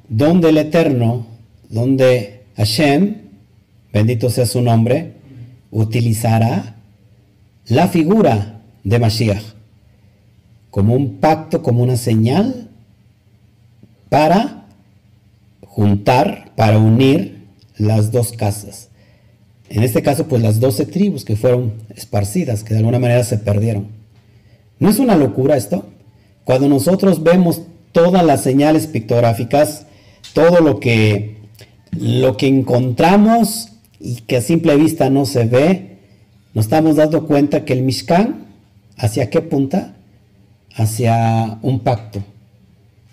donde 0.10 0.50
el 0.50 0.58
Eterno, 0.58 1.28
donde 1.70 2.46
Hashem, 2.58 3.16
bendito 3.94 4.30
sea 4.30 4.46
su 4.46 4.62
nombre, 4.62 5.14
utilizará 5.72 6.76
la 7.68 7.88
figura 7.88 8.62
de 8.84 9.00
Mashiach, 9.00 9.44
como 10.70 10.96
un 10.96 11.18
pacto, 11.18 11.62
como 11.62 11.84
una 11.84 11.96
señal 11.96 12.71
para 14.12 14.66
juntar, 15.66 16.52
para 16.58 16.78
unir 16.80 17.48
las 17.78 18.12
dos 18.12 18.34
casas. 18.34 18.90
En 19.70 19.84
este 19.84 20.02
caso, 20.02 20.28
pues 20.28 20.42
las 20.42 20.60
doce 20.60 20.86
tribus 20.86 21.24
que 21.24 21.38
fueron 21.38 21.76
esparcidas, 21.96 22.66
que 22.66 22.74
de 22.74 22.80
alguna 22.80 23.00
manera 23.00 23.24
se 23.24 23.38
perdieron. 23.38 23.88
¿No 24.80 24.90
es 24.90 25.00
una 25.00 25.16
locura 25.16 25.56
esto? 25.56 25.86
Cuando 26.44 26.68
nosotros 26.68 27.24
vemos 27.24 27.62
todas 27.94 28.26
las 28.26 28.44
señales 28.44 28.86
pictográficas, 28.86 29.86
todo 30.34 30.60
lo 30.60 30.82
que, 30.82 31.38
lo 31.92 32.36
que 32.36 32.48
encontramos 32.48 33.70
y 33.98 34.16
que 34.16 34.36
a 34.36 34.42
simple 34.42 34.76
vista 34.76 35.10
no 35.10 35.26
se 35.26 35.46
ve, 35.46 36.00
nos 36.54 36.66
estamos 36.66 36.98
dando 36.98 37.28
cuenta 37.28 37.64
que 37.64 37.72
el 37.72 37.84
Mishkan, 37.84 38.48
¿hacia 38.98 39.30
qué 39.30 39.40
punta? 39.40 39.96
Hacia 40.76 41.60
un 41.62 41.80
pacto, 41.80 42.22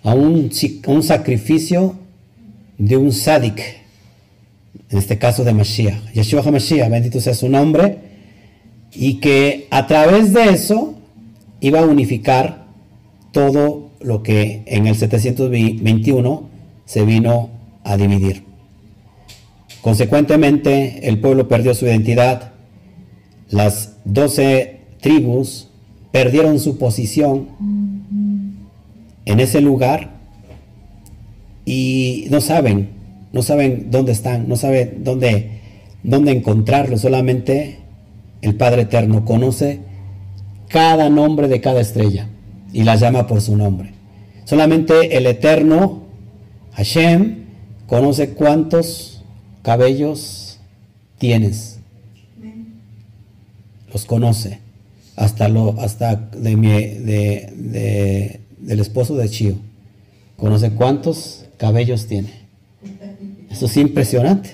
a 0.08 0.14
un, 0.14 0.50
un 0.86 1.02
sacrificio 1.02 1.94
de 2.78 2.96
un 2.96 3.12
sadik, 3.12 3.60
en 4.88 4.96
este 4.96 5.18
caso 5.18 5.44
de 5.44 5.52
Mashiach, 5.52 6.14
Yeshua 6.14 6.40
HaMashiach, 6.40 6.88
bendito 6.88 7.20
sea 7.20 7.34
su 7.34 7.50
nombre, 7.50 7.98
y 8.94 9.20
que 9.20 9.66
a 9.70 9.86
través 9.86 10.32
de 10.32 10.44
eso 10.44 10.94
iba 11.60 11.80
a 11.80 11.84
unificar 11.84 12.64
todo 13.32 13.90
lo 14.00 14.22
que 14.22 14.62
en 14.64 14.86
el 14.86 14.96
721 14.96 16.48
se 16.86 17.04
vino 17.04 17.50
a 17.84 17.98
dividir. 17.98 18.44
Consecuentemente, 19.82 21.06
el 21.06 21.20
pueblo 21.20 21.48
perdió 21.48 21.74
su 21.74 21.84
identidad, 21.84 22.52
las 23.50 23.96
doce 24.06 24.80
tribus 25.02 25.68
perdieron 26.12 26.58
su 26.60 26.78
posición 26.78 27.48
en 29.28 29.40
ese 29.40 29.60
lugar 29.60 30.08
y 31.66 32.26
no 32.30 32.40
saben, 32.40 32.88
no 33.30 33.42
saben 33.42 33.90
dónde 33.90 34.12
están, 34.12 34.48
no 34.48 34.56
saben 34.56 35.04
dónde, 35.04 35.60
dónde 36.02 36.32
encontrarlo, 36.32 36.96
solamente 36.96 37.78
el 38.40 38.54
Padre 38.54 38.82
Eterno 38.82 39.26
conoce 39.26 39.80
cada 40.68 41.10
nombre 41.10 41.46
de 41.46 41.60
cada 41.60 41.82
estrella 41.82 42.26
y 42.72 42.84
la 42.84 42.96
llama 42.96 43.26
por 43.26 43.42
su 43.42 43.54
nombre. 43.54 43.92
Solamente 44.44 45.18
el 45.18 45.26
Eterno, 45.26 46.04
Hashem, 46.72 47.44
conoce 47.86 48.30
cuántos 48.30 49.22
cabellos 49.60 50.58
tienes. 51.18 51.80
Los 53.92 54.06
conoce. 54.06 54.60
Hasta, 55.16 55.48
lo, 55.48 55.78
hasta 55.80 56.16
de 56.16 56.56
mi, 56.56 56.68
de, 56.68 58.40
del 58.60 58.80
esposo 58.80 59.16
de 59.16 59.28
Chio. 59.28 59.56
Conoce 60.36 60.70
cuántos 60.72 61.46
cabellos 61.56 62.06
tiene. 62.06 62.30
Eso 63.50 63.66
es 63.66 63.76
impresionante. 63.76 64.50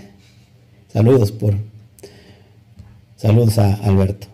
Saludos 0.93 1.33
por. 1.33 1.55
Saludos 3.17 3.59
a 3.59 3.75
Alberto. 3.75 4.29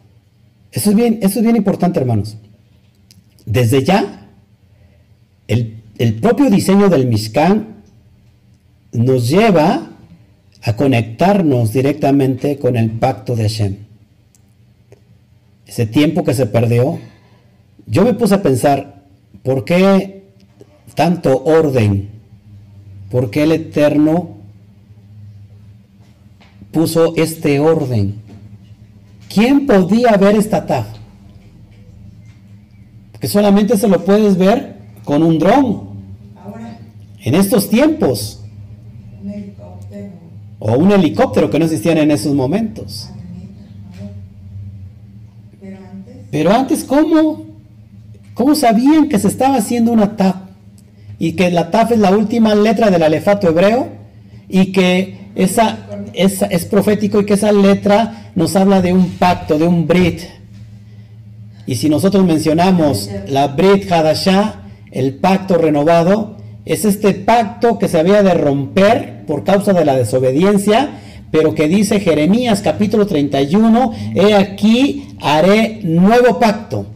Eso 0.73 0.91
es 0.91 0.97
bien, 0.97 1.19
eso 1.23 1.39
es 1.39 1.45
bien 1.45 1.57
importante, 1.57 1.99
hermanos. 1.99 2.37
Desde 3.47 3.83
ya, 3.83 4.29
el, 5.49 6.15
propio 6.21 6.49
diseño 6.51 6.89
del 6.89 7.07
Mishkan 7.07 7.83
nos 8.93 9.29
lleva 9.29 9.91
a 10.63 10.77
conectarnos 10.77 11.73
directamente 11.73 12.59
con 12.59 12.77
el 12.77 12.91
pacto 12.91 13.35
de 13.35 13.43
Hashem. 13.43 13.77
Ese 15.67 15.87
tiempo 15.87 16.25
que 16.25 16.35
se 16.35 16.47
perdió, 16.47 16.99
yo 17.87 18.05
me 18.05 18.15
puse 18.15 18.35
a 18.35 18.43
pensar, 18.43 19.00
¿por 19.43 19.65
qué 19.65 20.33
tanto 20.95 21.43
orden? 21.45 22.11
¿Por 23.11 23.31
qué 23.31 23.43
el 23.45 23.53
Eterno 23.53 24.37
puso 26.71 27.15
este 27.17 27.59
orden? 27.59 28.21
¿Quién 29.33 29.67
podía 29.67 30.17
ver 30.17 30.37
esta 30.37 30.67
taf? 30.67 30.87
Que 33.21 33.29
solamente 33.29 33.77
se 33.77 33.89
lo 33.89 34.05
puedes 34.05 34.37
ver 34.37 34.77
con 35.05 35.23
un 35.23 35.39
dron. 35.39 35.91
En 37.23 37.35
estos 37.35 37.69
tiempos. 37.69 38.43
O 40.59 40.73
un 40.73 40.93
helicóptero 40.93 41.51
que 41.51 41.59
no 41.59 41.65
existían 41.65 41.99
en 41.99 42.11
esos 42.11 42.35
momentos. 42.35 43.11
Pero 46.31 46.53
antes, 46.53 46.85
¿cómo? 46.85 47.50
¿Cómo 48.35 48.55
sabían 48.55 49.09
que 49.09 49.19
se 49.19 49.29
estaba 49.29 49.57
haciendo 49.57 49.93
una 49.93 50.17
taf? 50.17 50.37
Y 51.19 51.33
que 51.33 51.51
la 51.51 51.71
taf 51.71 51.93
es 51.93 51.99
la 51.99 52.11
última 52.11 52.55
letra 52.55 52.91
del 52.91 53.03
alefato 53.03 53.49
hebreo. 53.49 53.89
Y 54.49 54.73
que 54.73 55.19
esa, 55.35 55.79
esa 56.15 56.47
es 56.47 56.65
profético 56.65 57.21
y 57.21 57.27
que 57.27 57.35
esa 57.35 57.53
letra 57.53 58.31
nos 58.35 58.57
habla 58.57 58.81
de 58.81 58.93
un 58.93 59.11
pacto, 59.11 59.59
de 59.59 59.67
un 59.67 59.87
Brit. 59.87 60.23
Y 61.67 61.77
si 61.77 61.89
nosotros 61.89 62.25
mencionamos 62.25 63.11
la 63.29 63.49
Brit 63.49 63.91
Hadashah, 63.91 64.63
el 64.91 65.15
pacto 65.15 65.57
renovado, 65.57 66.37
es 66.65 66.85
este 66.85 67.15
pacto 67.15 67.79
que 67.79 67.89
se 67.89 67.99
había 67.99 68.23
de 68.23 68.35
romper 68.35 69.25
por 69.27 69.45
causa 69.45 69.73
de 69.73 69.85
la 69.85 69.97
desobediencia, 69.97 70.91
pero 71.31 71.55
que 71.55 71.69
dice 71.69 72.01
Jeremías 72.01 72.61
capítulo 72.61 73.07
31, 73.07 73.93
he 74.15 74.35
aquí 74.35 75.17
haré 75.21 75.81
nuevo 75.85 76.39
pacto. 76.41 76.87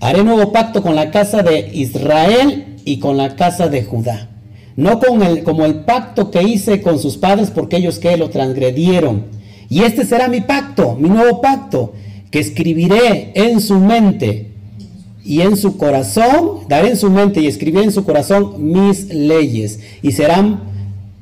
Haré 0.00 0.24
nuevo 0.24 0.52
pacto 0.52 0.82
con 0.82 0.94
la 0.94 1.10
casa 1.10 1.42
de 1.42 1.70
Israel 1.72 2.76
y 2.84 2.98
con 2.98 3.16
la 3.16 3.36
casa 3.36 3.68
de 3.68 3.84
Judá. 3.84 4.30
No 4.76 4.98
con 4.98 5.22
el, 5.22 5.44
como 5.44 5.64
el 5.64 5.84
pacto 5.84 6.30
que 6.30 6.42
hice 6.42 6.82
con 6.82 6.98
sus 6.98 7.16
padres 7.16 7.50
porque 7.50 7.76
ellos 7.76 7.98
que 7.98 8.16
lo 8.16 8.30
transgredieron 8.30 9.34
y 9.68 9.82
este 9.82 10.04
será 10.04 10.28
mi 10.28 10.40
pacto, 10.40 10.94
mi 10.94 11.08
nuevo 11.08 11.40
pacto, 11.40 11.94
que 12.30 12.38
escribiré 12.38 13.32
en 13.34 13.60
su 13.60 13.78
mente 13.78 14.50
y 15.24 15.40
en 15.40 15.56
su 15.56 15.76
corazón, 15.76 16.60
daré 16.68 16.90
en 16.90 16.96
su 16.96 17.10
mente 17.10 17.40
y 17.40 17.46
escribiré 17.46 17.84
en 17.84 17.92
su 17.92 18.04
corazón 18.04 18.54
mis 18.72 19.08
leyes, 19.08 19.80
y 20.02 20.12
serán 20.12 20.60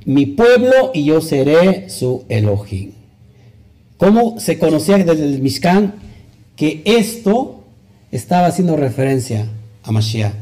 mi 0.05 0.27
pueblo 0.27 0.91
y 0.93 1.05
yo 1.05 1.20
seré 1.20 1.89
su 1.89 2.25
Elohim. 2.29 2.91
¿Cómo 3.97 4.41
se 4.41 4.59
conocía 4.59 4.99
desde 4.99 5.25
el 5.25 5.41
Mishkan 5.41 5.95
que 6.57 6.83
esto 6.85 7.62
estaba 8.13 8.47
haciendo 8.47 8.77
referencia 8.77 9.49
a 9.83 9.91
Mashiach, 9.91 10.35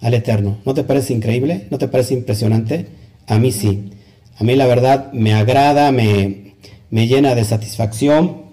al 0.00 0.14
Eterno? 0.14 0.58
¿No 0.64 0.74
te 0.74 0.84
parece 0.84 1.12
increíble? 1.12 1.66
¿No 1.70 1.78
te 1.78 1.88
parece 1.88 2.14
impresionante? 2.14 2.86
A 3.26 3.38
mí 3.38 3.50
sí. 3.50 3.90
A 4.38 4.44
mí 4.44 4.54
la 4.54 4.66
verdad 4.66 5.12
me 5.12 5.32
agrada, 5.32 5.90
me, 5.90 6.54
me 6.90 7.08
llena 7.08 7.34
de 7.34 7.44
satisfacción 7.44 8.46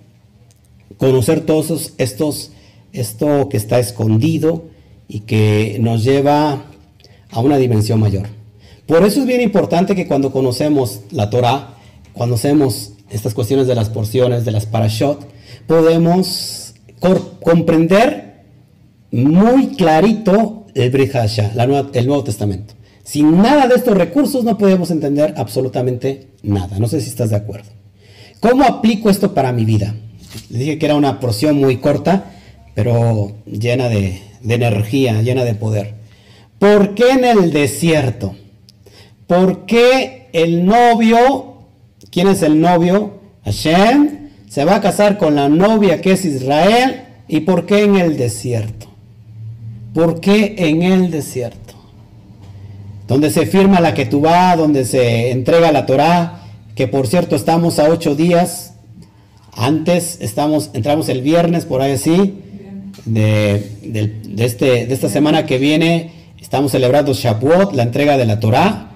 conocer 0.97 1.41
todos 1.41 1.93
estos, 1.97 2.51
esto 2.93 3.49
que 3.49 3.57
está 3.57 3.79
escondido 3.79 4.65
y 5.07 5.21
que 5.21 5.77
nos 5.81 6.03
lleva 6.03 6.63
a 7.29 7.39
una 7.39 7.57
dimensión 7.57 7.99
mayor. 7.99 8.27
Por 8.87 9.03
eso 9.03 9.21
es 9.21 9.25
bien 9.25 9.41
importante 9.41 9.95
que 9.95 10.07
cuando 10.07 10.31
conocemos 10.31 11.01
la 11.11 11.29
Torah, 11.29 11.75
conocemos 12.13 12.93
estas 13.09 13.33
cuestiones 13.33 13.67
de 13.67 13.75
las 13.75 13.89
porciones, 13.89 14.45
de 14.45 14.51
las 14.51 14.65
parashot, 14.65 15.27
podemos 15.67 16.73
comprender 17.41 18.32
muy 19.13 19.67
clarito 19.75 20.65
el 20.73 20.89
Brit 20.89 21.13
el 21.13 22.07
Nuevo 22.07 22.23
Testamento. 22.23 22.73
Sin 23.03 23.37
nada 23.37 23.67
de 23.67 23.75
estos 23.75 23.95
recursos 23.95 24.43
no 24.43 24.57
podemos 24.57 24.89
entender 24.89 25.35
absolutamente 25.37 26.29
nada. 26.41 26.79
No 26.79 26.87
sé 26.87 26.99
si 26.99 27.09
estás 27.09 27.29
de 27.29 27.35
acuerdo. 27.35 27.69
¿Cómo 28.39 28.63
aplico 28.63 29.11
esto 29.11 29.35
para 29.35 29.51
mi 29.51 29.65
vida? 29.65 29.93
Les 30.49 30.59
dije 30.59 30.79
que 30.79 30.87
era 30.87 30.95
una 30.95 31.19
porción 31.19 31.57
muy 31.57 31.77
corta, 31.77 32.31
pero 32.73 33.35
llena 33.45 33.87
de, 33.87 34.19
energía, 34.47 35.21
llena 35.21 35.43
de 35.43 35.53
poder. 35.53 35.93
¿Por 36.57 36.95
qué 36.95 37.11
en 37.11 37.23
el 37.23 37.51
desierto? 37.51 38.35
¿Por 39.27 39.67
qué 39.67 40.29
el 40.33 40.65
novio, 40.65 41.67
quién 42.09 42.29
es 42.29 42.41
el 42.41 42.59
novio? 42.59 43.19
Hashem, 43.45 44.29
se 44.49 44.65
va 44.65 44.77
a 44.77 44.81
casar 44.81 45.19
con 45.19 45.35
la 45.35 45.49
novia 45.49 46.01
que 46.01 46.13
es 46.13 46.25
Israel. 46.25 47.03
¿Y 47.27 47.41
por 47.41 47.67
qué 47.67 47.83
en 47.83 47.97
el 47.97 48.17
desierto? 48.17 48.92
¿Por 49.93 50.19
qué 50.19 50.55
en 50.57 50.81
el 50.81 51.11
desierto? 51.11 51.75
Donde 53.07 53.29
se 53.29 53.45
firma 53.45 53.79
la 53.79 53.93
que 53.93 54.05
tú 54.05 54.21
vas, 54.21 54.57
donde 54.57 54.85
se 54.85 55.31
entrega 55.31 55.71
la 55.71 55.85
Torah, 55.85 56.41
que 56.75 56.87
por 56.87 57.05
cierto 57.05 57.35
estamos 57.35 57.77
a 57.77 57.89
ocho 57.89 58.15
días. 58.15 58.73
Antes 59.55 60.17
estamos, 60.19 60.71
entramos 60.73 61.09
el 61.09 61.21
viernes, 61.21 61.65
por 61.65 61.81
ahí 61.81 61.91
así, 61.91 62.39
de, 63.05 64.15
este, 64.37 64.87
de 64.87 64.93
esta 64.93 65.09
semana 65.09 65.45
que 65.45 65.59
viene, 65.59 66.11
estamos 66.41 66.71
celebrando 66.71 67.13
Shavuot, 67.13 67.73
la 67.73 67.83
entrega 67.83 68.17
de 68.17 68.25
la 68.25 68.39
Torah. 68.39 68.89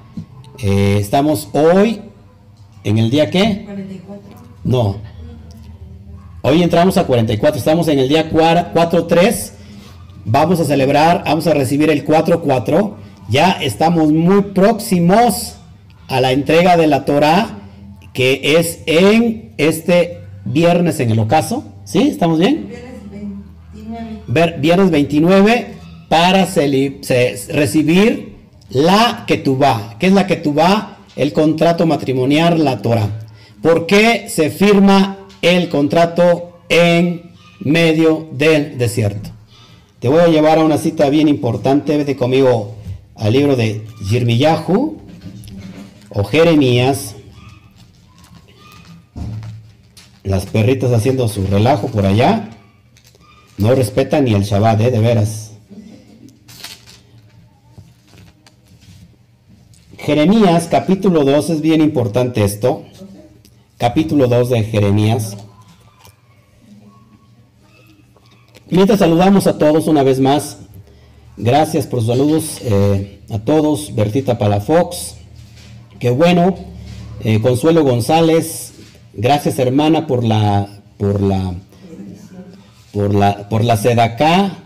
Eh, 0.64 0.98
estamos 1.00 1.50
hoy, 1.54 2.02
en 2.84 2.98
el 2.98 3.12
día 3.12 3.30
qué? 3.30 3.64
44. 3.66 4.22
No. 4.64 4.98
Hoy 6.42 6.64
entramos 6.64 6.98
a 6.98 7.06
44, 7.06 7.60
estamos 7.60 7.88
en 7.88 8.00
el 8.00 8.10
día 8.10 8.32
4-3. 8.32 9.52
Vamos 10.30 10.60
a 10.60 10.66
celebrar, 10.66 11.24
vamos 11.26 11.48
a 11.48 11.54
recibir 11.54 11.90
el 11.90 12.06
4-4. 12.06 12.96
Ya 13.30 13.52
estamos 13.52 14.12
muy 14.12 14.42
próximos 14.42 15.56
a 16.10 16.20
la 16.20 16.34
entrega 16.34 16.76
de 16.76 16.86
la 16.88 17.06
Torah, 17.06 17.60
que 18.12 18.58
es 18.60 18.80
en 18.88 19.54
este 19.58 20.20
viernes 20.44 21.00
en 21.00 21.12
el 21.12 21.20
ocaso. 21.20 21.64
¿Sí? 21.86 22.10
¿Estamos 22.10 22.40
bien? 22.40 22.68
Viernes 22.68 23.10
29. 24.26 24.58
Viernes 24.60 24.92
29 24.92 25.68
para 26.10 26.46
recibir 26.46 28.36
la 28.70 29.24
Ketubá. 29.28 29.96
¿Qué 29.98 30.08
es 30.08 30.14
la 30.14 30.28
Ketubá? 30.28 30.98
El 31.16 31.32
contrato 31.32 31.86
matrimonial, 31.86 32.66
la 32.66 32.82
Torah. 32.82 33.08
¿Por 33.62 33.86
qué 33.86 34.28
se 34.28 34.50
firma 34.50 35.20
el 35.42 35.70
contrato 35.70 36.60
en 36.68 37.32
medio 37.62 38.28
del 38.34 38.78
desierto? 38.78 39.37
Te 40.00 40.10
voy 40.10 40.20
a 40.20 40.28
llevar 40.28 40.60
a 40.60 40.64
una 40.64 40.78
cita 40.78 41.10
bien 41.10 41.28
importante. 41.28 41.98
Vete 41.98 42.16
conmigo 42.16 42.76
al 43.16 43.34
libro 43.34 43.56
de 43.56 43.84
Yirmiyahu 44.08 44.98
o 46.10 46.24
Jeremías. 46.24 47.16
Las 50.24 50.46
perritas 50.46 50.92
haciendo 50.92 51.28
su 51.28 51.48
relajo 51.48 51.88
por 51.88 52.06
allá. 52.06 52.50
No 53.58 53.74
respetan 53.74 54.26
ni 54.26 54.36
el 54.36 54.44
Shabbat, 54.44 54.82
¿eh? 54.82 54.92
de 54.92 55.00
veras. 55.00 55.54
Jeremías 59.98 60.68
capítulo 60.70 61.26
2 61.26 61.50
es 61.50 61.62
bien 61.62 61.82
importante 61.82 62.44
esto. 62.44 62.84
Capítulo 63.80 64.28
2 64.28 64.50
de 64.52 64.64
Jeremías. 64.64 65.38
Mientras 68.70 69.00
saludamos 69.00 69.48
a 69.48 69.58
todos 69.58 69.88
una 69.88 70.04
vez 70.04 70.20
más. 70.20 70.58
Gracias 71.38 71.88
por 71.88 72.00
sus 72.00 72.10
saludos 72.10 72.60
eh, 72.64 73.20
a 73.30 73.40
todos. 73.40 73.96
Bertita 73.96 74.38
Palafox. 74.38 75.16
Qué 76.00 76.10
bueno. 76.10 76.56
Eh, 77.24 77.40
Consuelo 77.42 77.84
González. 77.84 78.74
Gracias 79.14 79.58
hermana 79.60 80.06
por 80.06 80.24
la 80.24 80.68
por 80.98 81.22
la 81.22 81.56
por 82.92 83.14
la 83.16 83.50
por 83.50 83.64
la 83.64 83.78
sedacá 83.78 84.58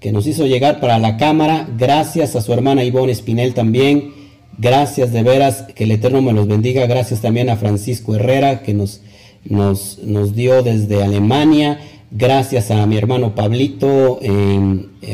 que 0.00 0.12
nos 0.12 0.26
hizo 0.26 0.46
llegar 0.46 0.80
para 0.80 0.98
la 0.98 1.16
cámara. 1.16 1.68
Gracias 1.78 2.36
a 2.36 2.40
su 2.40 2.52
hermana 2.52 2.84
Ivonne 2.84 3.12
Espinel 3.12 3.54
también. 3.54 4.12
Gracias 4.56 5.12
de 5.12 5.22
veras, 5.22 5.64
que 5.74 5.84
el 5.84 5.90
Eterno 5.90 6.22
me 6.22 6.32
los 6.32 6.46
bendiga. 6.46 6.86
Gracias 6.86 7.20
también 7.20 7.50
a 7.50 7.56
Francisco 7.56 8.14
Herrera, 8.14 8.62
que 8.62 8.72
nos, 8.72 9.00
nos, 9.44 9.98
nos 9.98 10.34
dio 10.34 10.62
desde 10.62 11.02
Alemania. 11.02 11.80
Gracias 12.16 12.70
a 12.70 12.86
mi 12.86 12.96
hermano 12.96 13.34
Pablito, 13.34 14.20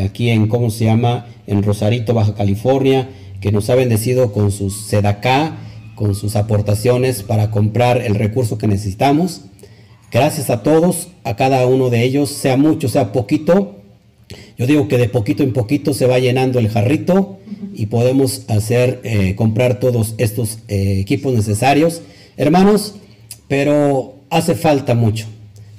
aquí 0.05 0.28
en, 0.28 0.48
¿cómo 0.48 0.68
se 0.68 0.84
llama? 0.84 1.28
En 1.46 1.62
Rosarito, 1.62 2.12
Baja 2.12 2.34
California, 2.34 3.09
que 3.40 3.51
nos 3.53 3.70
ha 3.70 3.74
bendecido 3.74 4.32
con 4.32 4.53
sus 4.53 4.82
sedacá, 4.82 5.57
con 5.94 6.14
sus 6.14 6.36
aportaciones 6.36 7.22
para 7.22 7.51
comprar 7.51 8.03
el 8.03 8.16
recurso 8.16 8.59
que 8.59 8.66
necesitamos. 8.66 9.46
Gracias 10.12 10.51
a 10.51 10.62
todos, 10.62 11.09
a 11.24 11.36
cada 11.36 11.66
uno 11.66 11.88
de 11.88 12.05
ellos, 12.05 12.28
sea 12.28 12.59
mucho, 12.59 12.90
sea 12.90 13.12
poquito. 13.12 13.76
Yo 14.59 14.66
digo 14.66 14.86
que 14.86 14.98
de 14.98 15.09
poquito 15.09 15.42
en 15.42 15.55
poquito 15.55 15.94
se 15.94 16.07
va 16.07 16.18
llenando 16.18 16.59
el 16.59 16.68
jarrito 16.68 17.38
y 17.74 17.86
podemos 17.86 18.42
hacer, 18.48 19.01
eh, 19.05 19.34
comprar 19.36 19.80
todos 19.80 20.14
estos 20.18 20.59
eh, 20.68 20.98
equipos 21.01 21.32
necesarios. 21.32 22.03
Hermanos, 22.36 22.96
pero 23.48 24.16
hace 24.28 24.55
falta 24.55 24.94
mucho. 24.94 25.28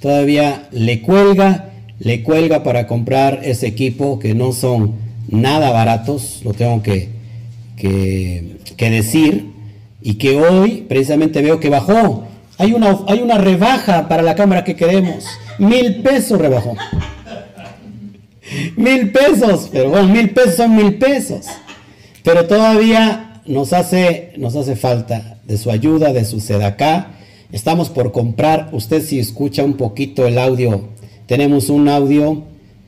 Todavía 0.01 0.67
le 0.71 1.01
cuelga, 1.01 1.69
le 1.99 2.23
cuelga 2.23 2.63
para 2.63 2.87
comprar 2.87 3.41
ese 3.43 3.67
equipo 3.67 4.17
que 4.17 4.33
no 4.33 4.51
son 4.51 4.95
nada 5.29 5.69
baratos, 5.69 6.41
lo 6.43 6.53
tengo 6.53 6.81
que, 6.81 7.09
decir, 8.77 9.45
y 10.01 10.15
que 10.15 10.39
hoy 10.39 10.85
precisamente 10.89 11.43
veo 11.43 11.59
que 11.59 11.69
bajó. 11.69 12.25
Hay 12.57 12.73
una, 12.73 12.97
hay 13.07 13.19
una 13.19 13.37
rebaja 13.37 14.07
para 14.07 14.23
la 14.23 14.33
cámara 14.33 14.63
que 14.63 14.75
queremos. 14.75 15.25
Mil 15.59 16.01
pesos 16.01 16.39
rebajó. 16.39 16.75
Mil 18.75 19.11
pesos, 19.11 19.69
pero 19.71 19.91
bueno, 19.91 20.07
mil 20.07 20.31
pesos 20.31 20.55
son 20.55 20.75
mil 20.75 20.95
pesos. 20.95 21.45
Pero 22.23 22.47
todavía 22.47 23.41
nos 23.45 23.71
hace, 23.71 24.33
nos 24.37 24.55
hace 24.55 24.75
falta 24.75 25.37
de 25.43 25.57
su 25.59 25.69
ayuda, 25.69 26.11
de 26.11 26.25
su 26.25 26.39
sedacá. 26.39 27.11
Estamos 27.51 27.89
por 27.89 28.13
comprar, 28.13 28.69
usted 28.71 29.03
si 29.03 29.19
escucha 29.19 29.63
un 29.63 29.73
poquito 29.73 30.25
el 30.25 30.37
audio, 30.37 30.87
tenemos 31.25 31.69
un 31.69 31.89
audio, 31.89 32.43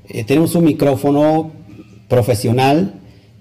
eh, 0.08 0.24
tenemos 0.24 0.56
un 0.56 0.64
micrófono 0.64 1.52
profesional, 2.08 2.94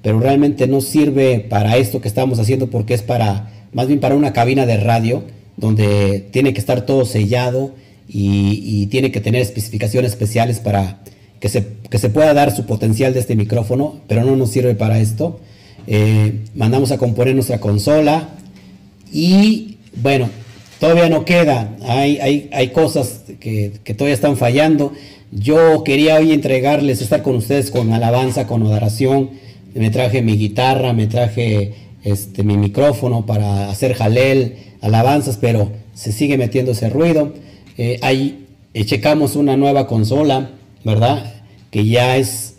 pero 0.02 0.18
realmente 0.18 0.66
no 0.66 0.80
sirve 0.80 1.38
para 1.38 1.76
esto 1.76 2.00
que 2.00 2.08
estamos 2.08 2.40
haciendo 2.40 2.70
porque 2.70 2.94
es 2.94 3.02
para, 3.02 3.52
más 3.72 3.86
bien 3.86 4.00
para 4.00 4.16
una 4.16 4.32
cabina 4.32 4.66
de 4.66 4.78
radio, 4.78 5.22
donde 5.56 6.26
tiene 6.32 6.52
que 6.54 6.58
estar 6.58 6.86
todo 6.86 7.04
sellado 7.04 7.72
y, 8.08 8.86
tiene 8.86 9.12
que 9.12 9.20
tener 9.20 9.40
especificaciones 9.40 10.10
especiales 10.10 10.58
para 10.58 11.02
que 11.38 11.48
se, 11.48 11.66
que 11.88 11.98
se 11.98 12.10
pueda 12.10 12.34
dar 12.34 12.54
su 12.54 12.66
potencial 12.66 13.14
de 13.14 13.20
este 13.20 13.36
micrófono, 13.36 14.00
pero 14.08 14.24
no 14.24 14.34
nos 14.34 14.50
sirve 14.50 14.74
para 14.74 14.98
esto. 14.98 15.38
Eh, 15.86 16.40
mandamos 16.54 16.90
a 16.90 16.98
componer 16.98 17.34
nuestra 17.34 17.58
consola 17.58 18.28
y 19.12 19.78
bueno, 19.94 20.28
todavía 20.82 21.08
no 21.08 21.24
queda, 21.24 21.76
hay, 21.86 22.18
hay, 22.18 22.50
hay 22.52 22.70
cosas 22.70 23.22
que, 23.38 23.70
todavía 23.96 24.16
están 24.16 24.36
fallando. 24.36 24.92
Yo 25.30 25.84
quería 25.84 26.16
hoy 26.16 26.32
entregarles, 26.32 27.00
estar 27.00 27.22
con 27.22 27.36
ustedes 27.36 27.70
con 27.70 27.92
alabanza, 27.92 28.48
con 28.48 28.64
adoración. 28.64 29.30
Me 29.74 29.90
traje 29.90 30.22
mi 30.22 30.36
guitarra, 30.36 30.92
me 30.92 31.06
traje 31.06 31.74
este, 32.02 32.42
mi 32.42 32.56
micrófono 32.56 33.26
para 33.26 33.70
hacer 33.70 33.94
jalel, 33.94 34.56
alabanzas, 34.80 35.36
pero 35.36 35.70
se 35.94 36.10
sigue 36.10 36.36
metiendo 36.36 36.72
ese 36.72 36.90
ruido. 36.90 37.32
Eh, 37.78 38.00
ahí 38.02 38.46
eh, 38.74 38.84
checamos 38.84 39.36
una 39.36 39.56
nueva 39.56 39.86
consola, 39.86 40.50
¿verdad? 40.84 41.32
Que 41.70 41.86
ya 41.86 42.16
es 42.16 42.56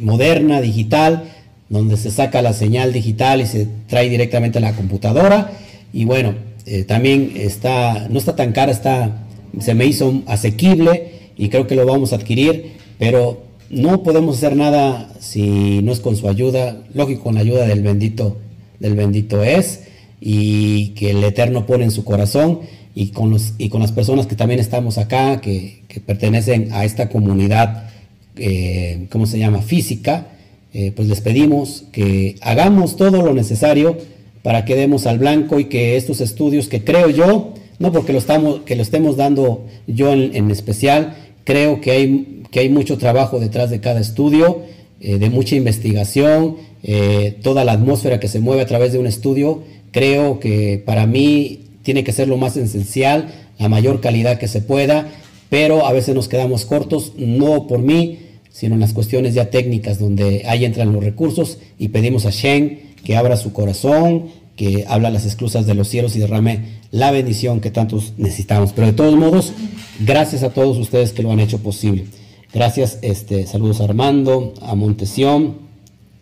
moderna, 0.00 0.60
digital 0.60 1.22
donde 1.68 1.96
se 1.96 2.10
saca 2.10 2.42
la 2.42 2.52
señal 2.52 2.92
digital 2.92 3.40
y 3.40 3.46
se 3.46 3.68
trae 3.86 4.08
directamente 4.08 4.58
a 4.58 4.60
la 4.60 4.72
computadora. 4.72 5.52
Y 5.92 6.04
bueno, 6.04 6.34
eh, 6.66 6.84
también 6.84 7.32
está, 7.36 8.08
no 8.08 8.18
está 8.18 8.36
tan 8.36 8.52
cara, 8.52 8.72
está, 8.72 9.26
se 9.60 9.74
me 9.74 9.86
hizo 9.86 10.22
asequible 10.26 11.12
y 11.36 11.48
creo 11.48 11.66
que 11.66 11.74
lo 11.74 11.86
vamos 11.86 12.12
a 12.12 12.16
adquirir, 12.16 12.72
pero 12.98 13.42
no 13.70 14.02
podemos 14.02 14.36
hacer 14.36 14.56
nada 14.56 15.12
si 15.20 15.80
no 15.82 15.92
es 15.92 16.00
con 16.00 16.16
su 16.16 16.28
ayuda, 16.28 16.82
lógico, 16.92 17.24
con 17.24 17.34
la 17.36 17.40
ayuda 17.40 17.66
del 17.66 17.82
bendito, 17.82 18.36
del 18.78 18.94
bendito 18.94 19.42
es, 19.42 19.84
y 20.20 20.88
que 20.90 21.10
el 21.10 21.24
Eterno 21.24 21.66
pone 21.66 21.84
en 21.84 21.90
su 21.90 22.04
corazón, 22.04 22.60
y 22.94 23.08
con, 23.08 23.30
los, 23.30 23.54
y 23.58 23.68
con 23.68 23.80
las 23.80 23.92
personas 23.92 24.26
que 24.26 24.36
también 24.36 24.60
estamos 24.60 24.98
acá, 24.98 25.40
que, 25.40 25.82
pertenecen 26.06 26.72
a 26.72 26.84
esta 26.84 27.08
comunidad, 27.08 27.88
eh, 28.36 29.06
¿cómo 29.10 29.26
se 29.26 29.38
llama? 29.38 29.62
Física, 29.62 30.26
eh, 30.72 30.92
pues 30.94 31.08
les 31.08 31.20
pedimos 31.20 31.84
que 31.92 32.36
hagamos 32.40 32.96
todo 32.96 33.22
lo 33.22 33.34
necesario 33.34 33.96
para 34.42 34.64
que 34.64 34.76
demos 34.76 35.06
al 35.06 35.18
blanco 35.18 35.60
y 35.60 35.66
que 35.66 35.96
estos 35.96 36.20
estudios 36.20 36.68
que 36.68 36.82
creo 36.82 37.10
yo, 37.10 37.54
no 37.78 37.92
porque 37.92 38.12
lo, 38.12 38.18
estamos, 38.18 38.60
que 38.60 38.76
lo 38.76 38.82
estemos 38.82 39.16
dando 39.16 39.66
yo 39.86 40.12
en, 40.12 40.50
especial, 40.50 41.16
creo 41.44 41.80
que 41.80 41.90
hay, 41.90 42.42
que 42.50 42.60
hay 42.60 42.68
mucho 42.68 42.98
trabajo 42.98 43.40
detrás 43.40 43.70
de 43.70 43.80
cada 43.80 44.00
estudio, 44.00 44.62
eh, 45.00 45.18
de 45.18 45.30
mucha 45.30 45.56
investigación, 45.56 46.56
eh, 46.82 47.36
toda 47.42 47.64
la 47.64 47.72
atmósfera 47.72 48.20
que 48.20 48.28
se 48.28 48.40
mueve 48.40 48.62
a 48.62 48.66
través 48.66 48.92
de 48.92 48.98
un 48.98 49.06
estudio, 49.06 49.62
creo 49.92 50.40
que 50.40 50.82
para 50.84 51.06
mí 51.06 51.60
tiene 51.82 52.04
que 52.04 52.12
ser 52.12 52.28
lo 52.28 52.36
más 52.36 52.56
esencial, 52.56 53.28
la 53.58 53.68
mayor 53.68 54.00
calidad 54.00 54.38
que 54.38 54.48
se 54.48 54.60
pueda, 54.60 55.08
pero 55.48 55.86
a 55.86 55.92
veces 55.92 56.14
nos 56.14 56.28
quedamos 56.28 56.64
cortos, 56.64 57.12
no 57.16 57.66
por 57.66 57.80
mí, 57.80 58.18
sino 58.50 58.74
en 58.74 58.80
las 58.80 58.92
cuestiones 58.92 59.34
ya 59.34 59.50
técnicas 59.50 59.98
donde 59.98 60.42
ahí 60.46 60.64
entran 60.64 60.92
los 60.92 61.02
recursos 61.02 61.58
y 61.78 61.88
pedimos 61.88 62.26
a 62.26 62.30
Shen 62.30 62.89
que 63.04 63.16
abra 63.16 63.36
su 63.36 63.52
corazón, 63.52 64.26
que 64.56 64.84
habla 64.88 65.10
las 65.10 65.24
esclusas 65.24 65.66
de 65.66 65.74
los 65.74 65.88
cielos 65.88 66.16
y 66.16 66.18
derrame 66.18 66.80
la 66.90 67.10
bendición 67.10 67.60
que 67.60 67.70
tantos 67.70 68.14
necesitamos. 68.18 68.72
Pero 68.72 68.88
de 68.88 68.92
todos 68.92 69.16
modos, 69.16 69.52
gracias 70.00 70.42
a 70.42 70.50
todos 70.50 70.76
ustedes 70.78 71.12
que 71.12 71.22
lo 71.22 71.32
han 71.32 71.40
hecho 71.40 71.58
posible. 71.58 72.06
Gracias, 72.52 72.98
este, 73.02 73.46
saludos 73.46 73.80
a 73.80 73.84
Armando, 73.84 74.54
a 74.62 74.74
Montesión, 74.74 75.58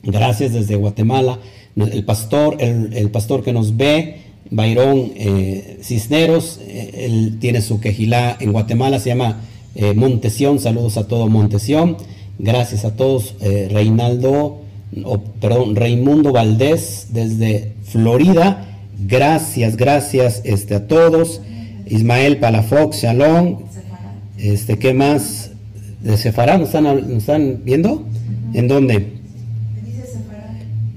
gracias 0.02 0.52
desde 0.52 0.76
Guatemala, 0.76 1.38
el 1.76 2.04
pastor, 2.04 2.56
el, 2.60 3.10
pastor 3.10 3.42
que 3.42 3.52
nos 3.52 3.76
ve, 3.76 4.22
Bayrón 4.50 5.12
eh, 5.16 5.78
Cisneros, 5.82 6.58
eh, 6.62 7.06
él 7.06 7.38
tiene 7.40 7.62
su 7.62 7.80
quejilá 7.80 8.36
en 8.40 8.52
Guatemala, 8.52 8.98
se 8.98 9.10
llama 9.10 9.40
eh, 9.74 9.94
Montesión, 9.94 10.58
saludos 10.58 10.96
a 10.96 11.06
todo 11.06 11.28
Montesión. 11.28 11.96
Gracias 12.38 12.84
a 12.84 12.94
todos. 12.94 13.34
Eh, 13.40 13.68
Perdón, 15.40 15.76
Raimundo 15.76 16.32
Valdés 16.32 17.08
desde 17.10 17.74
Florida. 17.84 18.64
Gracias, 19.06 19.76
gracias 19.76 20.40
este, 20.44 20.74
a 20.74 20.86
todos. 20.86 21.40
Ismael 21.86 22.38
Palafox, 22.38 23.02
Shalom. 23.02 23.60
Este, 24.38 24.78
¿qué 24.78 24.94
más? 24.94 25.50
¿De 26.02 26.16
Sefará 26.16 26.58
nos 26.58 26.68
están, 26.68 26.84
nos 26.84 27.18
están 27.18 27.60
viendo? 27.64 28.04
¿En 28.54 28.68
dónde? 28.68 29.12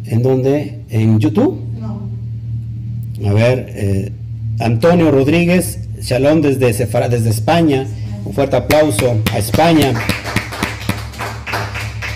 ¿En 0.05 0.21
dónde? 0.21 0.79
¿En 0.89 1.19
YouTube? 1.19 1.59
No. 1.79 3.29
A 3.29 3.33
ver, 3.33 3.71
eh, 3.75 4.11
Antonio 4.59 5.11
Rodríguez, 5.11 5.79
Shalom 6.01 6.41
desde, 6.41 6.73
Sefará, 6.73 7.09
desde 7.09 7.29
España. 7.29 7.87
Un 8.25 8.33
fuerte 8.33 8.55
aplauso 8.55 9.17
a 9.33 9.37
España. 9.39 9.93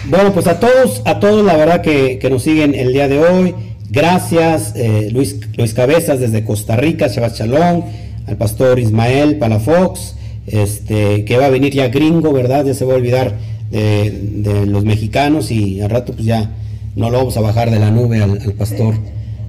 Bueno, 0.08 0.34
pues 0.34 0.46
a 0.46 0.60
todos, 0.60 1.02
a 1.06 1.20
todos 1.20 1.44
la 1.44 1.56
verdad 1.58 1.82
que, 1.82 2.20
nos 2.30 2.44
siguen 2.44 2.76
el 2.76 2.94
día 2.94 3.08
de 3.08 3.20
hoy. 3.20 3.56
Gracias, 3.90 4.74
eh, 4.76 5.10
Luis, 5.12 5.40
Luis 5.58 5.74
Cabezas 5.74 6.20
desde 6.20 6.44
Costa 6.44 6.76
Rica, 6.76 7.08
Shabbat 7.08 7.36
Shalom, 7.36 7.84
al 8.28 8.38
pastor 8.38 8.78
Ismael 8.78 9.38
Palafox, 9.38 10.16
este, 10.46 11.26
que 11.26 11.38
va 11.38 11.48
a 11.48 11.50
venir 11.50 11.74
ya 11.74 11.88
gringo, 11.88 12.34
¿verdad? 12.34 12.66
Ya 12.66 12.76
se 12.76 12.86
va 12.86 12.94
a 12.94 12.98
olvidar 12.98 13.34
de, 13.72 14.66
los 14.68 14.86
mexicanos 14.86 15.50
y 15.50 15.82
al 15.82 15.90
rato 15.90 16.14
pues 16.14 16.26
ya 16.26 16.52
no 16.96 17.10
lo 17.10 17.18
vamos 17.18 17.36
a 17.38 17.42
bajar 17.42 17.72
de 17.72 17.80
la 17.80 17.90
nube 17.90 18.22
al, 18.22 18.40
al 18.40 18.54
pastor. 18.54 18.94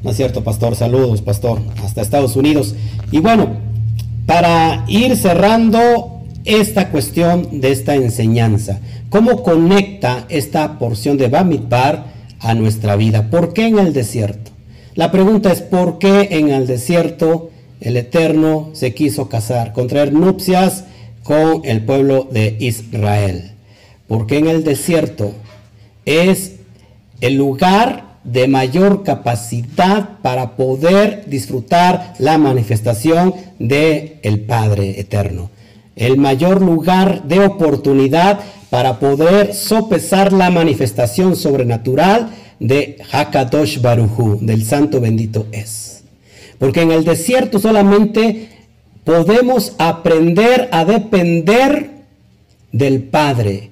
¿No 0.02 0.10
es 0.10 0.16
cierto, 0.16 0.42
pastor? 0.42 0.74
Saludos, 0.74 1.20
pastor, 1.20 1.60
hasta 1.84 2.00
Estados 2.00 2.34
Unidos. 2.34 2.74
Y 3.12 3.18
bueno, 3.18 3.56
para 4.24 4.86
ir 4.88 5.16
cerrando 5.16 6.16
esta 6.46 6.88
cuestión 6.90 7.60
de 7.60 7.72
esta 7.72 7.94
enseñanza. 7.94 8.80
¿Cómo 9.08 9.44
conecta 9.44 10.26
esta 10.28 10.78
porción 10.80 11.16
de 11.16 11.28
Bamidbar 11.28 12.06
a 12.40 12.54
nuestra 12.54 12.96
vida? 12.96 13.30
¿Por 13.30 13.52
qué 13.52 13.66
en 13.66 13.78
el 13.78 13.92
desierto? 13.92 14.50
La 14.94 15.12
pregunta 15.12 15.52
es 15.52 15.62
¿por 15.62 15.98
qué 15.98 16.28
en 16.32 16.48
el 16.48 16.66
desierto 16.66 17.50
el 17.80 17.96
Eterno 17.96 18.70
se 18.72 18.94
quiso 18.94 19.28
casar, 19.28 19.72
contraer 19.72 20.12
nupcias 20.12 20.84
con 21.22 21.60
el 21.64 21.84
pueblo 21.84 22.28
de 22.32 22.56
Israel? 22.58 23.52
Porque 24.08 24.38
en 24.38 24.48
el 24.48 24.64
desierto 24.64 25.32
es 26.04 26.56
el 27.20 27.36
lugar 27.36 28.16
de 28.24 28.48
mayor 28.48 29.04
capacidad 29.04 30.18
para 30.20 30.56
poder 30.56 31.26
disfrutar 31.28 32.14
la 32.18 32.38
manifestación 32.38 33.34
de 33.60 34.18
el 34.22 34.40
Padre 34.40 34.98
eterno 34.98 35.50
el 35.96 36.18
mayor 36.18 36.60
lugar 36.60 37.24
de 37.24 37.40
oportunidad 37.40 38.40
para 38.70 38.98
poder 38.98 39.54
sopesar 39.54 40.32
la 40.32 40.50
manifestación 40.50 41.36
sobrenatural 41.36 42.30
de 42.58 42.98
Hakadosh 43.12 43.80
Baruhu, 43.80 44.38
del 44.40 44.64
Santo 44.64 45.00
bendito 45.00 45.46
es. 45.52 46.04
Porque 46.58 46.82
en 46.82 46.90
el 46.90 47.04
desierto 47.04 47.58
solamente 47.58 48.48
podemos 49.04 49.74
aprender 49.78 50.68
a 50.72 50.84
depender 50.84 51.90
del 52.72 53.02
Padre, 53.04 53.70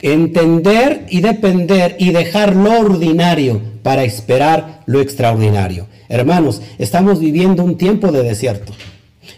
entender 0.00 1.06
y 1.10 1.20
depender 1.20 1.96
y 1.98 2.12
dejar 2.12 2.54
lo 2.54 2.78
ordinario 2.78 3.60
para 3.82 4.04
esperar 4.04 4.82
lo 4.86 5.00
extraordinario. 5.00 5.86
Hermanos, 6.08 6.62
estamos 6.78 7.18
viviendo 7.18 7.64
un 7.64 7.76
tiempo 7.76 8.12
de 8.12 8.22
desierto. 8.22 8.72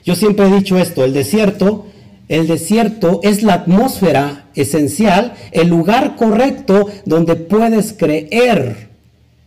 Yo 0.05 0.15
siempre 0.15 0.47
he 0.47 0.55
dicho 0.55 0.79
esto, 0.79 1.05
el 1.05 1.15
desierto, 1.15 1.87
el 2.29 2.47
desierto 2.47 3.21
es 3.23 3.43
la 3.43 3.55
atmósfera 3.55 4.49
esencial, 4.55 5.35
el 5.51 5.69
lugar 5.69 6.17
correcto 6.17 6.87
donde 7.07 7.37
puedes 7.37 7.93
creer 7.95 8.89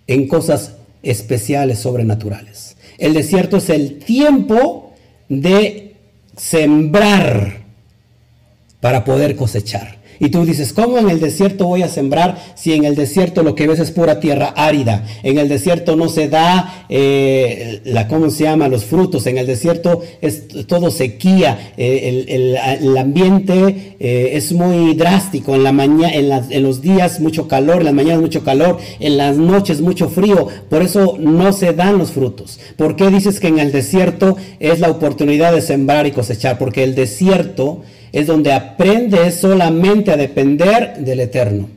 en 0.08 0.28
cosas 0.28 0.74
especiales, 1.04 1.80
sobrenaturales. 1.80 2.76
El 2.98 3.14
desierto 3.14 3.58
es 3.58 3.70
el 3.70 4.00
tiempo 4.00 4.94
de 5.30 5.96
sembrar 6.36 7.62
para 8.80 9.06
poder 9.06 9.36
cosechar. 9.36 10.01
Y 10.22 10.30
tú 10.30 10.46
dices, 10.46 10.72
¿cómo 10.72 11.00
en 11.00 11.10
el 11.10 11.20
desierto 11.20 11.66
voy 11.66 11.82
a 11.82 11.88
sembrar 11.88 12.38
si 12.54 12.74
en 12.74 12.86
el 12.86 12.96
desierto 12.96 13.42
lo 13.42 13.56
que 13.56 13.66
ves 13.66 13.80
es 13.80 13.90
pura 13.90 14.20
tierra 14.20 14.54
árida? 14.56 15.04
En 15.24 15.40
el 15.40 15.50
desierto 15.50 15.96
no 15.96 16.10
se 16.10 16.30
da, 16.30 16.86
eh, 16.90 17.82
la, 17.86 18.08
¿cómo 18.08 18.30
se 18.30 18.44
llama? 18.44 18.68
Los 18.68 18.86
frutos. 18.86 19.26
En 19.26 19.40
el 19.40 19.48
desierto 19.48 20.04
es 20.22 20.68
todo 20.68 20.92
sequía. 20.92 21.74
Eh, 21.76 22.24
el, 22.80 22.98
ambiente 23.00 23.96
eh, 24.00 24.30
es 24.34 24.54
muy 24.54 24.94
drástico. 24.94 25.56
En, 25.56 25.64
la 25.64 25.72
mañana, 25.72 26.14
en, 26.14 26.32
en 26.52 26.62
los 26.62 26.84
días 26.84 27.20
mucho 27.20 27.48
calor, 27.48 27.80
en 27.80 27.86
las 27.86 27.94
mañanas 27.96 28.22
mucho 28.22 28.44
calor, 28.44 28.78
en 29.00 29.18
las 29.18 29.38
noches 29.38 29.82
mucho 29.82 30.08
frío. 30.08 30.50
Por 30.70 30.84
eso 30.84 31.18
no 31.20 31.52
se 31.52 31.74
dan 31.74 31.98
los 31.98 32.12
frutos. 32.12 32.60
¿Por 32.76 32.96
qué 32.96 33.10
dices 33.10 33.40
que 33.40 33.48
en 33.48 33.58
el 33.58 33.72
desierto 33.72 34.38
es 34.60 34.82
la 34.82 34.92
oportunidad 34.92 35.52
de 35.52 35.62
sembrar 35.64 36.06
y 36.06 36.12
cosechar? 36.12 36.60
Porque 36.60 36.84
el 36.84 36.94
desierto 36.94 37.82
es 38.12 38.28
donde 38.28 38.54
aprendes 38.54 39.36
solamente 39.36 40.12
a 40.12 40.18
depender 40.18 40.98
del 41.00 41.22
Eterno. 41.22 41.70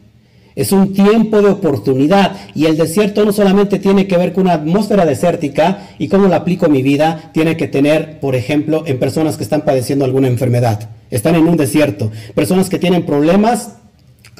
Es 0.56 0.70
un 0.70 0.92
tiempo 0.92 1.42
de 1.42 1.48
oportunidad 1.48 2.36
y 2.54 2.66
el 2.66 2.76
desierto 2.76 3.24
no 3.24 3.32
solamente 3.32 3.80
tiene 3.80 4.06
que 4.06 4.16
ver 4.16 4.32
con 4.32 4.44
una 4.44 4.54
atmósfera 4.54 5.04
desértica 5.04 5.88
y 5.98 6.06
cómo 6.06 6.28
la 6.28 6.36
aplico 6.36 6.68
mi 6.68 6.82
vida, 6.82 7.30
tiene 7.34 7.56
que 7.56 7.66
tener, 7.66 8.20
por 8.20 8.36
ejemplo, 8.36 8.84
en 8.86 9.00
personas 9.00 9.36
que 9.36 9.42
están 9.42 9.62
padeciendo 9.62 10.04
alguna 10.04 10.28
enfermedad, 10.28 10.90
están 11.10 11.34
en 11.34 11.48
un 11.48 11.56
desierto, 11.56 12.12
personas 12.36 12.68
que 12.68 12.78
tienen 12.78 13.04
problemas 13.04 13.72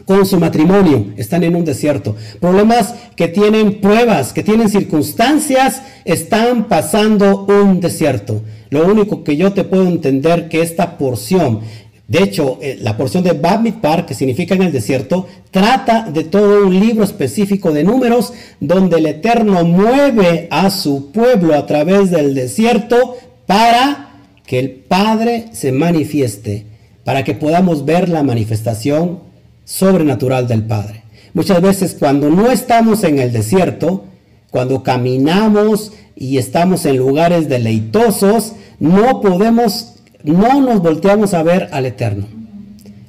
con 0.07 0.25
su 0.27 0.39
matrimonio, 0.39 1.07
están 1.17 1.43
en 1.43 1.57
un 1.57 1.65
desierto, 1.65 2.15
problemas 2.41 2.95
que 3.17 3.27
tienen 3.27 3.81
pruebas, 3.81 4.33
que 4.33 4.43
tienen 4.43 4.69
circunstancias, 4.69 5.83
están 6.05 6.65
pasando 6.69 7.45
un 7.47 7.81
desierto. 7.81 8.43
Lo 8.71 8.87
único 8.87 9.25
que 9.25 9.37
yo 9.37 9.53
te 9.53 9.65
puedo 9.65 9.87
entender 9.87 10.49
que 10.49 10.61
esta 10.61 10.99
porción 10.99 11.61
de 12.07 12.23
hecho, 12.23 12.59
eh, 12.61 12.79
la 12.83 12.99
porción 12.99 13.25
de 13.25 13.33
Bamidbar, 13.33 14.05
que 14.05 14.15
significa 14.15 14.55
en 14.55 14.63
el 14.63 14.73
desierto, 14.73 15.27
trata 15.51 16.11
de 16.11 16.25
todo 16.25 16.67
un 16.67 16.79
libro 16.79 17.03
específico 17.03 17.73
de 17.73 17.83
números 17.83 18.35
donde 18.61 18.99
el 18.99 19.07
Eterno 19.07 19.65
mueve 19.65 20.47
a 20.51 20.71
su 20.71 21.13
pueblo 21.13 21.55
a 21.55 21.65
través 21.65 22.11
del 22.11 22.35
desierto 22.35 23.17
para 23.47 24.21
que 24.47 24.59
el 24.59 24.71
Padre 24.71 25.47
se 25.53 25.73
manifieste, 25.73 26.67
para 27.05 27.25
que 27.25 27.35
podamos 27.35 27.87
ver 27.87 28.11
la 28.11 28.23
manifestación 28.23 29.21
sobrenatural 29.65 30.47
del 30.47 30.63
Padre. 30.63 31.05
Muchas 31.33 31.63
veces 31.63 31.97
cuando 31.99 32.29
no 32.29 32.51
estamos 32.51 33.03
en 33.05 33.19
el 33.19 33.33
desierto, 33.33 34.05
cuando 34.51 34.83
caminamos 34.83 35.93
y 36.15 36.37
estamos 36.37 36.85
en 36.85 36.99
lugares 36.99 37.49
deleitosos, 37.49 38.53
no 38.79 39.23
podemos 39.23 39.94
no 40.25 40.61
nos 40.63 40.81
volteamos 40.81 41.35
a 41.35 41.43
ver 41.43 41.69
al 41.71 41.87
Eterno. 41.87 42.27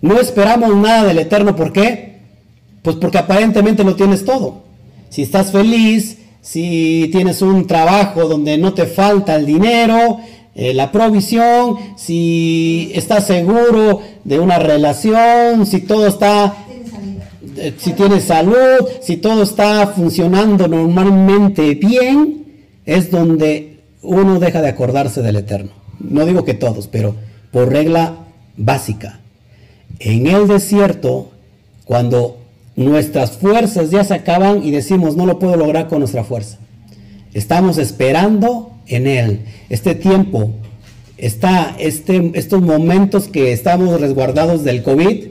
No 0.02 0.20
esperamos 0.20 0.76
nada 0.76 1.06
del 1.06 1.18
Eterno. 1.18 1.56
¿Por 1.56 1.72
qué? 1.72 2.20
Pues 2.82 2.98
porque 2.98 3.18
aparentemente 3.18 3.84
lo 3.84 3.96
tienes 3.96 4.26
todo. 4.26 4.64
Si 5.10 5.24
estás 5.24 5.52
feliz, 5.52 6.18
si 6.42 7.10
tienes 7.12 7.42
un 7.42 7.66
trabajo 7.66 8.28
donde 8.28 8.58
no 8.58 8.74
te 8.74 8.86
falta 8.86 9.36
el 9.36 9.46
dinero, 9.46 10.20
eh, 10.54 10.74
la 10.74 10.92
provisión, 10.92 11.78
si 11.96 12.92
estás 12.94 13.26
seguro 13.26 14.02
de 14.26 14.40
una 14.40 14.60
relación, 14.60 15.66
si 15.66 15.82
todo 15.82 16.08
está, 16.08 16.54
eh, 17.56 17.74
si 17.78 17.94
tienes 17.94 18.26
salud, 18.26 18.86
si 19.02 19.18
todo 19.18 19.44
está 19.44 19.88
funcionando 19.88 20.68
normalmente 20.68 21.76
bien, 21.76 22.46
es 22.86 23.10
donde 23.10 23.80
uno 24.02 24.38
deja 24.40 24.62
de 24.62 24.70
acordarse 24.70 25.22
del 25.22 25.38
Eterno 25.38 25.85
no 26.00 26.26
digo 26.26 26.46
que 26.46 26.54
todos, 26.54 26.88
pero 26.88 27.16
por 27.52 27.72
regla 27.72 28.16
básica. 28.58 29.20
En 30.00 30.28
el 30.28 30.48
desierto, 30.48 31.32
cuando 31.86 32.38
nuestras 32.76 33.38
fuerzas 33.38 33.92
ya 33.92 34.04
se 34.04 34.14
acaban 34.14 34.64
y 34.64 34.72
decimos 34.72 35.16
no 35.16 35.26
lo 35.26 35.40
puedo 35.40 35.56
lograr 35.56 35.88
con 35.88 36.00
nuestra 36.00 36.24
fuerza, 36.24 36.58
estamos 37.34 37.78
esperando 37.78 38.72
en 38.88 39.08
Él. 39.08 39.42
Este 39.70 39.96
tiempo, 39.96 40.52
está, 41.18 41.76
este, 41.80 42.32
estos 42.36 42.62
momentos 42.62 43.28
que 43.28 43.54
estamos 43.54 44.00
resguardados 44.02 44.64
del 44.64 44.84
COVID, 44.84 45.28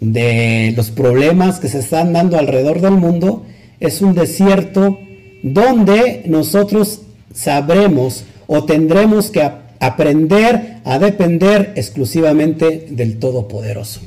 de 0.00 0.74
los 0.76 0.90
problemas 0.90 1.60
que 1.60 1.68
se 1.68 1.78
están 1.78 2.12
dando 2.12 2.38
alrededor 2.38 2.80
del 2.80 2.92
mundo, 2.92 3.44
es 3.80 4.02
un 4.02 4.14
desierto 4.14 4.98
donde 5.42 6.22
nosotros 6.26 7.02
sabremos 7.32 8.24
o 8.46 8.64
tendremos 8.64 9.30
que 9.30 9.42
aprender 9.86 10.78
a 10.84 10.98
depender 10.98 11.72
exclusivamente 11.76 12.86
del 12.90 13.18
Todopoderoso. 13.18 14.00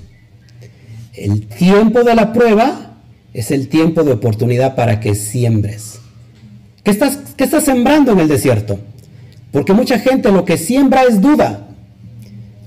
El 1.14 1.48
tiempo 1.48 2.04
de 2.04 2.16
la 2.16 2.32
prueba 2.32 2.98
es 3.34 3.52
el 3.52 3.68
tiempo 3.68 4.04
de 4.04 4.14
oportunidad 4.14 4.76
para 4.76 5.00
que 5.00 5.16
siembres. 5.16 6.00
¿Qué 6.84 6.92
estás, 6.92 7.20
qué 7.36 7.44
estás 7.44 7.64
sembrando 7.66 8.12
en 8.12 8.20
el 8.20 8.28
desierto? 8.28 8.80
Porque 9.52 9.74
mucha 9.74 10.00
gente 10.00 10.32
lo 10.32 10.46
que 10.46 10.58
siembra 10.58 11.04
es 11.04 11.22
duda. 11.22 11.68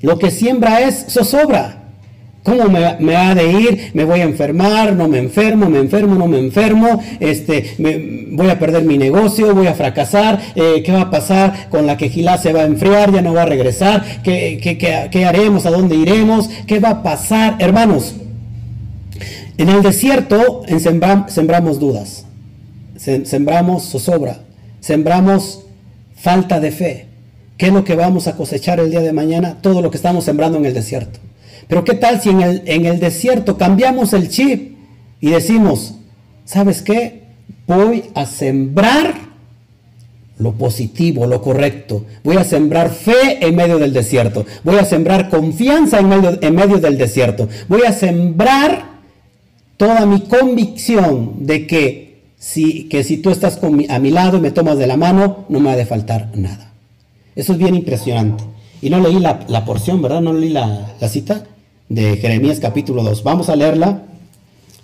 Lo 0.03 0.19
que 0.19 0.31
siembra 0.31 0.81
es 0.81 1.07
zozobra. 1.09 1.80
¿Cómo 2.43 2.65
me, 2.69 3.17
ha 3.17 3.35
de 3.35 3.53
ir? 3.53 3.91
¿Me 3.93 4.05
voy 4.05 4.21
a 4.21 4.25
enfermar? 4.25 4.95
¿No 4.95 5.09
me 5.09 5.19
enfermo? 5.19 5.69
¿Me 5.69 5.79
enfermo? 5.79 6.15
¿No 6.15 6.27
me 6.27 6.39
enfermo? 6.39 7.03
Este, 7.21 7.75
¿Voy 8.33 8.49
a 8.49 8.59
perder 8.59 8.85
mi 8.85 8.97
negocio? 8.97 9.55
¿Voy 9.55 9.67
a 9.67 9.75
fracasar? 9.75 10.41
Eh, 10.55 10.83
¿Qué 10.83 10.91
va 10.91 11.03
a 11.03 11.11
pasar 11.11 11.69
con 11.69 11.87
la 11.87 11.99
quejilá? 11.99 12.39
¿Se 12.39 12.53
va 12.53 12.63
a 12.63 12.65
enfriar? 12.65 13.13
¿Ya 13.13 13.21
no 13.21 13.35
va 13.35 13.43
a 13.43 13.47
regresar? 13.47 14.23
¿Qué, 14.23 14.59
qué 15.11 15.25
haremos? 15.25 15.67
¿A 15.67 15.71
dónde 15.71 15.97
iremos? 15.97 16.49
¿Qué 16.67 16.81
va 16.81 16.91
a 16.91 17.03
pasar? 17.03 17.57
Hermanos, 17.59 18.15
en 19.61 19.69
el 19.69 19.83
desierto 19.83 20.63
sembramos 21.29 21.79
dudas, 21.79 22.25
sembramos 22.97 23.91
zozobra, 23.91 24.39
sembramos 24.81 25.67
falta 26.17 26.61
de 26.61 26.71
fe. 26.71 27.07
¿Qué 27.59 27.67
es 27.67 27.73
lo 27.75 27.85
que 27.85 27.95
vamos 27.95 28.27
a 28.27 28.37
cosechar 28.37 28.81
el 28.81 28.91
día 28.91 29.01
de 29.01 29.13
mañana? 29.13 29.59
Todo 29.61 29.83
lo 29.83 29.91
que 29.91 29.99
estamos 29.99 30.25
sembrando 30.25 30.57
en 30.57 30.65
el 30.65 30.73
desierto. 30.73 31.21
Pero 31.71 31.85
¿qué 31.85 31.95
tal 31.95 32.21
si 32.21 32.31
en 32.31 32.43
el, 32.43 32.63
en 32.67 32.85
el 32.85 32.99
desierto 32.99 33.57
cambiamos 33.57 34.13
el 34.13 34.29
chip 34.29 34.77
y 35.21 35.31
decimos, 35.31 35.95
¿sabes 36.45 36.83
qué? 36.83 37.23
Voy 37.69 38.11
a 38.15 38.27
sembrar 38.27 39.15
lo 40.39 40.53
positivo, 40.53 41.29
lo 41.29 41.41
correcto. 41.41 42.07
Voy 42.25 42.39
a 42.39 42.45
sembrar 42.45 42.91
fe 42.91 43.47
en 43.47 43.55
medio 43.55 43.79
del 43.79 43.93
desierto. 43.93 44.45
Voy 44.65 44.79
a 44.79 44.85
sembrar 44.85 45.31
confianza 45.31 46.01
en 46.01 46.09
medio, 46.09 46.39
en 46.41 46.55
medio 46.57 46.79
del 46.79 46.99
desierto. 46.99 47.49
Voy 47.69 47.83
a 47.87 47.93
sembrar 47.93 48.91
toda 49.77 50.07
mi 50.07 50.23
convicción 50.23 51.47
de 51.47 51.69
que 51.69 52.23
si, 52.37 52.89
que 52.89 53.05
si 53.05 53.19
tú 53.19 53.31
estás 53.31 53.61
a 53.89 53.99
mi 54.01 54.11
lado 54.11 54.39
y 54.39 54.41
me 54.41 54.51
tomas 54.51 54.77
de 54.77 54.89
la 54.89 54.97
mano, 54.97 55.45
no 55.49 55.61
me 55.61 55.71
ha 55.71 55.77
de 55.77 55.87
faltar 55.87 56.33
nada. 56.35 56.73
Eso 57.37 57.53
es 57.53 57.59
bien 57.59 57.77
impresionante. 57.77 58.43
Y 58.83 58.91
no 58.91 58.99
leí 58.99 59.21
la, 59.21 59.65
porción, 59.65 60.03
¿verdad? 60.03 60.21
No 60.21 60.33
leí 60.33 60.49
la, 60.49 60.95
la 60.99 61.09
cita 61.09 61.45
de 61.91 62.17
Jeremías 62.17 62.61
capítulo 62.61 63.03
2. 63.03 63.23
Vamos 63.25 63.51
a 63.51 63.57
leerla. 63.57 64.05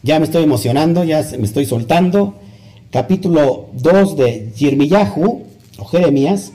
Ya 0.03 0.19
me 0.19 0.25
estoy 0.25 0.43
emocionando, 0.43 1.05
ya 1.05 1.25
me 1.39 1.47
estoy 1.47 1.65
soltando. 1.65 2.35
Capítulo 2.91 3.69
2 3.75 4.17
de 4.17 4.53
o 5.79 5.85
Jeremías, 5.85 6.53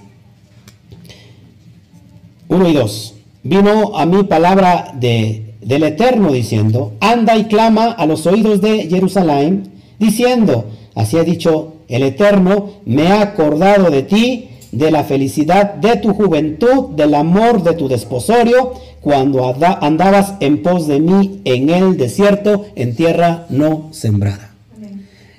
1 2.50 2.70
y 2.70 2.74
2. 2.74 3.14
Vino 3.44 3.98
a 3.98 4.06
mí 4.06 4.24
palabra 4.24 4.94
de, 4.94 5.56
del 5.62 5.84
Eterno 5.84 6.32
diciendo, 6.32 6.94
anda 7.00 7.38
y 7.38 7.46
clama 7.46 7.92
a 7.92 8.06
los 8.06 8.26
oídos 8.26 8.62
de 8.62 8.90
Jerusalén, 8.90 9.72
diciendo, 10.00 10.66
así 10.96 11.18
ha 11.18 11.24
dicho 11.24 11.76
el 11.88 12.04
Eterno, 12.04 12.72
me 12.86 13.08
ha 13.08 13.22
acordado 13.22 13.90
de 13.90 14.04
ti 14.04 14.50
de 14.72 14.90
la 14.90 15.04
felicidad 15.04 15.76
de 15.76 15.98
tu 15.98 16.14
juventud, 16.14 16.90
del 16.96 17.14
amor 17.14 17.62
de 17.64 17.74
tu 17.74 17.88
desposorio, 17.88 18.74
cuando 19.02 19.54
andabas 19.82 20.36
en 20.40 20.62
pos 20.62 20.88
de 20.88 21.00
mí 21.00 21.42
en 21.44 21.70
el 21.70 21.98
desierto, 21.98 22.68
en 22.76 22.96
tierra 22.96 23.48
no 23.50 23.90
sembrada. 23.92 24.52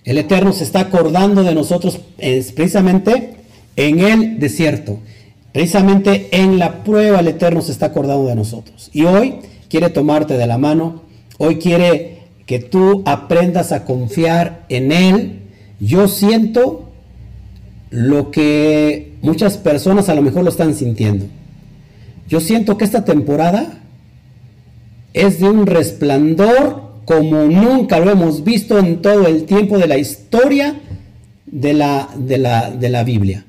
El 0.04 0.18
Eterno 0.18 0.52
se 0.52 0.64
está 0.64 0.80
acordando 0.80 1.44
de 1.44 1.54
nosotros 1.54 2.00
precisamente 2.16 3.34
en 3.76 4.00
el 4.00 4.40
desierto. 4.40 4.98
Precisamente 5.52 6.28
en 6.32 6.58
la 6.58 6.82
prueba 6.82 7.20
el 7.20 7.28
Eterno 7.28 7.62
se 7.62 7.70
está 7.70 7.86
acordando 7.86 8.26
de 8.26 8.34
nosotros. 8.34 8.90
Y 8.92 9.04
hoy 9.04 9.36
quiere 9.68 9.90
tomarte 9.90 10.36
de 10.36 10.46
la 10.46 10.58
mano. 10.58 11.02
Hoy 11.38 11.56
quiere 11.56 12.18
que 12.46 12.58
tú 12.58 13.02
aprendas 13.06 13.70
a 13.70 13.84
confiar 13.84 14.64
en 14.68 14.90
Él. 14.90 15.40
Yo 15.78 16.08
siento 16.08 16.88
lo 17.90 18.32
que 18.32 19.12
muchas 19.22 19.56
personas 19.56 20.08
a 20.08 20.14
lo 20.14 20.22
mejor 20.22 20.42
lo 20.42 20.50
están 20.50 20.74
sintiendo. 20.74 21.26
Yo 22.32 22.40
siento 22.40 22.78
que 22.78 22.86
esta 22.86 23.04
temporada 23.04 23.82
es 25.12 25.38
de 25.38 25.50
un 25.50 25.66
resplandor 25.66 26.80
como 27.04 27.44
nunca 27.44 28.00
lo 28.00 28.10
hemos 28.10 28.42
visto 28.42 28.78
en 28.78 29.02
todo 29.02 29.26
el 29.26 29.44
tiempo 29.44 29.76
de 29.76 29.86
la 29.86 29.98
historia 29.98 30.80
de 31.44 31.74
la, 31.74 32.08
de 32.16 32.38
la, 32.38 32.70
de 32.70 32.88
la 32.88 33.04
Biblia. 33.04 33.44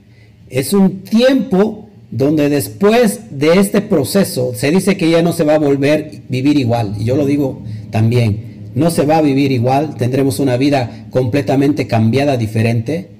Es 0.49 0.73
un 0.73 0.99
tiempo 0.99 1.87
donde 2.11 2.49
después 2.49 3.21
de 3.31 3.53
este 3.53 3.79
proceso 3.79 4.51
se 4.53 4.69
dice 4.69 4.97
que 4.97 5.09
ya 5.09 5.21
no 5.21 5.31
se 5.31 5.45
va 5.45 5.55
a 5.55 5.59
volver 5.59 6.11
a 6.13 6.21
vivir 6.27 6.57
igual. 6.57 6.95
Y 6.99 7.05
yo 7.05 7.15
lo 7.15 7.25
digo 7.25 7.61
también, 7.89 8.67
no 8.75 8.91
se 8.91 9.05
va 9.05 9.19
a 9.19 9.21
vivir 9.21 9.53
igual, 9.53 9.95
tendremos 9.95 10.39
una 10.39 10.57
vida 10.57 11.07
completamente 11.09 11.87
cambiada, 11.87 12.35
diferente 12.35 13.13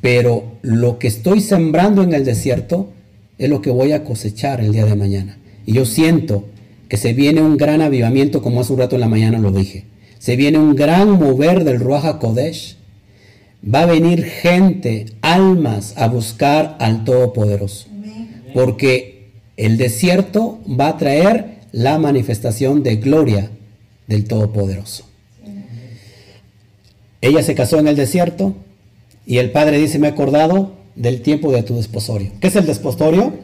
pero 0.00 0.44
lo 0.62 0.98
que 0.98 1.08
estoy 1.08 1.40
sembrando 1.40 2.02
en 2.02 2.14
el 2.14 2.24
desierto 2.24 2.88
es 3.40 3.48
lo 3.48 3.62
que 3.62 3.70
voy 3.70 3.92
a 3.92 4.04
cosechar 4.04 4.60
el 4.60 4.72
día 4.72 4.84
de 4.84 4.94
mañana. 4.94 5.38
Y 5.64 5.72
yo 5.72 5.86
siento 5.86 6.44
que 6.88 6.98
se 6.98 7.14
viene 7.14 7.40
un 7.40 7.56
gran 7.56 7.80
avivamiento, 7.80 8.42
como 8.42 8.60
hace 8.60 8.74
un 8.74 8.80
rato 8.80 8.96
en 8.96 9.00
la 9.00 9.08
mañana 9.08 9.38
lo 9.38 9.50
dije. 9.50 9.86
Se 10.18 10.36
viene 10.36 10.58
un 10.58 10.76
gran 10.76 11.12
mover 11.12 11.64
del 11.64 11.80
Ruach 11.80 12.18
Kodesh. 12.18 12.76
Va 13.62 13.82
a 13.82 13.86
venir 13.86 14.24
gente, 14.24 15.06
almas, 15.22 15.94
a 15.96 16.08
buscar 16.08 16.76
al 16.80 17.04
Todopoderoso. 17.04 17.88
Porque 18.52 19.30
el 19.56 19.78
desierto 19.78 20.60
va 20.68 20.88
a 20.88 20.98
traer 20.98 21.60
la 21.72 21.98
manifestación 21.98 22.82
de 22.82 22.96
gloria 22.96 23.50
del 24.06 24.24
Todopoderoso. 24.24 25.04
Ella 27.22 27.42
se 27.42 27.54
casó 27.54 27.78
en 27.78 27.88
el 27.88 27.96
desierto, 27.96 28.54
y 29.24 29.38
el 29.38 29.50
padre 29.50 29.78
dice, 29.78 29.98
me 29.98 30.08
he 30.08 30.10
acordado 30.10 30.79
del 30.94 31.22
tiempo 31.22 31.52
de 31.52 31.62
tu 31.62 31.76
desposorio. 31.76 32.32
¿Qué 32.40 32.48
es 32.48 32.56
el 32.56 32.66
desposorio? 32.66 33.34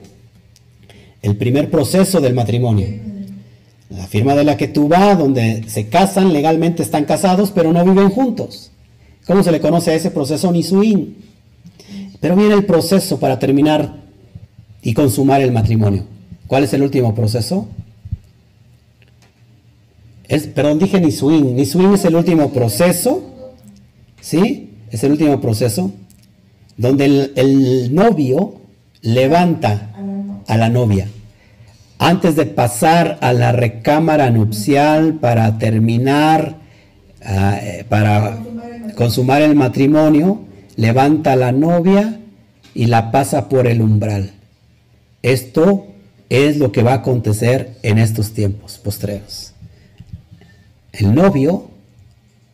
El 1.22 1.36
primer 1.36 1.70
proceso 1.70 2.20
del 2.20 2.34
matrimonio. 2.34 2.86
La 3.88 4.07
firma 4.07 4.34
de 4.34 4.44
la 4.44 4.57
que 4.57 4.68
tú 4.68 4.88
vas, 4.88 5.18
donde 5.18 5.64
se 5.68 5.88
casan, 5.88 6.32
legalmente 6.32 6.82
están 6.82 7.05
casados, 7.05 7.53
pero 7.53 7.72
no 7.72 7.84
viven 7.84 8.11
juntos. 8.11 8.70
¿Cómo 9.26 9.42
se 9.42 9.53
le 9.53 9.61
conoce 9.61 9.90
a 9.90 9.94
ese 9.94 10.11
proceso? 10.11 10.51
Nisuin. 10.53 11.16
Pero 12.20 12.36
viene 12.36 12.55
el 12.55 12.64
proceso 12.64 13.18
para 13.18 13.38
terminar 13.38 13.97
y 14.82 14.94
consumar 14.94 15.40
el 15.40 15.53
matrimonio. 15.53 16.05
¿Cuál 16.47 16.64
es 16.64 16.72
el 16.72 16.82
último 16.82 17.14
proceso? 17.14 17.68
Es, 20.28 20.47
perdón, 20.47 20.78
dije 20.78 21.01
Nisuin. 21.01 21.57
Nisuin 21.57 21.94
es 21.94 22.05
el 22.05 22.16
último 22.16 22.53
proceso, 22.53 23.22
¿sí? 24.20 24.66
es 24.90 25.05
el 25.05 25.12
último 25.12 25.40
proceso, 25.40 25.92
donde 26.77 27.33
el, 27.35 27.95
novio 27.95 28.61
levanta 29.03 29.93
a 30.47 30.57
la 30.57 30.68
novia. 30.68 31.09
Antes 31.99 32.37
de 32.37 32.45
pasar 32.47 33.18
a 33.22 33.33
la 33.33 33.53
recámara 33.53 34.31
nupcial 34.31 35.14
para 35.14 35.59
terminar, 35.59 36.57
ah, 37.24 37.59
eh, 37.62 37.87
para 37.89 38.39
consumar 38.95 39.43
el 39.43 39.55
matrimonio, 39.55 40.43
levanta 40.77 41.33
a 41.33 41.37
la 41.37 41.53
novia 41.53 42.20
y 42.74 42.87
la 42.87 43.11
pasa 43.11 43.49
por 43.49 43.66
el 43.66 43.81
umbral. 43.81 44.33
Esto 45.22 45.87
es 46.29 46.59
lo 46.59 46.70
que 46.72 46.83
va 46.83 46.93
a 46.93 46.97
acontecer 46.97 47.79
en 47.83 47.99
estos 47.99 48.33
tiempos 48.33 48.79
postreros. 48.79 49.53
El 50.93 51.14
novio 51.14 51.70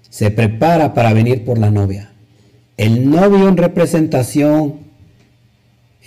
se 0.08 0.30
prepara 0.30 0.94
para 0.94 1.12
venir 1.12 1.44
por 1.44 1.58
la 1.58 1.70
novia 1.70 2.11
el 2.82 3.08
novio 3.08 3.46
en 3.46 3.56
representación, 3.56 4.80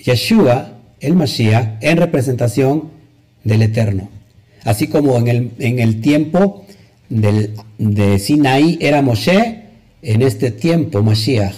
Yeshua, 0.04 0.74
el 1.00 1.16
Mashiach, 1.16 1.78
en 1.80 1.96
representación 1.96 2.90
del 3.46 3.62
Eterno. 3.62 4.10
Así 4.66 4.88
como 4.88 5.18
en 5.18 5.30
el, 5.30 5.52
en 5.60 5.80
el 5.80 6.02
tiempo 6.02 6.66
del, 7.08 7.54
de 7.78 8.20
Sinaí 8.20 8.78
era 8.82 9.02
Moshe, 9.02 9.62
en 10.02 10.22
este 10.22 10.52
tiempo 10.52 11.02
Mashiach, 11.02 11.56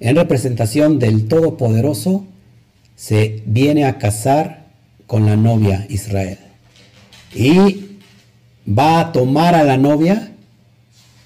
en 0.00 0.16
representación 0.16 0.98
del 0.98 1.28
Todopoderoso, 1.28 2.24
se 2.96 3.44
viene 3.46 3.84
a 3.84 3.98
casar 3.98 4.66
con 5.06 5.26
la 5.26 5.36
novia 5.36 5.86
Israel. 5.88 6.38
Y 7.32 8.00
va 8.66 8.98
a 8.98 9.12
tomar 9.12 9.54
a 9.54 9.62
la 9.62 9.76
novia, 9.76 10.32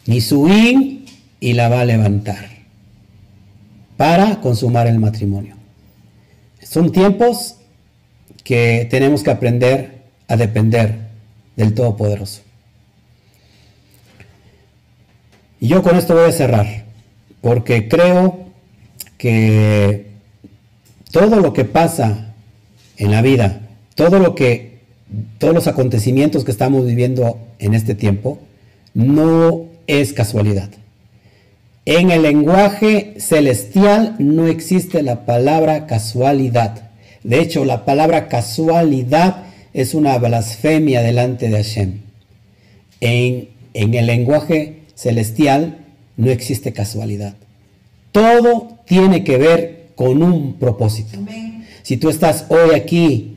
Nisuín, 0.05 1.07
y 1.41 1.55
la 1.55 1.71
va 1.71 1.81
a 1.81 1.85
levantar 1.87 2.55
para 3.97 4.41
consumar 4.41 4.87
el 4.87 4.99
matrimonio. 4.99 5.57
Son 6.63 6.91
tiempos 6.91 7.57
que 8.43 8.87
tenemos 8.91 9.23
que 9.23 9.31
aprender 9.31 10.03
a 10.29 10.37
depender 10.37 10.99
del 11.57 11.75
Todopoderoso. 11.75 12.43
Y 15.61 15.69
yo 15.69 15.83
con 15.83 15.97
esto 15.97 16.15
voy 16.15 16.29
a 16.29 16.33
cerrar, 16.33 16.85
porque 17.41 17.89
creo 17.89 18.45
que 19.17 20.11
todo 21.11 21.41
lo 21.41 21.53
que 21.53 21.65
pasa 21.65 22.35
en 22.97 23.11
la 23.11 23.23
vida, 23.23 23.61
todo 23.95 24.19
lo 24.19 24.35
que, 24.35 24.81
todos 25.39 25.55
los 25.55 25.67
acontecimientos 25.67 26.45
que 26.45 26.51
estamos 26.51 26.85
viviendo 26.85 27.39
en 27.59 27.75
este 27.75 27.95
tiempo, 27.95 28.41
no 28.93 29.67
es 29.87 30.13
casualidad. 30.13 30.71
En 31.87 32.11
el 32.11 32.23
lenguaje 32.23 33.15
celestial 33.19 34.17
no 34.19 34.47
existe 34.47 35.03
la 35.03 35.27
palabra 35.27 35.87
casualidad. 35.87 36.91
De 37.23 37.41
hecho, 37.41 37.65
la 37.65 37.85
palabra 37.85 38.29
casualidad 38.29 39.45
es 39.75 39.95
una 39.95 40.17
blasfemia 40.19 41.03
delante 41.03 41.49
de 41.49 41.57
Hashem. 41.57 42.01
en, 43.01 43.49
en 43.75 43.95
el 43.95 44.07
lenguaje 44.07 44.81
celestial 44.95 45.79
no 46.17 46.31
existe 46.31 46.73
casualidad. 46.73 47.35
Todo 48.13 48.79
tiene 48.87 49.25
que 49.25 49.37
ver 49.37 49.89
con 49.95 50.23
un 50.23 50.55
propósito. 50.55 51.19
Si 51.83 51.97
tú 51.97 52.09
estás 52.09 52.47
hoy 52.49 52.75
aquí 52.75 53.37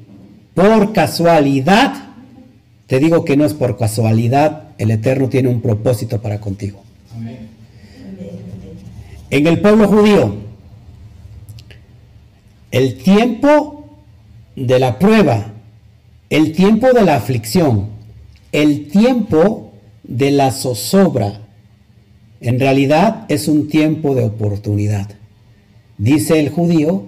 por 0.53 0.93
casualidad, 0.93 1.93
te 2.85 2.99
digo 2.99 3.25
que 3.25 3.35
no 3.35 3.45
es 3.45 3.53
por 3.53 3.77
casualidad, 3.77 4.69
el 4.77 4.91
Eterno 4.91 5.27
tiene 5.27 5.49
un 5.49 5.61
propósito 5.61 6.21
para 6.21 6.39
contigo. 6.39 6.81
En 9.29 9.47
el 9.47 9.59
pueblo 9.59 9.87
judío, 9.87 10.35
el 12.71 12.97
tiempo 12.97 13.85
de 14.55 14.79
la 14.79 14.99
prueba, 14.99 15.53
el 16.29 16.53
tiempo 16.53 16.93
de 16.93 17.03
la 17.03 17.15
aflicción, 17.15 17.89
el 18.51 18.87
tiempo 18.87 19.73
de 20.03 20.31
la 20.31 20.51
zozobra, 20.51 21.41
en 22.39 22.59
realidad 22.59 23.25
es 23.29 23.47
un 23.47 23.67
tiempo 23.67 24.15
de 24.15 24.23
oportunidad. 24.23 25.09
Dice 25.97 26.39
el 26.39 26.49
judío, 26.49 27.05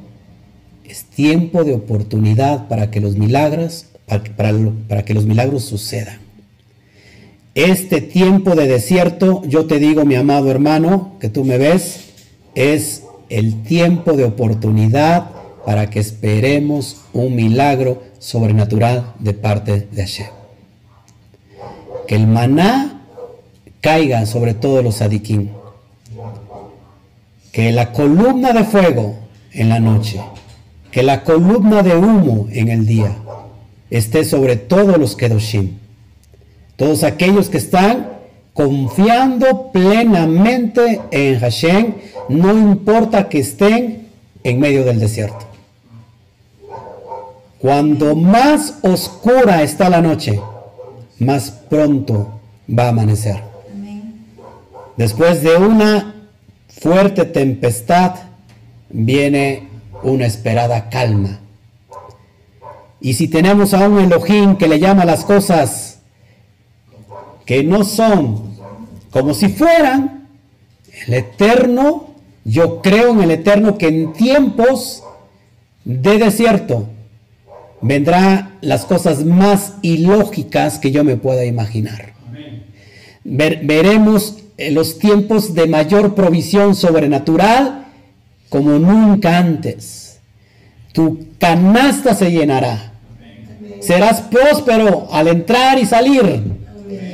es 0.83 1.03
tiempo 1.05 1.63
de 1.63 1.73
oportunidad 1.73 2.67
para 2.67 2.89
que 2.89 2.99
los 2.99 3.15
milagros, 3.15 3.85
para, 4.07 5.05
que 5.05 5.13
los 5.13 5.25
milagros 5.25 5.63
sucedan. 5.65 6.17
Este 7.53 8.01
tiempo 8.01 8.55
de 8.55 8.67
desierto, 8.67 9.43
yo 9.45 9.65
te 9.65 9.79
digo, 9.79 10.05
mi 10.05 10.15
amado 10.15 10.49
hermano, 10.49 11.13
que 11.19 11.29
tú 11.29 11.43
me 11.43 11.57
ves, 11.57 12.08
es 12.55 13.03
el 13.29 13.63
tiempo 13.63 14.13
de 14.13 14.25
oportunidad 14.25 15.29
para 15.65 15.89
que 15.89 15.99
esperemos 15.99 17.01
un 17.13 17.35
milagro 17.35 18.01
sobrenatural 18.19 19.13
de 19.19 19.33
parte 19.33 19.87
de 19.91 20.01
Hashem. 20.01 20.27
Que 22.07 22.15
el 22.15 22.27
maná 22.27 23.03
caiga 23.81 24.25
sobre 24.25 24.53
todos 24.53 24.83
los 24.83 25.01
adiquín. 25.01 25.51
Que 27.51 27.71
la 27.71 27.91
columna 27.91 28.51
de 28.53 28.63
fuego 28.63 29.17
en 29.51 29.69
la 29.69 29.79
noche, 29.79 30.19
que 30.91 31.03
la 31.03 31.23
columna 31.23 31.83
de 31.83 31.95
humo 31.95 32.47
en 32.51 32.69
el 32.69 32.85
día 32.85 33.15
esté 33.89 34.23
sobre 34.23 34.55
todos 34.55 34.97
los 34.97 35.15
kedoshim. 35.15 35.77
Todos 36.75 37.03
aquellos 37.03 37.49
que 37.49 37.57
están 37.57 38.18
confiando 38.53 39.71
plenamente 39.71 41.01
en 41.11 41.39
Hashem, 41.39 41.93
no 42.29 42.57
importa 42.57 43.29
que 43.29 43.39
estén 43.39 44.09
en 44.43 44.59
medio 44.59 44.83
del 44.83 44.99
desierto. 44.99 45.45
Cuando 47.59 48.15
más 48.15 48.75
oscura 48.83 49.63
está 49.63 49.89
la 49.89 50.01
noche, 50.01 50.39
más 51.19 51.51
pronto 51.51 52.39
va 52.67 52.85
a 52.85 52.89
amanecer. 52.89 53.43
Después 54.95 55.41
de 55.41 55.57
una 55.57 56.15
fuerte 56.67 57.25
tempestad, 57.25 58.15
viene 58.89 59.67
una 60.03 60.25
esperada 60.25 60.89
calma. 60.89 61.39
Y 63.01 63.13
si 63.13 63.27
tenemos 63.27 63.73
a 63.73 63.87
un 63.87 63.99
Elohim 63.99 64.57
que 64.57 64.67
le 64.67 64.79
llama 64.79 65.05
las 65.05 65.23
cosas 65.23 65.88
que 67.49 67.63
no 67.63 67.83
son 67.83 68.43
como 69.09 69.33
si 69.33 69.47
fueran, 69.47 70.27
el 71.07 71.15
Eterno, 71.15 72.13
yo 72.45 72.79
creo 72.83 73.09
en 73.09 73.21
el 73.21 73.31
Eterno 73.31 73.75
que 73.79 73.87
en 73.87 74.13
tiempos 74.13 75.01
de 75.83 76.19
desierto 76.19 76.89
vendrá 77.81 78.51
las 78.61 78.85
cosas 78.85 79.25
más 79.25 79.73
ilógicas 79.81 80.77
que 80.77 80.91
yo 80.91 81.03
me 81.03 81.17
pueda 81.17 81.43
imaginar. 81.43 82.13
veremos 83.23 84.43
los 84.69 84.99
tiempos 84.99 85.55
de 85.55 85.65
mayor 85.65 86.13
provisión 86.13 86.75
sobrenatural 86.75 87.87
como 88.49 88.77
nunca 88.77 89.39
antes. 89.39 90.19
Tu 90.93 91.25
canasta 91.39 92.13
se 92.13 92.29
llenará. 92.29 92.93
Serás 93.79 94.21
próspero 94.21 95.07
al 95.11 95.29
entrar 95.29 95.79
y 95.79 95.87
salir. 95.87 96.59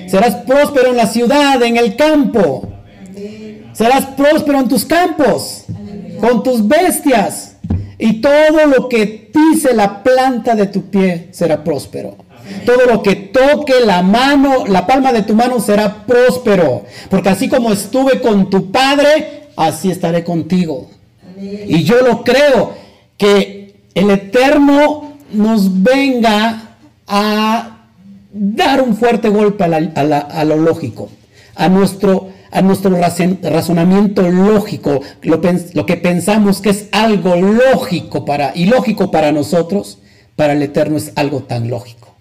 Serás 0.08 0.36
próspero 0.46 0.92
en 0.92 0.98
la 0.98 1.08
ciudad, 1.08 1.62
en 1.64 1.78
el 1.78 1.96
campo. 1.96 2.70
Serás 3.74 4.06
próspero 4.18 4.60
en 4.60 4.68
tus 4.68 4.86
campos, 4.86 5.66
con 6.20 6.44
tus 6.44 6.68
bestias. 6.68 7.56
Y 7.98 8.22
todo 8.22 8.66
lo 8.68 8.90
que 8.90 9.32
pise 9.34 9.74
la 9.74 10.04
planta 10.04 10.56
de 10.56 10.68
tu 10.68 10.90
pie 10.90 11.30
será 11.32 11.64
próspero. 11.64 12.18
Todo 12.66 12.86
lo 12.86 13.02
que 13.02 13.16
toque 13.16 13.74
la 13.86 14.02
mano, 14.02 14.66
la 14.68 14.86
palma 14.86 15.12
de 15.12 15.24
tu 15.24 15.34
mano 15.34 15.60
será 15.60 16.06
próspero. 16.06 16.86
Porque 17.10 17.30
así 17.30 17.50
como 17.50 17.72
estuve 17.72 18.22
con 18.22 18.50
tu 18.50 18.72
padre, 18.72 19.50
así 19.56 19.92
estaré 19.92 20.24
contigo. 20.24 20.90
Y 21.38 21.84
yo 21.84 22.02
lo 22.02 22.24
creo, 22.24 22.74
que 23.18 23.76
el 23.94 24.10
Eterno 24.10 25.14
nos 25.32 25.84
venga 25.84 26.78
a 27.08 27.75
dar 28.38 28.82
un 28.82 28.98
fuerte 28.98 29.30
golpe 29.30 29.64
a, 29.64 30.44
lo 30.44 30.58
lógico, 30.58 31.10
a 31.56 31.70
nuestro, 31.70 32.30
a 32.52 32.62
nuestro 32.62 32.94
razonamiento 33.00 34.30
lógico, 34.30 35.02
lo, 35.22 35.40
lo, 35.74 35.86
que 35.86 35.96
pensamos 35.96 36.60
que 36.60 36.72
es 36.72 36.90
algo 36.92 37.38
lógico 37.38 38.26
para, 38.26 38.52
y 38.54 38.66
lógico 38.66 39.10
para 39.10 39.32
nosotros, 39.32 40.00
para 40.36 40.52
el 40.52 40.62
Eterno 40.62 40.98
es 40.98 41.14
algo 41.16 41.44
tan 41.44 41.70
lógico. 41.70 42.14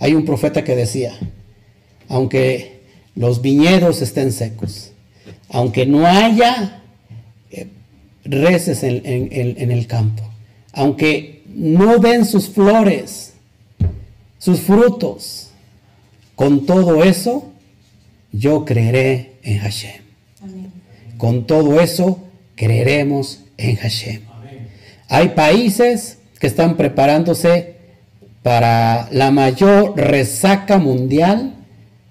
Hay 0.00 0.14
un 0.14 0.24
profeta 0.24 0.64
que 0.64 0.74
decía, 0.74 1.12
aunque 2.08 2.82
los 3.14 3.40
viñedos 3.42 4.02
estén 4.02 4.32
secos, 4.32 4.90
aunque 5.48 5.86
no 5.86 6.04
haya 6.04 6.82
eh, 7.52 7.68
reces 8.24 8.82
en, 8.82 9.02
en 9.04 9.70
el 9.70 9.86
campo, 9.86 10.24
aunque 10.72 11.44
no 11.46 11.98
den 11.98 12.24
sus 12.24 12.48
flores, 12.48 13.31
sus 14.42 14.58
frutos, 14.62 15.50
con 16.34 16.66
todo 16.66 17.04
eso, 17.04 17.52
yo 18.32 18.64
creeré 18.64 19.34
en 19.44 19.58
Hashem. 19.58 20.02
Con 21.16 21.46
todo 21.46 21.80
eso, 21.80 22.18
creeremos 22.56 23.44
en 23.56 23.76
Hashem. 23.76 24.22
Hay 25.08 25.28
países 25.28 26.18
que 26.40 26.48
están 26.48 26.76
preparándose 26.76 27.76
para 28.42 29.08
la 29.12 29.30
mayor 29.30 29.96
resaca 29.96 30.78
mundial 30.78 31.54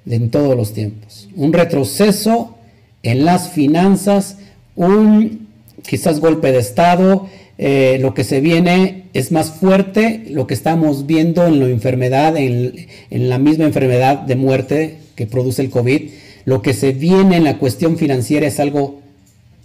en 0.05 0.31
todos 0.31 0.55
los 0.55 0.73
tiempos. 0.73 1.27
Un 1.35 1.51
retroceso 1.51 2.55
en 3.03 3.25
las 3.25 3.49
finanzas, 3.49 4.37
un 4.77 5.49
quizás 5.85 6.21
golpe 6.21 6.53
de 6.53 6.59
Estado, 6.59 7.27
eh, 7.63 7.99
lo 8.01 8.15
que 8.15 8.23
se 8.23 8.41
viene 8.41 9.03
es 9.13 9.31
más 9.31 9.51
fuerte, 9.51 10.23
lo 10.31 10.47
que 10.47 10.55
estamos 10.55 11.05
viendo 11.05 11.45
en 11.45 11.59
la 11.59 11.67
enfermedad, 11.67 12.35
en, 12.35 12.87
en 13.11 13.29
la 13.29 13.37
misma 13.37 13.65
enfermedad 13.65 14.17
de 14.17 14.35
muerte 14.35 14.97
que 15.13 15.27
produce 15.27 15.61
el 15.61 15.69
COVID, 15.69 16.09
lo 16.45 16.63
que 16.63 16.73
se 16.73 16.91
viene 16.91 17.37
en 17.37 17.43
la 17.43 17.59
cuestión 17.59 17.97
financiera 17.97 18.47
es 18.47 18.59
algo 18.59 19.01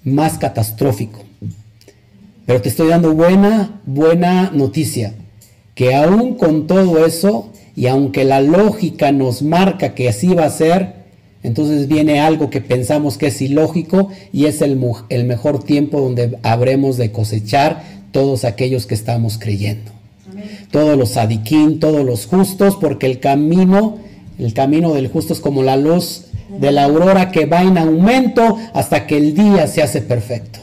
más 0.04 0.36
catastrófico. 0.36 1.24
Pero 2.44 2.60
te 2.60 2.68
estoy 2.68 2.88
dando 2.88 3.14
buena, 3.14 3.80
buena 3.86 4.50
noticia 4.52 5.14
que 5.74 5.94
aún 5.94 6.34
con 6.36 6.66
todo 6.66 7.06
eso, 7.06 7.50
y 7.74 7.86
aunque 7.86 8.24
la 8.24 8.42
lógica 8.42 9.10
nos 9.10 9.40
marca 9.40 9.94
que 9.94 10.10
así 10.10 10.34
va 10.34 10.44
a 10.44 10.50
ser, 10.50 11.05
entonces 11.42 11.88
viene 11.88 12.20
algo 12.20 12.50
que 12.50 12.60
pensamos 12.60 13.18
que 13.18 13.28
es 13.28 13.40
ilógico 13.40 14.10
y 14.32 14.46
es 14.46 14.62
el, 14.62 14.80
el 15.08 15.24
mejor 15.24 15.62
tiempo 15.62 16.00
donde 16.00 16.38
habremos 16.42 16.96
de 16.96 17.12
cosechar 17.12 17.82
todos 18.10 18.44
aquellos 18.44 18.86
que 18.86 18.94
estamos 18.94 19.38
creyendo. 19.38 19.92
Todos 20.70 20.98
los 20.98 21.16
adiquín, 21.16 21.80
todos 21.80 22.04
los 22.04 22.26
justos, 22.26 22.76
porque 22.76 23.06
el 23.06 23.20
camino, 23.20 23.98
el 24.38 24.52
camino 24.52 24.92
del 24.94 25.08
justo 25.08 25.32
es 25.32 25.40
como 25.40 25.62
la 25.62 25.76
luz 25.76 26.26
de 26.48 26.72
la 26.72 26.84
aurora 26.84 27.30
que 27.30 27.46
va 27.46 27.62
en 27.62 27.78
aumento 27.78 28.58
hasta 28.72 29.06
que 29.06 29.16
el 29.16 29.34
día 29.34 29.66
se 29.66 29.82
hace 29.82 30.00
perfecto. 30.00 30.60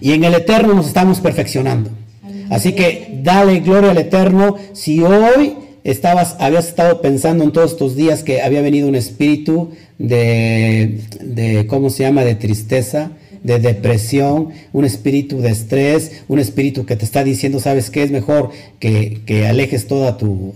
Y 0.00 0.12
en 0.12 0.24
el 0.24 0.34
eterno 0.34 0.74
nos 0.74 0.86
estamos 0.86 1.20
perfeccionando. 1.20 1.90
Así 2.50 2.72
que 2.72 3.20
dale 3.22 3.60
gloria 3.60 3.90
al 3.90 3.98
Eterno. 3.98 4.56
Si 4.72 5.02
hoy 5.02 5.56
estabas, 5.90 6.34
habías 6.40 6.66
estado 6.66 7.00
pensando 7.00 7.44
en 7.44 7.52
todos 7.52 7.72
estos 7.72 7.94
días 7.94 8.24
que 8.24 8.42
había 8.42 8.60
venido 8.60 8.88
un 8.88 8.96
espíritu 8.96 9.70
de, 9.98 11.00
de 11.20 11.66
¿cómo 11.68 11.90
se 11.90 12.02
llama?, 12.02 12.24
de 12.24 12.34
tristeza, 12.34 13.12
de 13.46 13.58
depresión, 13.58 14.50
un 14.72 14.84
espíritu 14.84 15.40
de 15.40 15.50
estrés, 15.50 16.22
un 16.28 16.38
espíritu 16.38 16.84
que 16.84 16.96
te 16.96 17.04
está 17.04 17.24
diciendo, 17.24 17.60
¿sabes 17.60 17.90
qué? 17.90 18.02
Es 18.02 18.10
mejor 18.10 18.50
que, 18.80 19.46
alejes 19.48 19.86
toda 19.86 20.18
tu, 20.18 20.54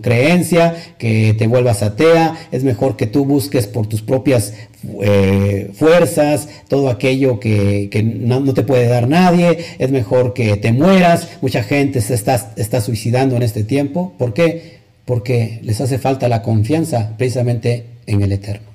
creencia, 0.00 0.74
que 0.98 1.34
te 1.36 1.46
vuelvas 1.46 1.82
atea, 1.82 2.36
es 2.52 2.64
mejor 2.64 2.96
que 2.96 3.06
tú 3.06 3.24
busques 3.24 3.66
por 3.66 3.86
tus 3.86 4.02
propias 4.02 4.54
eh, 5.02 5.70
fuerzas, 5.74 6.48
todo 6.68 6.88
aquello 6.88 7.40
que, 7.40 7.88
no, 8.20 8.54
te 8.54 8.62
puede 8.62 8.86
dar 8.86 9.08
nadie, 9.08 9.58
es 9.78 9.90
mejor 9.90 10.32
que 10.34 10.56
te 10.56 10.72
mueras, 10.72 11.28
mucha 11.42 11.62
gente 11.62 12.00
se 12.00 12.14
está, 12.14 12.52
está 12.56 12.80
suicidando 12.80 13.36
en 13.36 13.42
este 13.42 13.64
tiempo, 13.64 14.14
¿por 14.18 14.32
qué? 14.34 14.74
porque 15.04 15.60
les 15.62 15.80
hace 15.80 15.98
falta 15.98 16.28
la 16.28 16.42
confianza 16.42 17.14
precisamente 17.18 17.84
en 18.06 18.22
el 18.22 18.32
Eterno. 18.32 18.73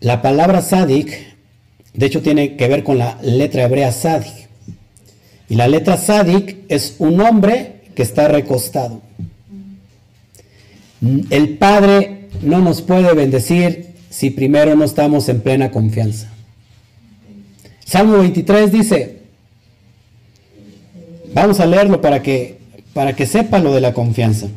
La 0.00 0.22
palabra 0.22 0.60
sadik, 0.60 1.34
de 1.92 2.06
hecho, 2.06 2.22
tiene 2.22 2.56
que 2.56 2.68
ver 2.68 2.84
con 2.84 2.98
la 2.98 3.18
letra 3.22 3.64
hebrea 3.64 3.92
sadik. 3.92 4.48
Y 5.48 5.54
la 5.54 5.68
letra 5.68 5.96
sadik 5.96 6.64
es 6.68 6.96
un 6.98 7.20
hombre 7.20 7.82
que 7.94 8.02
está 8.02 8.28
recostado. 8.28 9.02
El 11.30 11.58
Padre 11.58 12.28
no 12.42 12.60
nos 12.60 12.82
puede 12.82 13.12
bendecir 13.14 13.94
si 14.10 14.30
primero 14.30 14.74
no 14.74 14.84
estamos 14.84 15.28
en 15.28 15.40
plena 15.40 15.70
confianza. 15.70 16.30
Salmo 17.84 18.18
23 18.18 18.72
dice, 18.72 19.18
vamos 21.34 21.60
a 21.60 21.66
leerlo 21.66 22.00
para 22.00 22.22
que, 22.22 22.58
para 22.94 23.14
que 23.14 23.26
sepa 23.26 23.58
lo 23.58 23.74
de 23.74 23.80
la 23.80 23.92
confianza. 23.92 24.48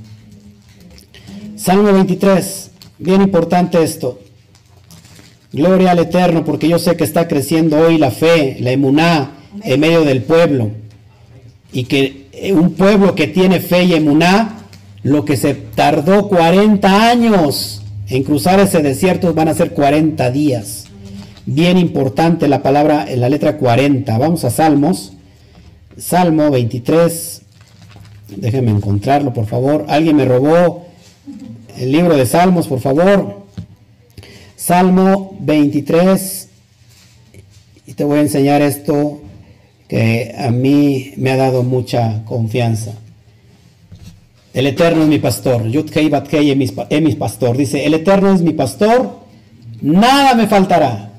Salmo 1.55 1.91
23, 1.91 2.71
bien 2.99 3.21
importante 3.21 3.83
esto. 3.83 4.21
Gloria 5.57 5.89
al 5.89 5.99
Eterno, 5.99 6.45
porque 6.45 6.69
yo 6.69 6.77
sé 6.77 6.95
que 6.95 7.03
está 7.03 7.27
creciendo 7.27 7.79
hoy 7.79 7.97
la 7.97 8.11
fe, 8.11 8.57
la 8.59 8.69
emuná 8.69 9.31
en 9.63 9.79
medio 9.79 10.05
del 10.05 10.21
pueblo. 10.21 10.69
Y 11.73 11.85
que 11.85 12.27
un 12.53 12.73
pueblo 12.75 13.15
que 13.15 13.25
tiene 13.25 13.59
fe 13.59 13.85
y 13.85 13.95
emuná, 13.95 14.59
lo 15.01 15.25
que 15.25 15.35
se 15.35 15.55
tardó 15.55 16.27
40 16.27 17.09
años 17.09 17.81
en 18.07 18.21
cruzar 18.21 18.59
ese 18.59 18.83
desierto 18.83 19.33
van 19.33 19.47
a 19.47 19.55
ser 19.55 19.73
40 19.73 20.29
días. 20.29 20.85
Bien 21.47 21.79
importante 21.79 22.47
la 22.47 22.61
palabra 22.61 23.05
en 23.09 23.19
la 23.19 23.29
letra 23.29 23.57
40. 23.57 24.15
Vamos 24.15 24.43
a 24.43 24.51
Salmos. 24.51 25.13
Salmo 25.97 26.51
23. 26.51 27.41
Déjenme 28.35 28.69
encontrarlo, 28.69 29.33
por 29.33 29.47
favor. 29.47 29.85
Alguien 29.87 30.17
me 30.17 30.25
robó 30.25 30.85
el 31.79 31.91
libro 31.91 32.15
de 32.15 32.27
Salmos, 32.27 32.67
por 32.67 32.79
favor. 32.79 33.46
Salmo 34.67 35.33
23. 35.39 36.49
Y 37.85 37.93
te 37.93 38.03
voy 38.03 38.17
a 38.17 38.21
enseñar 38.23 38.61
esto 38.61 39.21
que 39.87 40.35
a 40.37 40.51
mí 40.51 41.13
me 41.15 41.31
ha 41.31 41.37
dado 41.37 41.63
mucha 41.63 42.25
confianza. 42.25 42.91
El 44.53 44.67
Eterno 44.67 45.03
es 45.03 45.07
mi 45.07 45.19
pastor. 45.19 45.69
Yudkei 45.69 46.09
Batkei 46.09 46.51
es 46.51 47.01
mi 47.01 47.15
pastor. 47.15 47.55
Dice, 47.55 47.85
el 47.85 47.93
Eterno 47.93 48.33
es 48.33 48.41
mi 48.41 48.51
pastor, 48.51 49.19
nada 49.79 50.35
me 50.35 50.47
faltará. 50.47 51.13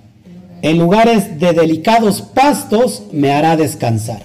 En 0.60 0.76
lugares 0.76 1.40
de 1.40 1.54
delicados 1.54 2.20
pastos 2.20 3.04
me 3.12 3.32
hará 3.32 3.56
descansar. 3.56 4.24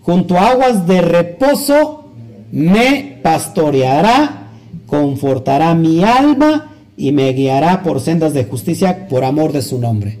Junto 0.00 0.36
a 0.36 0.48
aguas 0.48 0.88
de 0.88 1.02
reposo 1.02 2.10
me 2.50 3.20
pastoreará, 3.22 4.48
confortará 4.88 5.72
mi 5.76 6.02
alma 6.02 6.69
y 7.00 7.12
me 7.12 7.32
guiará 7.32 7.82
por 7.82 8.00
sendas 8.00 8.34
de 8.34 8.44
justicia 8.44 9.08
por 9.08 9.24
amor 9.24 9.52
de 9.52 9.62
su 9.62 9.78
nombre. 9.78 10.18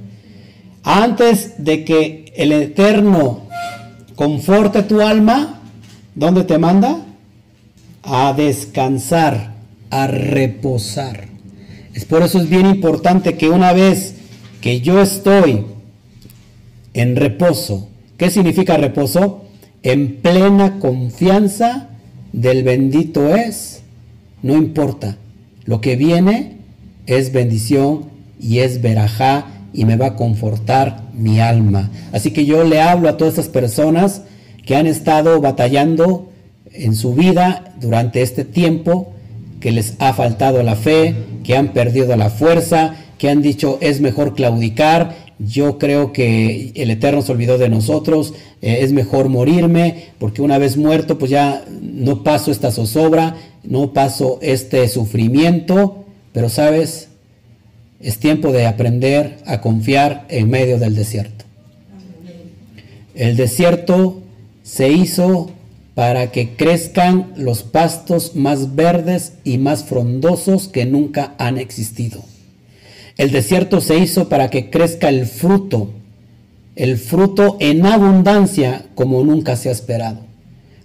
Antes 0.82 1.54
de 1.58 1.84
que 1.84 2.32
el 2.36 2.52
Eterno 2.52 3.42
conforte 4.14 4.82
tu 4.82 5.02
alma, 5.02 5.60
¿dónde 6.14 6.44
te 6.44 6.56
manda? 6.56 7.04
a 8.02 8.32
descansar, 8.32 9.54
a 9.90 10.06
reposar. 10.06 11.28
Es 11.94 12.04
por 12.04 12.22
eso 12.22 12.38
es 12.38 12.48
bien 12.48 12.66
importante 12.66 13.36
que 13.36 13.50
una 13.50 13.72
vez 13.72 14.14
que 14.60 14.80
yo 14.80 15.00
estoy 15.00 15.66
en 16.94 17.16
reposo, 17.16 17.88
¿qué 18.16 18.30
significa 18.30 18.76
reposo? 18.76 19.44
En 19.82 20.16
plena 20.16 20.78
confianza 20.78 21.88
del 22.32 22.62
bendito 22.62 23.34
es, 23.34 23.82
no 24.42 24.54
importa, 24.54 25.18
lo 25.64 25.80
que 25.80 25.96
viene 25.96 26.59
es 27.18 27.32
bendición 27.32 28.04
y 28.40 28.58
es 28.58 28.80
verajá 28.80 29.46
y 29.72 29.84
me 29.84 29.96
va 29.96 30.06
a 30.06 30.16
confortar 30.16 31.02
mi 31.14 31.40
alma. 31.40 31.90
Así 32.12 32.32
que 32.32 32.44
yo 32.44 32.64
le 32.64 32.80
hablo 32.80 33.08
a 33.08 33.16
todas 33.16 33.34
esas 33.34 33.48
personas 33.48 34.22
que 34.64 34.76
han 34.76 34.86
estado 34.86 35.40
batallando 35.40 36.30
en 36.72 36.94
su 36.94 37.14
vida 37.14 37.74
durante 37.80 38.22
este 38.22 38.44
tiempo, 38.44 39.12
que 39.60 39.72
les 39.72 39.94
ha 39.98 40.12
faltado 40.12 40.62
la 40.62 40.76
fe, 40.76 41.14
que 41.44 41.56
han 41.56 41.72
perdido 41.72 42.16
la 42.16 42.30
fuerza, 42.30 42.94
que 43.18 43.28
han 43.28 43.42
dicho 43.42 43.78
es 43.80 44.00
mejor 44.00 44.34
claudicar, 44.34 45.14
yo 45.38 45.78
creo 45.78 46.12
que 46.12 46.72
el 46.74 46.90
Eterno 46.90 47.22
se 47.22 47.32
olvidó 47.32 47.56
de 47.56 47.70
nosotros, 47.70 48.34
eh, 48.60 48.78
es 48.82 48.92
mejor 48.92 49.28
morirme, 49.28 50.08
porque 50.18 50.42
una 50.42 50.58
vez 50.58 50.76
muerto 50.76 51.18
pues 51.18 51.30
ya 51.30 51.64
no 51.80 52.22
paso 52.22 52.50
esta 52.50 52.70
zozobra, 52.70 53.36
no 53.64 53.92
paso 53.92 54.38
este 54.42 54.86
sufrimiento, 54.88 56.04
pero 56.32 56.48
sabes, 56.48 57.08
es 58.00 58.18
tiempo 58.18 58.52
de 58.52 58.66
aprender 58.66 59.38
a 59.46 59.60
confiar 59.60 60.26
en 60.28 60.48
medio 60.48 60.78
del 60.78 60.94
desierto. 60.94 61.44
El 63.14 63.36
desierto 63.36 64.22
se 64.62 64.90
hizo 64.90 65.50
para 65.94 66.30
que 66.30 66.54
crezcan 66.56 67.32
los 67.36 67.62
pastos 67.62 68.34
más 68.36 68.74
verdes 68.74 69.34
y 69.44 69.58
más 69.58 69.84
frondosos 69.84 70.68
que 70.68 70.86
nunca 70.86 71.34
han 71.38 71.58
existido. 71.58 72.22
El 73.18 73.32
desierto 73.32 73.82
se 73.82 73.98
hizo 73.98 74.30
para 74.30 74.48
que 74.48 74.70
crezca 74.70 75.10
el 75.10 75.26
fruto, 75.26 75.90
el 76.76 76.96
fruto 76.96 77.58
en 77.60 77.84
abundancia 77.84 78.86
como 78.94 79.22
nunca 79.24 79.56
se 79.56 79.68
ha 79.68 79.72
esperado, 79.72 80.20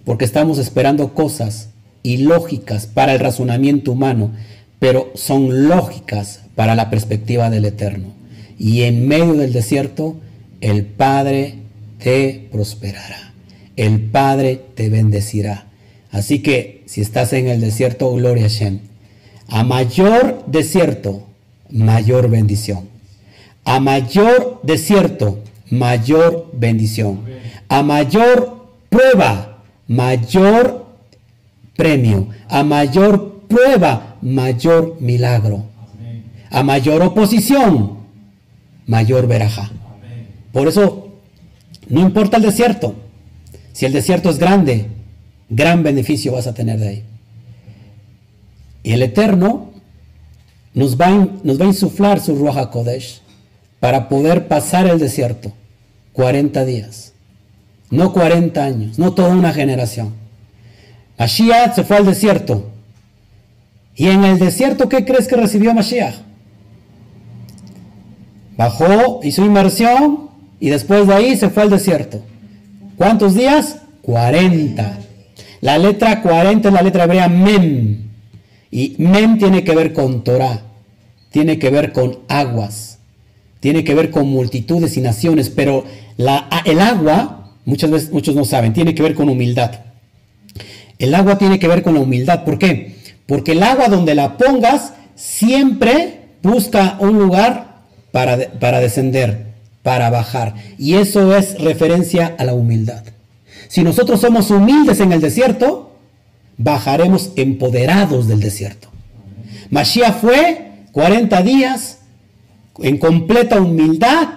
porque 0.04 0.26
estamos 0.26 0.58
esperando 0.58 1.14
cosas 1.14 1.70
ilógicas 2.02 2.86
para 2.86 3.14
el 3.14 3.20
razonamiento 3.20 3.92
humano, 3.92 4.32
pero 4.78 5.10
son 5.14 5.68
lógicas 5.68 6.42
para 6.54 6.74
la 6.74 6.90
perspectiva 6.90 7.50
del 7.50 7.64
Eterno. 7.64 8.14
Y 8.58 8.82
en 8.82 9.06
medio 9.06 9.34
del 9.34 9.52
desierto, 9.52 10.16
el 10.60 10.84
Padre 10.84 11.56
te 11.98 12.48
prosperará 12.50 13.26
el 13.76 14.00
Padre 14.00 14.60
te 14.74 14.88
bendecirá. 14.88 15.66
Así 16.10 16.40
que 16.40 16.82
si 16.86 17.02
estás 17.02 17.32
en 17.32 17.48
el 17.48 17.60
desierto, 17.60 18.12
gloria 18.12 18.46
a 18.46 18.48
Shem. 18.48 18.80
A 19.48 19.62
mayor 19.62 20.44
desierto, 20.46 21.26
mayor 21.70 22.28
bendición. 22.30 22.88
A 23.64 23.80
mayor 23.80 24.60
desierto, 24.62 25.40
mayor 25.70 26.50
bendición. 26.52 27.20
A 27.68 27.82
mayor 27.82 28.66
prueba, 28.88 29.62
mayor 29.86 30.86
premio. 31.76 32.28
A 32.48 32.64
mayor 32.64 33.35
prueba, 33.48 34.16
mayor 34.22 34.96
milagro. 35.00 35.64
A 36.50 36.62
mayor 36.62 37.02
oposición, 37.02 37.98
mayor 38.86 39.26
veraja. 39.26 39.70
Por 40.52 40.68
eso, 40.68 41.12
no 41.88 42.00
importa 42.00 42.36
el 42.36 42.44
desierto. 42.44 42.94
Si 43.72 43.84
el 43.84 43.92
desierto 43.92 44.30
es 44.30 44.38
grande, 44.38 44.86
gran 45.48 45.82
beneficio 45.82 46.32
vas 46.32 46.46
a 46.46 46.54
tener 46.54 46.78
de 46.78 46.88
ahí. 46.88 47.04
Y 48.82 48.92
el 48.92 49.02
Eterno 49.02 49.70
nos 50.72 51.00
va, 51.00 51.06
a, 51.06 51.64
insuflar 51.64 52.20
su 52.20 52.36
Ruach 52.36 52.70
Kodesh 52.70 53.20
para 53.80 54.08
poder 54.08 54.46
pasar 54.46 54.86
el 54.86 54.98
desierto 54.98 55.52
40 56.12 56.64
días, 56.64 57.12
no 57.90 58.12
40 58.12 58.64
años, 58.64 58.98
no 58.98 59.12
toda 59.12 59.30
una 59.30 59.52
generación. 59.52 60.14
Mashiach 61.18 61.74
se 61.74 61.84
fue 61.84 61.96
al 61.96 62.06
desierto. 62.06 62.70
Y 63.96 64.08
en 64.08 64.24
el 64.24 64.38
desierto, 64.38 64.88
¿qué 64.88 65.04
crees 65.04 65.26
que 65.26 65.36
recibió 65.36 65.72
Mashiach? 65.72 66.16
Bajó, 68.56 69.20
hizo 69.22 69.44
inmersión 69.44 70.30
y 70.60 70.68
después 70.70 71.06
de 71.06 71.14
ahí 71.14 71.36
se 71.36 71.48
fue 71.48 71.62
al 71.62 71.70
desierto. 71.70 72.22
¿Cuántos 72.96 73.34
días? 73.34 73.78
40. 74.02 74.98
La 75.60 75.78
letra 75.78 76.22
40 76.22 76.68
es 76.68 76.74
la 76.74 76.82
letra 76.82 77.04
hebrea 77.04 77.28
mem. 77.28 78.06
Y 78.70 78.96
mem 78.98 79.38
tiene 79.38 79.64
que 79.64 79.74
ver 79.74 79.92
con 79.92 80.22
Torah, 80.24 80.62
tiene 81.30 81.58
que 81.58 81.70
ver 81.70 81.92
con 81.92 82.18
aguas, 82.28 82.98
tiene 83.60 83.84
que 83.84 83.94
ver 83.94 84.10
con 84.10 84.28
multitudes 84.28 84.96
y 84.96 85.00
naciones, 85.00 85.48
pero 85.50 85.84
la, 86.16 86.48
el 86.64 86.80
agua, 86.80 87.52
muchas 87.64 87.90
veces 87.90 88.12
muchos 88.12 88.34
no 88.34 88.44
saben, 88.44 88.72
tiene 88.72 88.94
que 88.94 89.02
ver 89.02 89.14
con 89.14 89.28
humildad. 89.28 89.72
El 90.98 91.14
agua 91.14 91.38
tiene 91.38 91.58
que 91.58 91.68
ver 91.68 91.82
con 91.82 91.94
la 91.94 92.00
humildad. 92.00 92.44
¿Por 92.44 92.58
qué? 92.58 92.95
Porque 93.26 93.52
el 93.52 93.62
agua 93.62 93.88
donde 93.88 94.14
la 94.14 94.36
pongas 94.36 94.92
siempre 95.14 96.20
busca 96.42 96.96
un 97.00 97.18
lugar 97.18 97.82
para, 98.12 98.50
para 98.58 98.80
descender 98.80 99.46
para 99.86 100.10
bajar. 100.10 100.56
Y 100.78 100.94
eso 100.94 101.36
es 101.36 101.62
referencia 101.62 102.34
a 102.40 102.42
la 102.42 102.54
humildad. 102.54 103.04
Si 103.68 103.84
nosotros 103.84 104.20
somos 104.20 104.50
humildes 104.50 104.98
en 104.98 105.12
el 105.12 105.20
desierto, 105.20 105.92
bajaremos 106.56 107.30
empoderados 107.36 108.26
del 108.26 108.40
desierto. 108.40 108.88
Mashiach 109.70 110.20
fue 110.20 110.72
40 110.90 111.40
días 111.42 111.98
en 112.80 112.98
completa 112.98 113.60
humildad. 113.60 114.28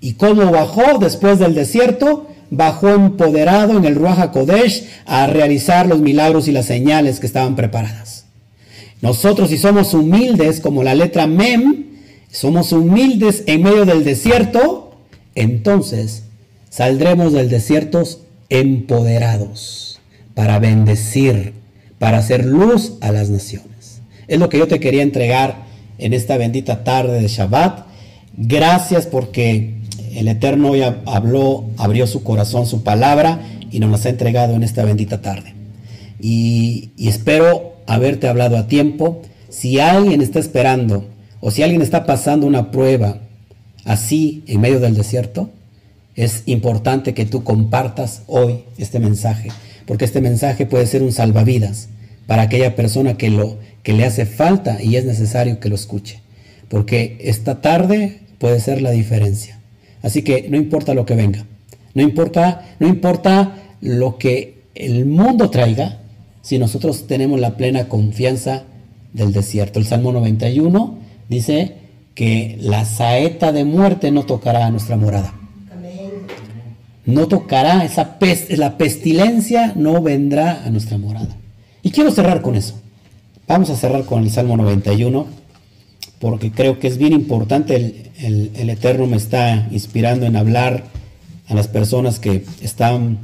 ¿Y 0.00 0.14
cómo 0.14 0.50
bajó 0.50 0.98
después 0.98 1.38
del 1.38 1.54
desierto? 1.54 2.28
Bajó 2.56 2.90
empoderado 2.90 3.76
en 3.76 3.84
el 3.84 3.94
Ruach 3.94 4.18
HaKodesh 4.18 4.86
a 5.06 5.26
realizar 5.26 5.86
los 5.86 6.00
milagros 6.00 6.48
y 6.48 6.52
las 6.52 6.66
señales 6.66 7.20
que 7.20 7.26
estaban 7.26 7.56
preparadas. 7.56 8.26
Nosotros 9.00 9.50
si 9.50 9.58
somos 9.58 9.92
humildes 9.94 10.60
como 10.60 10.82
la 10.82 10.94
letra 10.94 11.26
Mem, 11.26 11.86
somos 12.30 12.72
humildes 12.72 13.44
en 13.46 13.62
medio 13.62 13.84
del 13.84 14.02
desierto, 14.02 14.96
entonces 15.34 16.24
saldremos 16.70 17.32
del 17.32 17.48
desierto 17.48 18.02
empoderados 18.48 20.00
para 20.34 20.58
bendecir, 20.58 21.52
para 21.98 22.18
hacer 22.18 22.44
luz 22.44 22.94
a 23.00 23.12
las 23.12 23.30
naciones. 23.30 24.00
Es 24.26 24.38
lo 24.38 24.48
que 24.48 24.58
yo 24.58 24.68
te 24.68 24.80
quería 24.80 25.02
entregar 25.02 25.64
en 25.98 26.12
esta 26.12 26.36
bendita 26.36 26.84
tarde 26.84 27.20
de 27.20 27.28
Shabbat. 27.28 27.86
Gracias 28.36 29.06
porque 29.06 29.74
el 30.14 30.28
Eterno 30.28 30.70
hoy 30.70 30.82
habló, 30.82 31.64
abrió 31.76 32.06
su 32.06 32.22
corazón, 32.22 32.66
su 32.66 32.82
palabra 32.82 33.40
y 33.70 33.80
nos 33.80 33.90
las 33.90 34.06
ha 34.06 34.10
entregado 34.10 34.54
en 34.54 34.62
esta 34.62 34.84
bendita 34.84 35.22
tarde. 35.22 35.54
Y, 36.20 36.90
y 36.96 37.08
espero 37.08 37.74
haberte 37.86 38.28
hablado 38.28 38.56
a 38.56 38.66
tiempo. 38.66 39.22
Si 39.48 39.80
alguien 39.80 40.20
está 40.20 40.38
esperando 40.38 41.06
o 41.40 41.50
si 41.50 41.62
alguien 41.62 41.82
está 41.82 42.06
pasando 42.06 42.46
una 42.46 42.70
prueba 42.70 43.18
así 43.84 44.42
en 44.46 44.60
medio 44.60 44.80
del 44.80 44.94
desierto, 44.94 45.50
es 46.14 46.44
importante 46.46 47.14
que 47.14 47.26
tú 47.26 47.42
compartas 47.42 48.22
hoy 48.26 48.64
este 48.78 49.00
mensaje, 49.00 49.50
porque 49.86 50.04
este 50.04 50.20
mensaje 50.20 50.66
puede 50.66 50.86
ser 50.86 51.02
un 51.02 51.12
salvavidas 51.12 51.88
para 52.26 52.42
aquella 52.42 52.76
persona 52.76 53.16
que 53.16 53.30
lo 53.30 53.58
que 53.82 53.92
le 53.92 54.04
hace 54.04 54.24
falta 54.24 54.82
y 54.82 54.96
es 54.96 55.04
necesario 55.04 55.60
que 55.60 55.68
lo 55.68 55.74
escuche, 55.74 56.20
porque 56.68 57.18
esta 57.20 57.60
tarde 57.60 58.20
puede 58.38 58.60
ser 58.60 58.80
la 58.80 58.90
diferencia. 58.92 59.60
Así 60.04 60.22
que 60.22 60.46
no 60.50 60.56
importa 60.58 60.94
lo 60.94 61.06
que 61.06 61.16
venga, 61.16 61.44
no 61.94 62.02
importa, 62.02 62.76
no 62.78 62.86
importa 62.86 63.56
lo 63.80 64.18
que 64.18 64.62
el 64.74 65.06
mundo 65.06 65.48
traiga, 65.50 66.00
si 66.42 66.58
nosotros 66.58 67.06
tenemos 67.06 67.40
la 67.40 67.56
plena 67.56 67.88
confianza 67.88 68.64
del 69.14 69.32
desierto. 69.32 69.78
El 69.78 69.86
Salmo 69.86 70.12
91 70.12 70.98
dice 71.30 71.76
que 72.14 72.58
la 72.60 72.84
saeta 72.84 73.50
de 73.50 73.64
muerte 73.64 74.10
no 74.10 74.24
tocará 74.24 74.66
a 74.66 74.70
nuestra 74.70 74.96
morada. 74.96 75.32
No 77.06 77.26
tocará 77.26 77.84
esa 77.84 78.18
la 78.50 78.76
pestilencia 78.76 79.72
no 79.74 80.02
vendrá 80.02 80.64
a 80.64 80.70
nuestra 80.70 80.98
morada. 80.98 81.34
Y 81.82 81.90
quiero 81.90 82.10
cerrar 82.10 82.42
con 82.42 82.56
eso. 82.56 82.74
Vamos 83.46 83.70
a 83.70 83.76
cerrar 83.76 84.04
con 84.04 84.22
el 84.22 84.30
Salmo 84.30 84.56
91, 84.56 85.26
porque 86.20 86.50
creo 86.50 86.78
que 86.78 86.88
es 86.88 86.98
bien 86.98 87.12
importante. 87.12 88.10
El, 88.18 88.50
el 88.54 88.70
Eterno 88.70 89.06
me 89.06 89.16
está 89.16 89.68
inspirando 89.70 90.26
en 90.26 90.36
hablar 90.36 90.84
a 91.48 91.54
las 91.54 91.68
personas 91.68 92.18
que 92.18 92.44
están 92.60 93.18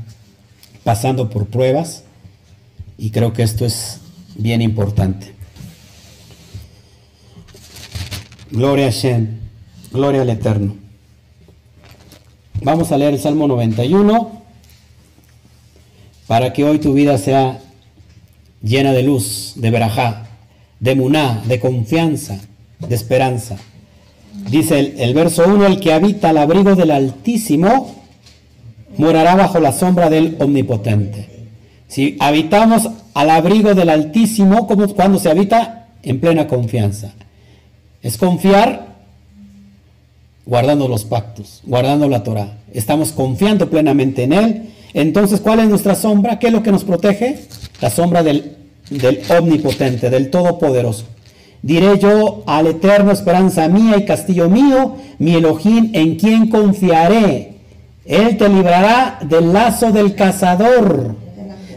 pasando 0.84 1.30
por 1.30 1.46
pruebas, 1.46 2.04
y 2.98 3.10
creo 3.10 3.32
que 3.32 3.42
esto 3.42 3.64
es 3.64 4.00
bien 4.36 4.60
importante. 4.60 5.32
Gloria 8.50 8.88
a 8.88 8.90
Shem, 8.90 9.38
gloria 9.92 10.22
al 10.22 10.30
Eterno. 10.30 10.76
Vamos 12.62 12.92
a 12.92 12.98
leer 12.98 13.14
el 13.14 13.20
Salmo 13.20 13.46
91 13.48 14.42
para 16.26 16.52
que 16.52 16.64
hoy 16.64 16.78
tu 16.78 16.92
vida 16.92 17.16
sea 17.16 17.58
llena 18.62 18.92
de 18.92 19.02
luz, 19.02 19.54
de 19.56 19.70
verajá, 19.70 20.26
de 20.78 20.94
muná, 20.94 21.42
de 21.46 21.58
confianza, 21.58 22.40
de 22.80 22.94
esperanza. 22.94 23.56
Dice 24.50 24.78
el, 24.78 25.00
el 25.00 25.14
verso 25.14 25.44
1, 25.46 25.66
el 25.66 25.80
que 25.80 25.92
habita 25.92 26.30
al 26.30 26.38
abrigo 26.38 26.74
del 26.74 26.90
Altísimo 26.90 27.94
morará 28.96 29.34
bajo 29.34 29.60
la 29.60 29.72
sombra 29.72 30.10
del 30.10 30.36
Omnipotente. 30.40 31.28
Si 31.88 32.16
habitamos 32.20 32.88
al 33.14 33.30
abrigo 33.30 33.74
del 33.74 33.90
Altísimo, 33.90 34.66
como 34.66 34.86
cuando 34.94 35.18
se 35.18 35.30
habita 35.30 35.88
en 36.02 36.20
plena 36.20 36.46
confianza. 36.46 37.12
Es 38.02 38.16
confiar 38.16 38.90
guardando 40.46 40.88
los 40.88 41.04
pactos, 41.04 41.60
guardando 41.64 42.08
la 42.08 42.22
Torah. 42.22 42.58
Estamos 42.72 43.12
confiando 43.12 43.68
plenamente 43.68 44.24
en 44.24 44.32
Él. 44.32 44.70
Entonces, 44.94 45.40
¿cuál 45.40 45.60
es 45.60 45.68
nuestra 45.68 45.94
sombra? 45.94 46.38
¿Qué 46.38 46.48
es 46.48 46.52
lo 46.52 46.62
que 46.62 46.72
nos 46.72 46.84
protege? 46.84 47.40
La 47.80 47.90
sombra 47.90 48.22
del, 48.22 48.56
del 48.90 49.20
omnipotente, 49.38 50.10
del 50.10 50.30
todopoderoso. 50.30 51.04
Diré 51.62 51.98
yo 51.98 52.42
al 52.46 52.66
eterno 52.66 53.12
esperanza 53.12 53.68
mía 53.68 53.96
y 53.98 54.04
castillo 54.04 54.48
mío, 54.48 54.96
mi 55.18 55.34
Elohim, 55.34 55.90
en 55.92 56.16
quien 56.16 56.48
confiaré. 56.48 57.54
Él 58.04 58.36
te 58.38 58.48
librará 58.48 59.18
del 59.22 59.52
lazo 59.52 59.92
del 59.92 60.14
cazador, 60.14 61.14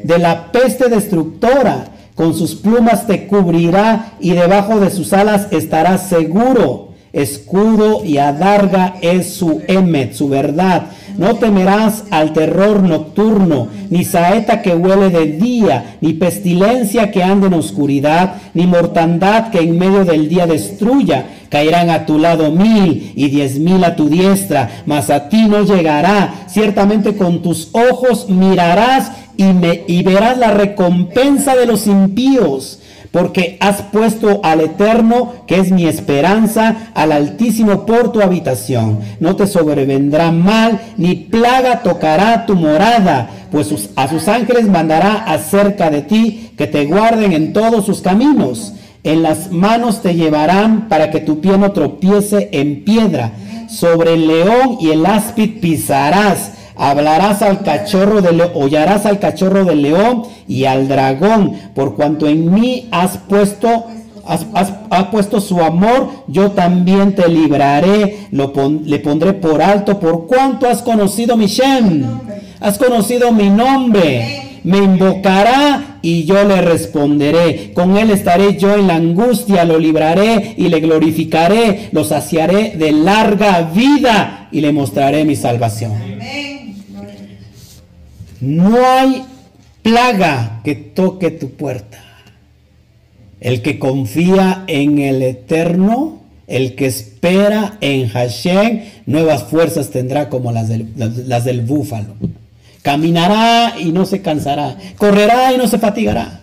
de 0.03 0.17
la 0.17 0.51
peste 0.51 0.89
destructora 0.89 1.93
con 2.15 2.35
sus 2.35 2.55
plumas 2.55 3.07
te 3.07 3.25
cubrirá 3.25 4.13
y 4.19 4.31
debajo 4.31 4.79
de 4.79 4.91
sus 4.91 5.13
alas 5.13 5.47
estarás 5.51 6.09
seguro. 6.09 6.89
Escudo 7.11 8.03
y 8.03 8.17
adarga 8.17 8.95
es 9.01 9.33
su 9.33 9.61
emet, 9.67 10.13
su 10.13 10.29
verdad. 10.29 10.87
No 11.17 11.35
temerás 11.35 12.05
al 12.09 12.33
terror 12.33 12.81
nocturno, 12.83 13.67
ni 13.89 14.03
saeta 14.03 14.61
que 14.61 14.75
huele 14.75 15.09
de 15.09 15.27
día, 15.33 15.97
ni 16.01 16.13
pestilencia 16.13 17.11
que 17.11 17.23
ande 17.23 17.47
en 17.47 17.53
oscuridad, 17.53 18.35
ni 18.53 18.65
mortandad 18.65 19.49
que 19.51 19.59
en 19.59 19.77
medio 19.77 20.05
del 20.05 20.29
día 20.29 20.47
destruya. 20.47 21.25
Caerán 21.49 21.91
a 21.91 22.05
tu 22.07 22.17
lado 22.17 22.51
mil 22.51 23.11
y 23.15 23.29
diez 23.29 23.59
mil 23.59 23.83
a 23.83 23.95
tu 23.95 24.09
diestra, 24.09 24.83
mas 24.87 25.09
a 25.11 25.29
ti 25.29 25.45
no 25.47 25.63
llegará. 25.63 26.45
Ciertamente 26.47 27.15
con 27.15 27.43
tus 27.43 27.69
ojos 27.73 28.27
mirarás 28.29 29.11
y, 29.37 29.43
me, 29.43 29.83
y 29.87 30.01
verás 30.03 30.37
la 30.37 30.51
recompensa 30.51 31.55
de 31.55 31.65
los 31.65 31.87
impíos, 31.87 32.79
porque 33.13 33.57
has 33.59 33.83
puesto 33.83 34.41
al 34.43 34.59
Eterno, 34.59 35.33
que 35.45 35.59
es 35.59 35.71
mi 35.71 35.85
esperanza, 35.85 36.89
al 36.95 37.11
Altísimo 37.11 37.85
por 37.85 38.11
tu 38.11 38.21
habitación. 38.21 39.01
No 39.19 39.35
te 39.35 39.45
sobrevendrá 39.45 40.31
mal, 40.31 40.81
ni 40.97 41.13
plaga 41.13 41.83
tocará 41.83 42.47
tu 42.47 42.55
morada, 42.55 43.29
pues 43.51 43.91
a 43.95 44.07
sus 44.07 44.27
ángeles 44.27 44.67
mandará 44.67 45.25
acerca 45.25 45.91
de 45.91 46.01
ti, 46.01 46.53
que 46.57 46.65
te 46.65 46.85
guarden 46.85 47.33
en 47.33 47.53
todos 47.53 47.85
sus 47.85 48.01
caminos. 48.01 48.73
En 49.03 49.21
las 49.21 49.51
manos 49.51 50.01
te 50.01 50.15
llevarán 50.15 50.89
para 50.89 51.11
que 51.11 51.19
tu 51.19 51.39
pie 51.39 51.55
no 51.59 51.71
tropiece 51.71 52.49
en 52.51 52.83
piedra. 52.83 53.33
Sobre 53.69 54.15
el 54.15 54.25
león 54.25 54.77
y 54.79 54.89
el 54.89 55.05
áspid 55.05 55.59
pisarás 55.61 56.53
hablarás 56.75 57.41
al 57.41 57.63
cachorro 57.63 58.21
de 58.21 58.33
león, 58.33 58.51
hollarás 58.55 59.05
al 59.05 59.19
cachorro 59.19 59.65
del 59.65 59.81
león 59.81 60.23
y 60.47 60.65
al 60.65 60.87
dragón, 60.87 61.53
por 61.73 61.95
cuanto 61.95 62.27
en 62.27 62.53
mí 62.53 62.87
has 62.91 63.17
puesto 63.17 63.85
Has, 64.25 65.07
puesto 65.11 65.41
su 65.41 65.59
amor, 65.59 66.09
yo 66.27 66.51
también 66.51 67.13
te 67.13 67.27
libraré, 67.27 68.27
lo 68.31 68.53
le 68.85 68.99
pondré 68.99 69.33
por 69.33 69.61
alto, 69.61 69.99
por 69.99 70.27
cuanto 70.27 70.65
has 70.65 70.81
conocido 70.81 71.35
mi 71.35 71.47
Shem, 71.47 72.05
has 72.61 72.77
conocido 72.77 73.33
mi 73.33 73.49
nombre, 73.49 74.59
me 74.63 74.77
invocará 74.77 75.97
y 76.01 76.23
yo 76.23 76.45
le 76.45 76.61
responderé, 76.61 77.73
con 77.73 77.97
él 77.97 78.11
estaré 78.11 78.57
yo 78.57 78.75
en 78.75 78.87
la 78.87 78.95
angustia, 78.95 79.65
lo 79.65 79.77
libraré 79.77 80.55
y 80.57 80.69
le 80.69 80.79
glorificaré, 80.79 81.89
lo 81.91 82.05
saciaré 82.05 82.77
de 82.77 82.93
larga 82.93 83.61
vida 83.73 84.47
y 84.53 84.61
le 84.61 84.71
mostraré 84.71 85.25
mi 85.25 85.35
salvación. 85.35 86.12
No 88.43 88.75
hay 88.85 89.23
plaga 89.83 90.59
que 90.65 90.75
toque 90.75 91.31
tu 91.31 91.51
puerta. 91.51 92.03
El 93.39 93.61
que 93.61 93.79
confía 93.79 94.65
en 94.67 94.99
el 94.99 95.21
Eterno, 95.21 96.19
el 96.47 96.75
que 96.75 96.87
espera 96.87 97.77
en 97.79 98.09
Hashem, 98.09 98.81
nuevas 99.05 99.43
fuerzas 99.43 99.91
tendrá 99.91 100.27
como 100.27 100.51
las 100.51 100.67
del, 100.67 100.91
las 100.95 101.45
del 101.45 101.61
búfalo. 101.61 102.15
Caminará 102.81 103.79
y 103.79 103.93
no 103.93 104.05
se 104.05 104.21
cansará. 104.21 104.77
Correrá 104.97 105.53
y 105.53 105.57
no 105.57 105.67
se 105.67 105.79
fatigará. 105.79 106.41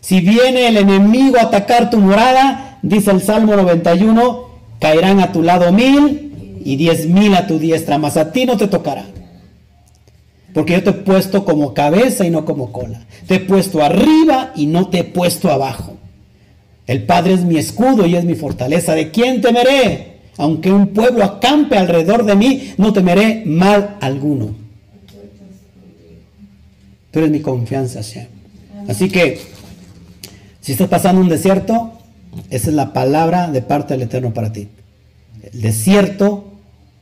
Si 0.00 0.20
viene 0.20 0.68
el 0.68 0.76
enemigo 0.76 1.38
a 1.38 1.44
atacar 1.46 1.90
tu 1.90 1.98
morada, 1.98 2.78
dice 2.82 3.10
el 3.10 3.20
Salmo 3.20 3.56
91, 3.56 4.44
caerán 4.78 5.18
a 5.18 5.32
tu 5.32 5.42
lado 5.42 5.72
mil 5.72 6.60
y 6.64 6.76
diez 6.76 7.08
mil 7.08 7.34
a 7.34 7.48
tu 7.48 7.58
diestra, 7.58 7.98
mas 7.98 8.16
a 8.16 8.30
ti 8.30 8.46
no 8.46 8.56
te 8.56 8.68
tocará. 8.68 9.06
Porque 10.56 10.72
yo 10.72 10.82
te 10.82 10.88
he 10.88 10.94
puesto 10.94 11.44
como 11.44 11.74
cabeza 11.74 12.24
y 12.24 12.30
no 12.30 12.46
como 12.46 12.72
cola. 12.72 13.04
Te 13.26 13.34
he 13.34 13.40
puesto 13.40 13.84
arriba 13.84 14.54
y 14.56 14.64
no 14.64 14.88
te 14.88 15.00
he 15.00 15.04
puesto 15.04 15.52
abajo. 15.52 15.98
El 16.86 17.02
Padre 17.04 17.34
es 17.34 17.44
mi 17.44 17.58
escudo 17.58 18.06
y 18.06 18.16
es 18.16 18.24
mi 18.24 18.36
fortaleza. 18.36 18.94
¿De 18.94 19.10
quién 19.10 19.42
temeré? 19.42 20.20
Aunque 20.38 20.72
un 20.72 20.94
pueblo 20.94 21.24
acampe 21.24 21.76
alrededor 21.76 22.24
de 22.24 22.36
mí, 22.36 22.72
no 22.78 22.94
temeré 22.94 23.42
mal 23.44 23.98
alguno. 24.00 24.54
Tú 27.10 27.18
eres 27.18 27.30
mi 27.30 27.40
confianza, 27.40 28.00
Shem. 28.00 28.28
Así 28.88 29.10
que, 29.10 29.38
si 30.62 30.72
estás 30.72 30.88
pasando 30.88 31.20
un 31.20 31.28
desierto, 31.28 31.92
esa 32.48 32.70
es 32.70 32.74
la 32.74 32.94
palabra 32.94 33.48
de 33.48 33.60
parte 33.60 33.92
del 33.92 34.04
Eterno 34.04 34.32
para 34.32 34.54
ti. 34.54 34.68
El 35.52 35.60
desierto, 35.60 36.46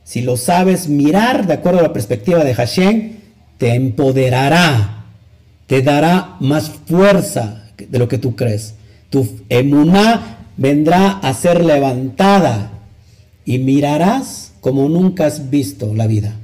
si 0.03 0.19
lo 0.23 0.35
sabes 0.35 0.89
mirar 0.89 1.47
de 1.47 1.53
acuerdo 1.53 1.79
a 1.79 1.83
la 1.83 1.93
perspectiva 1.93 2.43
de 2.43 2.53
Hashem, 2.53 3.15
te 3.57 3.75
empoderará, 3.75 5.05
te 5.67 5.81
dará 5.81 6.35
más 6.39 6.69
fuerza 6.85 7.71
de 7.77 7.99
lo 7.99 8.07
que 8.07 8.17
tú 8.17 8.35
crees. 8.35 8.75
Tu 9.09 9.27
emuná 9.49 10.49
vendrá 10.57 11.11
a 11.11 11.33
ser 11.33 11.63
levantada 11.63 12.71
y 13.45 13.59
mirarás 13.59 14.53
como 14.61 14.89
nunca 14.89 15.25
has 15.25 15.49
visto 15.49 15.93
la 15.93 16.07
vida. 16.07 16.35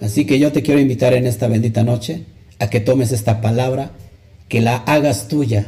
Así 0.00 0.24
que 0.24 0.38
yo 0.38 0.52
te 0.52 0.62
quiero 0.62 0.80
invitar 0.80 1.14
en 1.14 1.26
esta 1.26 1.48
bendita 1.48 1.82
noche 1.82 2.24
a 2.58 2.68
que 2.70 2.80
tomes 2.80 3.12
esta 3.12 3.40
palabra, 3.40 3.90
que 4.48 4.60
la 4.60 4.76
hagas 4.76 5.28
tuya, 5.28 5.66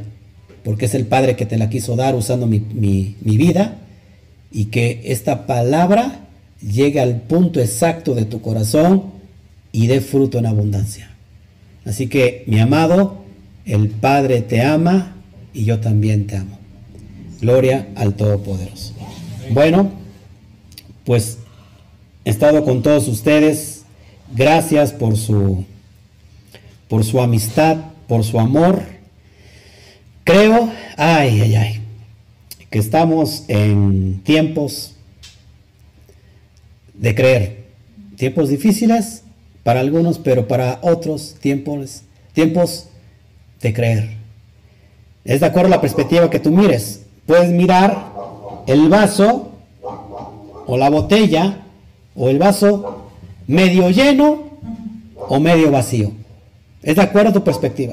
porque 0.65 0.87
es 0.87 0.95
el 0.95 1.07
Padre 1.07 1.37
que 1.37 1.47
te 1.47 1.59
la 1.59 1.71
quiso 1.71 1.97
dar 1.97 2.15
usando 2.15 2.47
mi, 2.47 2.61
mi 2.61 3.37
vida, 3.37 3.79
y 4.51 4.67
que 4.67 5.03
esta 5.05 5.47
palabra 5.47 6.29
llegue 6.61 7.01
al 7.01 7.23
punto 7.23 7.61
exacto 7.61 8.15
de 8.15 8.25
tu 8.25 8.41
corazón 8.41 9.18
y 9.73 9.87
dé 9.87 10.01
fruto 10.01 10.39
en 10.39 10.47
abundancia. 10.47 11.11
Así 11.85 12.09
que, 12.09 12.45
mi 12.47 12.61
amado, 12.61 13.25
el 13.65 13.89
Padre 13.89 14.41
te 14.43 14.63
ama 14.63 15.17
y 15.53 15.65
yo 15.65 15.81
también 15.81 16.27
te 16.27 16.37
amo. 16.37 16.59
Gloria 17.41 17.89
al 17.95 18.15
Todopoderoso. 18.15 18.95
Bueno, 19.51 19.93
pues 21.05 21.39
he 22.25 22.31
estado 22.31 22.65
con 22.65 22.83
todos 22.83 23.09
ustedes. 23.09 23.85
Gracias 24.35 24.93
por 24.93 25.17
su 25.17 25.65
por 26.89 27.05
su 27.05 27.21
amistad, 27.21 27.77
por 28.07 28.25
su 28.25 28.41
amor. 28.41 28.83
Creo, 30.25 30.71
ay, 30.97 31.41
ay, 31.41 31.55
ay, 31.55 31.81
que 32.71 32.79
estamos 32.79 33.45
en 33.49 34.21
tiempos 34.25 34.95
de 36.95 37.15
creer. 37.15 37.69
Tiempos 38.17 38.49
difíciles 38.49 39.23
para 39.69 39.81
algunos, 39.81 40.19
pero 40.19 40.49
para 40.49 40.79
otros 40.81 41.35
tiempos, 41.43 42.01
tiempos 42.33 42.87
de 43.61 43.75
creer. 43.75 44.17
Es 45.27 45.41
de 45.41 45.47
acuerdo 45.47 45.67
a 45.67 45.77
la 45.77 45.83
perspectiva 45.83 46.31
que 46.31 46.41
tú 46.41 46.51
mires. 46.51 47.03
Puedes 47.27 47.51
mirar 47.51 48.15
el 48.67 48.89
vaso 48.89 49.51
o 50.67 50.79
la 50.79 50.89
botella 50.89 51.67
o 52.17 52.31
el 52.31 52.39
vaso 52.39 53.11
medio 53.47 53.91
lleno 53.91 54.53
o 55.19 55.39
medio 55.39 55.71
vacío. 55.71 56.13
Es 56.83 56.97
de 56.97 57.03
acuerdo 57.03 57.29
a 57.29 57.35
tu 57.35 57.45
perspectiva. 57.45 57.93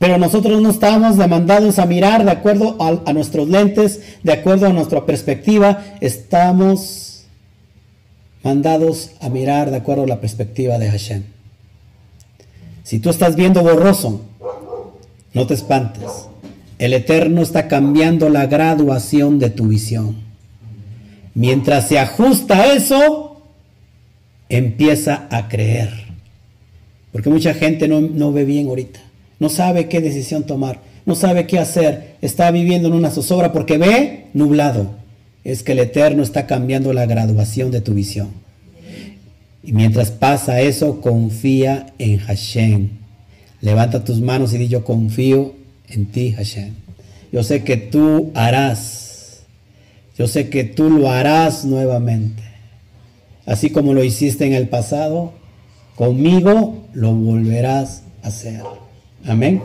Pero 0.00 0.18
nosotros 0.18 0.60
no 0.60 0.70
estamos 0.70 1.16
demandados 1.16 1.78
a 1.78 1.86
mirar 1.86 2.24
de 2.24 2.32
acuerdo 2.32 2.76
a, 2.80 3.08
a, 3.08 3.12
nuestros 3.12 3.48
lentes, 3.48 4.00
de 4.24 4.32
acuerdo 4.32 4.66
a 4.66 4.72
nuestra 4.72 5.06
perspectiva. 5.06 5.80
Estamos 6.00 7.11
mandados 8.42 9.12
a 9.20 9.28
mirar 9.28 9.70
de 9.70 9.76
acuerdo 9.76 10.04
a 10.04 10.08
la 10.08 10.20
perspectiva 10.20 10.78
de 10.78 10.90
Hashem. 10.90 11.22
Si 12.82 12.98
tú 12.98 13.10
estás 13.10 13.36
viendo 13.36 13.62
borroso, 13.62 14.22
no 15.34 15.46
te 15.46 15.54
espantes. 15.54 16.10
El 16.78 16.94
Eterno 16.94 17.42
está 17.42 17.68
cambiando 17.68 18.28
la 18.28 18.46
graduación 18.46 19.38
de 19.38 19.50
tu 19.50 19.68
visión. 19.68 20.16
Mientras 21.34 21.88
se 21.88 21.98
ajusta 21.98 22.72
eso, 22.72 23.40
empieza 24.48 25.28
a 25.30 25.48
creer. 25.48 25.90
Porque 27.12 27.30
mucha 27.30 27.54
gente 27.54 27.88
no, 27.88 28.00
no, 28.00 28.32
ve 28.32 28.44
bien 28.44 28.68
ahorita. 28.68 29.00
No 29.38 29.48
sabe 29.48 29.88
qué 29.88 30.00
decisión 30.00 30.44
tomar. 30.44 30.80
No 31.06 31.14
sabe 31.14 31.46
qué 31.46 31.58
hacer. 31.58 32.16
Está 32.20 32.50
viviendo 32.50 32.88
en 32.88 32.94
una 32.94 33.10
zozobra 33.10 33.52
porque 33.52 33.78
ve 33.78 34.26
nublado. 34.34 35.01
Es 35.44 35.62
que 35.62 35.72
el 35.72 35.80
Eterno 35.80 36.22
está 36.22 36.46
cambiando 36.46 36.92
la 36.92 37.06
graduación 37.06 37.70
de 37.70 37.80
tu 37.80 37.94
visión. 37.94 38.30
Y 39.62 39.72
mientras 39.72 40.10
pasa 40.10 40.60
eso, 40.60 41.00
confía 41.00 41.86
en 41.98 42.18
Hashem. 42.18 42.90
Levanta 43.60 44.04
tus 44.04 44.20
manos 44.20 44.52
y 44.52 44.58
di 44.58 44.68
yo 44.68 44.84
confío 44.84 45.54
en 45.88 46.06
ti, 46.06 46.32
Hashem. 46.32 46.74
Yo 47.32 47.42
sé 47.42 47.62
que 47.62 47.76
tú 47.76 48.30
harás. 48.34 49.44
Yo 50.16 50.26
sé 50.26 50.50
que 50.50 50.64
tú 50.64 50.90
lo 50.90 51.10
harás 51.10 51.64
nuevamente. 51.64 52.42
Así 53.46 53.70
como 53.70 53.94
lo 53.94 54.04
hiciste 54.04 54.46
en 54.46 54.52
el 54.52 54.68
pasado, 54.68 55.32
conmigo 55.96 56.86
lo 56.92 57.12
volverás 57.14 58.02
a 58.22 58.28
hacer. 58.28 58.62
Amén. 59.24 59.62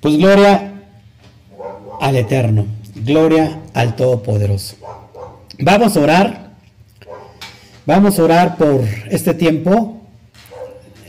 Pues 0.00 0.16
gloria 0.16 0.72
al 2.00 2.16
Eterno, 2.16 2.66
gloria 3.04 3.60
al 3.74 3.96
Todopoderoso. 3.96 4.76
Vamos 5.58 5.96
a 5.96 6.00
orar. 6.00 6.50
Vamos 7.86 8.18
a 8.18 8.22
orar 8.22 8.56
por 8.56 8.82
este 9.10 9.34
tiempo. 9.34 10.00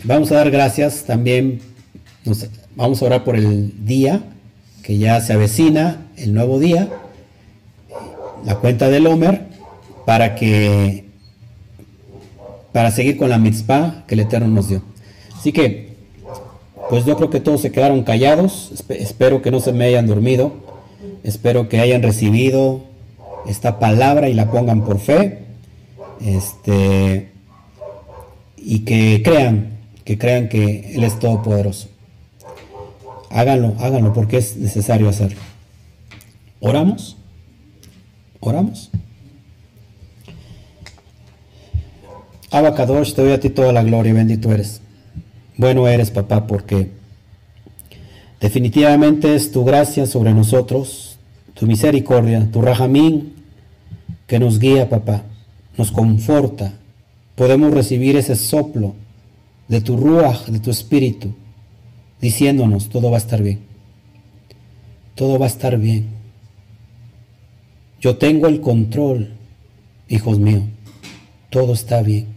Vamos 0.04 0.32
a 0.32 0.36
dar 0.36 0.52
gracias 0.52 1.04
también. 1.06 1.62
vamos 2.76 3.02
a 3.02 3.06
orar 3.06 3.24
por 3.24 3.36
el 3.36 3.86
día 3.86 4.22
que 4.84 5.00
ya 5.00 5.20
se 5.20 5.34
avecina, 5.34 6.06
el 6.16 6.36
nuevo 6.36 6.60
día, 6.60 6.90
la 8.46 8.56
cuenta 8.58 8.88
del 8.90 9.08
Homer, 9.08 9.48
para 10.06 10.36
que 10.36 11.06
para 12.72 12.92
seguir 12.92 13.18
con 13.18 13.30
la 13.30 13.40
mitzvah 13.40 14.04
que 14.06 14.14
el 14.14 14.20
Eterno 14.20 14.48
nos 14.48 14.68
dio. 14.68 14.84
Así 15.36 15.52
que, 15.54 15.96
pues 16.90 17.06
yo 17.06 17.16
creo 17.16 17.30
que 17.30 17.40
todos 17.40 17.62
se 17.62 17.72
quedaron 17.72 18.04
callados. 18.04 18.74
Espero 18.90 19.42
que 19.42 19.50
no 19.50 19.60
se 19.60 19.72
me 19.72 19.86
hayan 19.86 20.06
dormido. 20.06 20.65
Espero 21.24 21.70
que 21.70 21.80
hayan 21.80 22.04
recibido 22.04 22.84
esta 23.48 23.80
palabra 23.80 24.30
y 24.30 24.34
la 24.34 24.52
pongan 24.52 24.84
por 24.84 25.00
fe. 25.00 25.46
Este, 26.22 27.32
y 28.58 28.80
que 28.80 29.22
crean, 29.24 29.78
que 30.04 30.18
crean 30.18 30.50
que 30.50 30.96
Él 30.96 31.04
es 31.04 31.20
todopoderoso. 31.20 31.90
Háganlo, 33.30 33.76
háganlo 33.80 34.14
porque 34.14 34.38
es 34.38 34.58
necesario 34.58 35.10
hacerlo. 35.10 35.40
¿Oramos? 36.60 37.18
¿Oramos? 38.40 38.92
Abacadosh, 42.52 43.14
te 43.14 43.22
doy 43.22 43.34
a 43.34 43.40
ti 43.40 43.50
toda 43.50 43.74
la 43.74 43.84
gloria, 43.84 44.14
bendito 44.14 44.52
eres. 44.52 44.82
Bueno 45.58 45.88
eres, 45.88 46.12
papá, 46.12 46.48
porque 46.48 46.92
definitivamente 48.46 49.34
es 49.34 49.52
tu 49.52 49.66
gracia 49.66 50.06
sobre 50.06 50.32
nosotros, 50.32 51.18
tu 51.56 51.66
misericordia, 51.66 52.48
tu 52.52 52.62
rajamín 52.62 53.34
que 54.28 54.38
nos 54.38 54.60
guía, 54.60 54.88
papá, 54.88 55.24
nos 55.76 55.92
conforta. 55.92 56.72
Podemos 57.34 57.74
recibir 57.74 58.16
ese 58.16 58.36
soplo 58.36 58.94
de 59.68 59.82
tu 59.82 59.98
ruaj, 59.98 60.46
de 60.46 60.60
tu 60.60 60.70
espíritu, 60.70 61.34
diciéndonos, 62.22 62.88
todo 62.90 63.10
va 63.10 63.18
a 63.18 63.26
estar 63.26 63.42
bien. 63.42 63.62
Todo 65.16 65.40
va 65.40 65.46
a 65.46 65.50
estar 65.50 65.80
bien. 65.80 66.06
Yo 68.00 68.18
tengo 68.18 68.46
el 68.46 68.62
control, 68.62 69.34
hijos 70.08 70.38
míos. 70.38 70.66
Todo 71.50 71.74
está 71.74 72.04
bien. 72.04 72.28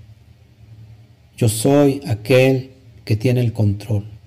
Yo 1.37 1.51
soy 1.51 2.01
aquel 2.07 2.71
que 3.05 3.15
tiene 3.15 3.43
el 3.43 3.53
control. 3.53 4.18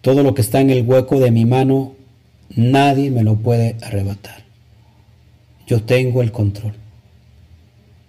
Todo 0.00 0.22
lo 0.22 0.34
que 0.34 0.42
está 0.42 0.60
en 0.60 0.70
el 0.70 0.86
hueco 0.86 1.20
de 1.20 1.30
mi 1.30 1.44
mano, 1.44 1.94
nadie 2.54 3.10
me 3.10 3.22
lo 3.22 3.36
puede 3.36 3.76
arrebatar. 3.82 4.44
Yo 5.66 5.82
tengo 5.82 6.22
el 6.22 6.32
control. 6.32 6.74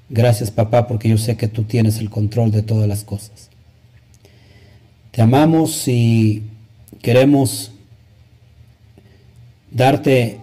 Gracias 0.09 0.51
papá 0.51 0.87
porque 0.87 1.09
yo 1.09 1.17
sé 1.17 1.37
que 1.37 1.47
tú 1.47 1.63
tienes 1.63 1.99
el 1.99 2.09
control 2.09 2.51
de 2.51 2.63
todas 2.63 2.87
las 2.87 3.03
cosas. 3.03 3.49
Te 5.11 5.21
amamos 5.21 5.87
y 5.87 6.43
queremos 7.01 7.71
darte 9.69 10.39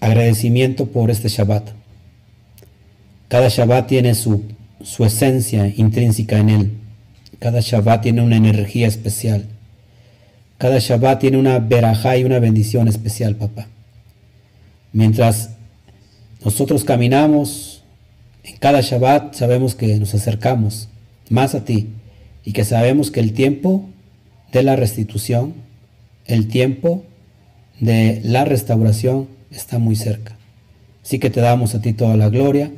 agradecimiento 0.00 0.86
por 0.86 1.10
este 1.10 1.28
Shabbat. 1.28 1.70
Cada 3.28 3.48
Shabbat 3.48 3.86
tiene 3.86 4.14
su 4.14 4.44
su 4.86 5.04
esencia 5.04 5.66
intrínseca 5.66 6.38
en 6.38 6.48
él. 6.48 6.72
Cada 7.38 7.60
Shabbat 7.60 8.02
tiene 8.02 8.22
una 8.22 8.36
energía 8.36 8.86
especial. 8.86 9.46
Cada 10.58 10.78
Shabbat 10.78 11.20
tiene 11.20 11.38
una 11.38 11.58
verajá 11.58 12.16
y 12.16 12.24
una 12.24 12.38
bendición 12.38 12.88
especial, 12.88 13.36
papá. 13.36 13.66
Mientras 14.92 15.50
nosotros 16.44 16.84
caminamos 16.84 17.82
en 18.44 18.56
cada 18.56 18.80
Shabbat, 18.80 19.34
sabemos 19.34 19.74
que 19.74 19.98
nos 19.98 20.14
acercamos 20.14 20.88
más 21.28 21.54
a 21.54 21.64
ti 21.64 21.88
y 22.44 22.52
que 22.52 22.64
sabemos 22.64 23.10
que 23.10 23.20
el 23.20 23.32
tiempo 23.32 23.84
de 24.52 24.62
la 24.62 24.76
restitución, 24.76 25.54
el 26.24 26.48
tiempo 26.48 27.04
de 27.80 28.20
la 28.24 28.44
restauración 28.44 29.28
está 29.50 29.78
muy 29.78 29.96
cerca. 29.96 30.36
Así 31.04 31.18
que 31.18 31.30
te 31.30 31.40
damos 31.40 31.74
a 31.74 31.80
ti 31.80 31.92
toda 31.92 32.16
la 32.16 32.30
gloria 32.30 32.70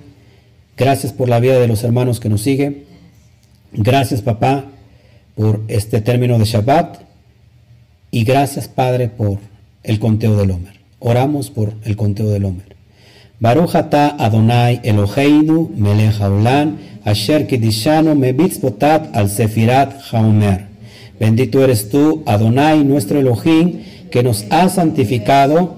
Gracias 0.78 1.12
por 1.12 1.28
la 1.28 1.40
vida 1.40 1.58
de 1.58 1.66
los 1.66 1.82
hermanos 1.82 2.20
que 2.20 2.28
nos 2.28 2.40
siguen. 2.42 2.84
Gracias, 3.72 4.22
papá, 4.22 4.66
por 5.34 5.64
este 5.66 6.00
término 6.00 6.38
de 6.38 6.44
Shabbat. 6.44 7.00
Y 8.10 8.24
gracias, 8.24 8.68
Padre, 8.68 9.08
por 9.08 9.38
el 9.82 9.98
conteo 9.98 10.36
del 10.36 10.50
Homer. 10.50 10.74
Oramos 10.98 11.50
por 11.50 11.74
el 11.84 11.96
conteo 11.96 12.28
del 12.28 12.44
Homer. 12.44 12.76
Baruch 13.40 13.76
ata 13.76 14.16
Adonai 14.18 14.80
Eloheinu 14.82 15.70
melech 15.76 16.20
haolam 16.20 16.78
asher 17.04 17.46
kidishanu 17.46 18.14
mebitzbotat 18.14 19.14
al 19.14 19.28
sefirat 19.28 20.00
haomer. 20.10 20.66
Bendito 21.20 21.62
eres 21.62 21.88
tú, 21.88 22.22
Adonai, 22.26 22.84
nuestro 22.84 23.18
Elohim, 23.18 23.80
que 24.10 24.22
nos 24.22 24.44
ha 24.50 24.68
santificado, 24.68 25.76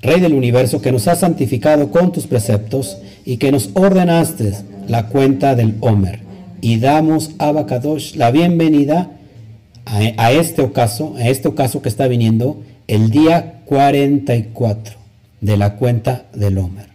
Rey 0.00 0.20
del 0.20 0.34
universo, 0.34 0.80
que 0.80 0.92
nos 0.92 1.08
ha 1.08 1.16
santificado 1.16 1.90
con 1.90 2.12
tus 2.12 2.26
preceptos 2.26 2.98
y 3.24 3.36
que 3.36 3.52
nos 3.52 3.70
ordenaste 3.74 4.52
la 4.86 5.08
cuenta 5.08 5.54
del 5.54 5.76
Homer. 5.80 6.20
Y 6.60 6.78
damos 6.78 7.30
a 7.38 7.52
Bakadosh 7.52 8.14
la 8.16 8.30
bienvenida 8.30 9.10
a, 9.88 10.32
este 10.32 10.62
ocaso, 10.62 11.14
a 11.16 11.28
este 11.28 11.48
ocaso 11.48 11.80
que 11.82 11.88
está 11.88 12.06
viniendo 12.08 12.62
el 12.86 13.10
día 13.10 13.62
44 13.64 14.98
de 15.40 15.56
la 15.56 15.76
cuenta 15.76 16.26
del 16.34 16.58
Homer. 16.58 16.88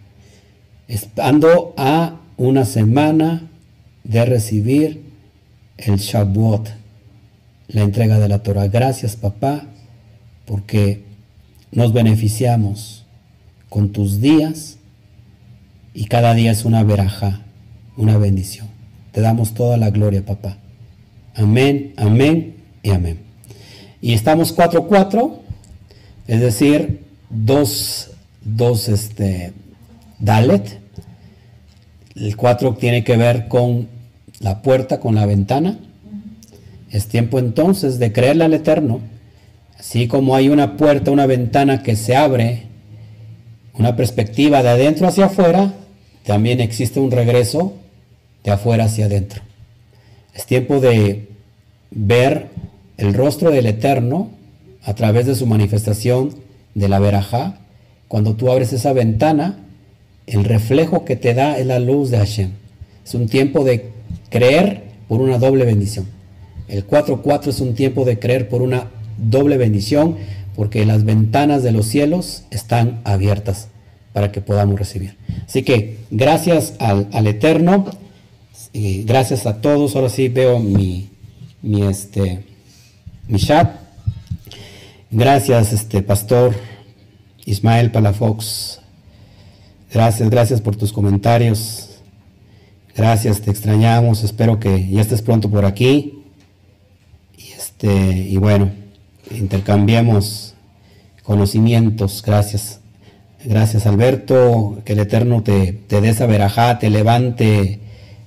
Ando 1.16 1.74
a 1.76 2.20
una 2.36 2.64
semana 2.64 3.50
de 4.04 4.24
recibir 4.24 5.02
el 5.78 5.96
Shavuot, 5.96 6.68
la 7.68 7.82
entrega 7.82 8.18
de 8.18 8.28
la 8.28 8.42
Torah. 8.42 8.68
Gracias, 8.68 9.16
papá, 9.16 9.64
porque 10.46 11.02
nos 11.72 11.92
beneficiamos 11.92 13.06
con 13.68 13.90
tus 13.90 14.20
días 14.20 14.78
y 15.94 16.04
cada 16.04 16.34
día 16.34 16.52
es 16.52 16.64
una 16.64 16.84
veraja, 16.84 17.42
una 17.96 18.18
bendición. 18.18 18.68
Te 19.10 19.20
damos 19.20 19.54
toda 19.54 19.76
la 19.78 19.90
gloria, 19.90 20.24
papá. 20.24 20.58
Amén, 21.34 21.92
amén 21.96 22.53
y 22.84 22.90
amén. 22.90 23.18
Y 24.00 24.12
estamos 24.12 24.54
4-4, 24.54 25.38
es 26.28 26.40
decir, 26.40 27.00
dos, 27.30 28.10
dos 28.42 28.88
este, 28.88 29.52
Dalet. 30.20 30.78
El 32.14 32.36
4 32.36 32.74
tiene 32.74 33.02
que 33.02 33.16
ver 33.16 33.48
con 33.48 33.88
la 34.38 34.62
puerta, 34.62 35.00
con 35.00 35.14
la 35.14 35.26
ventana. 35.26 35.78
Es 36.90 37.08
tiempo 37.08 37.38
entonces 37.38 37.98
de 37.98 38.12
creerle 38.12 38.44
al 38.44 38.54
Eterno. 38.54 39.00
Así 39.78 40.06
como 40.06 40.36
hay 40.36 40.50
una 40.50 40.76
puerta, 40.76 41.10
una 41.10 41.26
ventana 41.26 41.82
que 41.82 41.96
se 41.96 42.14
abre, 42.14 42.64
una 43.72 43.96
perspectiva 43.96 44.62
de 44.62 44.68
adentro 44.68 45.08
hacia 45.08 45.26
afuera, 45.26 45.72
también 46.24 46.60
existe 46.60 47.00
un 47.00 47.10
regreso 47.10 47.74
de 48.44 48.50
afuera 48.50 48.84
hacia 48.84 49.06
adentro. 49.06 49.42
Es 50.34 50.44
tiempo 50.44 50.80
de 50.80 51.28
ver 51.90 52.48
el 52.96 53.14
rostro 53.14 53.50
del 53.50 53.66
Eterno 53.66 54.30
a 54.84 54.94
través 54.94 55.26
de 55.26 55.34
su 55.34 55.46
manifestación 55.46 56.34
de 56.74 56.88
la 56.88 56.98
verajá. 56.98 57.58
Cuando 58.08 58.34
tú 58.34 58.50
abres 58.50 58.72
esa 58.72 58.92
ventana, 58.92 59.58
el 60.26 60.44
reflejo 60.44 61.04
que 61.04 61.16
te 61.16 61.34
da 61.34 61.58
es 61.58 61.66
la 61.66 61.78
luz 61.78 62.10
de 62.10 62.18
Hashem. 62.18 62.50
Es 63.04 63.14
un 63.14 63.28
tiempo 63.28 63.64
de 63.64 63.90
creer 64.30 64.84
por 65.08 65.20
una 65.20 65.38
doble 65.38 65.64
bendición. 65.64 66.06
El 66.68 66.86
4-4 66.86 67.48
es 67.48 67.60
un 67.60 67.74
tiempo 67.74 68.04
de 68.04 68.18
creer 68.18 68.48
por 68.48 68.62
una 68.62 68.88
doble 69.18 69.56
bendición 69.58 70.16
porque 70.56 70.86
las 70.86 71.04
ventanas 71.04 71.62
de 71.62 71.72
los 71.72 71.86
cielos 71.86 72.44
están 72.50 73.00
abiertas 73.04 73.68
para 74.12 74.30
que 74.30 74.40
podamos 74.40 74.78
recibir. 74.78 75.16
Así 75.46 75.62
que 75.62 75.98
gracias 76.10 76.74
al, 76.78 77.26
Eterno, 77.26 77.86
y 78.72 79.02
gracias 79.02 79.46
a 79.46 79.60
todos. 79.60 79.96
Ahora 79.96 80.08
sí 80.08 80.28
veo 80.28 80.60
mi, 80.60 81.10
mi, 81.62 81.82
este, 81.82 82.44
mi 83.28 83.38
chat. 83.38 83.70
Gracias, 85.10 85.72
este 85.72 86.02
pastor 86.02 86.54
Ismael 87.44 87.90
Palafox. 87.90 88.80
Gracias, 89.92 90.28
gracias 90.30 90.60
por 90.60 90.76
tus 90.76 90.92
comentarios. 90.92 92.00
Gracias, 92.96 93.40
te 93.40 93.50
extrañamos. 93.50 94.24
Espero 94.24 94.58
que 94.58 94.88
ya 94.88 95.00
estés 95.00 95.22
pronto 95.22 95.50
por 95.50 95.64
aquí. 95.64 96.22
Y 97.36 97.52
este, 97.52 97.92
y 98.28 98.36
bueno, 98.36 98.70
intercambiemos 99.30 100.54
conocimientos. 101.22 102.22
Gracias. 102.24 102.80
Gracias, 103.44 103.86
Alberto. 103.86 104.80
Que 104.84 104.94
el 104.94 105.00
Eterno 105.00 105.42
te, 105.42 105.72
te 105.72 106.00
dé 106.00 106.10
esa 106.10 106.26
verajá, 106.26 106.78
te 106.78 106.90
levante 106.90 107.80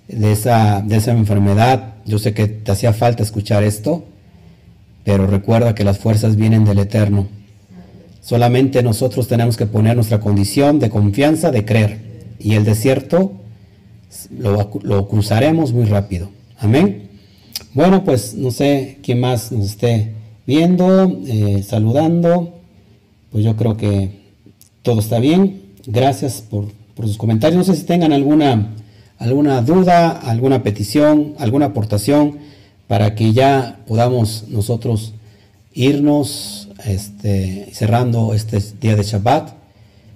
de 0.08 0.32
esa, 0.32 0.82
de 0.82 0.98
esa 0.98 1.12
enfermedad. 1.12 1.96
Yo 2.06 2.20
sé 2.20 2.34
que 2.34 2.48
te 2.48 2.72
hacía 2.72 2.94
falta 2.94 3.24
escuchar 3.24 3.64
esto, 3.64 4.06
pero 5.08 5.26
recuerda 5.26 5.74
que 5.74 5.86
las 5.86 6.00
fuerzas 6.00 6.36
vienen 6.36 6.66
del 6.66 6.80
Eterno. 6.80 7.28
Solamente 8.20 8.84
nosotros 8.84 9.30
tenemos 9.30 9.56
que 9.56 9.66
poner 9.66 9.96
nuestra 9.96 10.20
condición 10.20 10.80
de 10.80 10.90
confianza, 10.90 11.50
de 11.50 11.64
creer. 11.64 12.02
Y 12.40 12.56
el 12.56 12.66
desierto 12.66 13.32
lo, 14.38 15.08
cruzaremos 15.08 15.72
muy 15.72 15.86
rápido. 15.86 16.30
Amén. 16.60 17.08
Bueno, 17.74 18.04
pues 18.04 18.34
no 18.34 18.52
sé 18.52 18.98
quién 19.02 19.22
más 19.22 19.50
nos 19.54 19.68
esté 19.68 20.12
viendo, 20.46 21.22
eh, 21.26 21.64
saludando. 21.66 22.56
Pues 23.32 23.46
yo 23.46 23.56
creo 23.56 23.78
que 23.78 24.12
todo 24.82 25.00
está 25.00 25.20
bien. 25.20 25.62
Gracias 25.86 26.42
por, 26.42 26.66
por, 26.96 27.08
sus 27.08 27.16
comentarios. 27.16 27.66
No 27.66 27.74
sé 27.74 27.80
si 27.80 27.86
tengan 27.86 28.12
alguna, 28.12 28.74
alguna 29.20 29.62
duda, 29.62 30.10
alguna 30.10 30.64
petición, 30.64 31.34
alguna 31.40 31.68
aportación 31.68 32.40
para 32.88 33.16
que 33.16 33.34
ya 33.34 33.80
podamos 33.88 34.46
nosotros 34.48 35.14
irnos 35.74 36.70
este, 36.86 37.70
cerrando 37.74 38.34
este 38.34 38.62
día 38.80 38.96
de 38.96 39.04
Shabbat, 39.04 39.52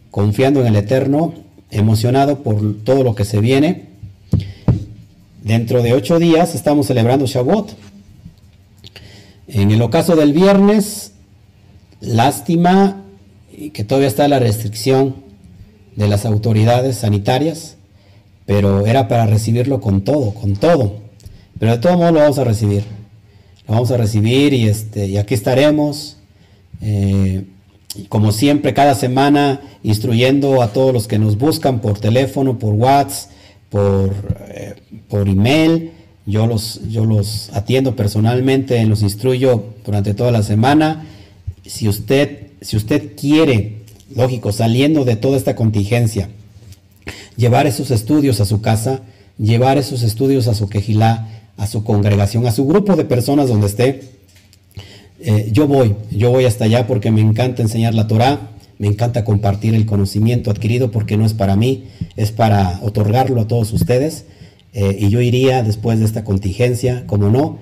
confiando 0.10 0.62
en 0.62 0.68
el 0.68 0.76
Eterno, 0.76 1.34
emocionado 1.70 2.40
por 2.40 2.84
todo 2.84 3.04
lo 3.04 3.14
que 3.16 3.26
se 3.26 3.40
viene. 3.40 3.90
Dentro 5.44 5.82
de 5.82 5.94
ocho 5.94 6.20
días 6.20 6.56
estamos 6.56 6.88
celebrando 6.88 7.26
Shabbat. 7.26 7.72
En 9.48 9.72
el 9.72 9.82
ocaso 9.82 10.16
del 10.16 10.34
viernes, 10.34 11.12
lástima 12.00 13.04
que 13.74 13.84
todavía 13.84 14.08
está 14.08 14.28
la 14.28 14.40
restricción 14.40 15.16
de 15.96 16.08
las 16.08 16.26
autoridades 16.26 16.98
sanitarias, 16.98 17.76
pero 18.46 18.86
era 18.86 19.08
para 19.08 19.26
recibirlo 19.26 19.82
con 19.82 20.02
todo, 20.02 20.34
con 20.34 20.56
todo. 20.56 21.11
Pero 21.62 21.74
de 21.74 21.78
todo 21.78 21.96
modo 21.96 22.12
lo 22.12 22.20
vamos 22.22 22.40
a 22.40 22.44
recibir. 22.44 22.84
Lo 23.68 23.76
vamos 23.76 23.92
a 23.92 23.98
recibir 23.98 24.52
y, 24.52 24.68
este, 24.68 25.06
y 25.06 25.18
aquí 25.18 25.36
estaremos 25.36 26.18
eh, 26.82 27.44
como 28.10 28.32
siempre, 28.32 28.74
cada 28.74 28.96
semana 28.96 29.62
instruyendo 29.84 30.64
a 30.64 30.74
todos 30.74 30.92
los 30.92 31.08
que 31.08 31.20
nos 31.20 31.38
buscan 31.38 31.80
por 31.80 32.00
teléfono, 32.00 32.58
por 32.58 32.74
WhatsApp, 32.74 33.30
por, 33.70 34.12
eh, 34.48 34.74
por 35.08 35.30
email. 35.30 35.92
Yo 36.26 36.48
los, 36.48 36.82
yo 36.90 37.06
los 37.06 37.52
atiendo 37.54 37.96
personalmente, 37.96 38.84
los 38.88 39.04
instruyo 39.04 39.66
durante 39.86 40.16
toda 40.16 40.32
la 40.32 40.42
semana. 40.42 41.06
Si 41.64 41.88
usted, 41.88 42.48
si 42.60 42.76
usted 42.76 43.16
quiere, 43.16 43.84
lógico, 44.16 44.52
saliendo 44.52 45.06
de 45.06 45.16
toda 45.16 45.38
esta 45.38 45.56
contingencia, 45.56 46.28
llevar 47.38 47.68
esos 47.68 47.92
estudios 47.92 48.42
a 48.42 48.46
su 48.46 48.62
casa, 48.62 49.02
llevar 49.38 49.78
esos 49.78 50.02
estudios 50.02 50.48
a 50.48 50.56
su 50.56 50.68
quejilá, 50.68 51.28
a 51.62 51.68
su 51.68 51.84
congregación, 51.84 52.48
a 52.48 52.52
su 52.52 52.66
grupo 52.66 52.96
de 52.96 53.06
personas 53.06 53.48
donde 53.48 53.68
esté, 53.68 54.02
eh, 55.20 55.50
yo 55.52 55.68
voy, 55.68 55.96
yo 56.10 56.32
voy 56.32 56.46
hasta 56.46 56.66
allá 56.66 56.88
porque 56.88 57.12
me 57.12 57.22
encanta 57.22 57.62
enseñar 57.62 57.94
la 57.94 58.08
Torah, 58.08 58.50
me 58.80 58.88
encanta 58.88 59.24
compartir 59.24 59.76
el 59.76 59.86
conocimiento 59.86 60.50
adquirido 60.50 60.90
porque 60.90 61.18
no 61.18 61.26
es 61.26 61.36
para 61.36 61.56
mí, 61.56 61.84
es 62.16 62.32
para 62.32 62.80
otorgarlo 62.82 63.40
a 63.42 63.48
todos 63.48 63.74
ustedes. 63.74 64.26
Eh, 64.74 64.98
y 65.02 65.10
yo 65.10 65.22
iría 65.22 65.62
después 65.62 66.00
de 66.00 66.06
esta 66.06 66.24
contingencia, 66.24 67.06
como 67.06 67.30
no, 67.30 67.60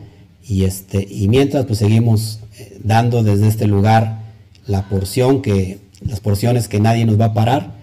y, 0.47 0.63
este, 0.63 1.05
y 1.09 1.27
mientras 1.27 1.65
pues 1.65 1.79
seguimos 1.79 2.39
eh, 2.57 2.79
dando 2.81 3.21
desde 3.21 3.49
este 3.49 3.67
lugar 3.67 4.19
la 4.65 4.87
porción 4.87 5.41
que, 5.41 5.79
las 6.07 6.21
porciones 6.21 6.69
que 6.69 6.79
nadie 6.79 7.05
nos 7.05 7.19
va 7.19 7.25
a 7.25 7.33
parar, 7.33 7.75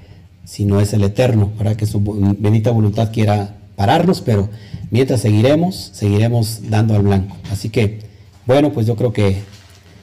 sino 0.46 0.80
es 0.80 0.94
el 0.94 1.04
eterno, 1.04 1.50
para 1.58 1.76
que 1.76 1.84
su 1.84 2.00
bendita 2.38 2.70
voluntad 2.70 3.12
quiera 3.12 3.56
pararnos, 3.76 4.20
pero 4.22 4.48
mientras 4.90 5.20
seguiremos, 5.20 5.90
seguiremos 5.92 6.70
dando 6.70 6.94
al 6.94 7.02
blanco. 7.02 7.36
Así 7.52 7.68
que, 7.68 8.00
bueno, 8.46 8.72
pues 8.72 8.86
yo 8.86 8.96
creo 8.96 9.12
que 9.12 9.42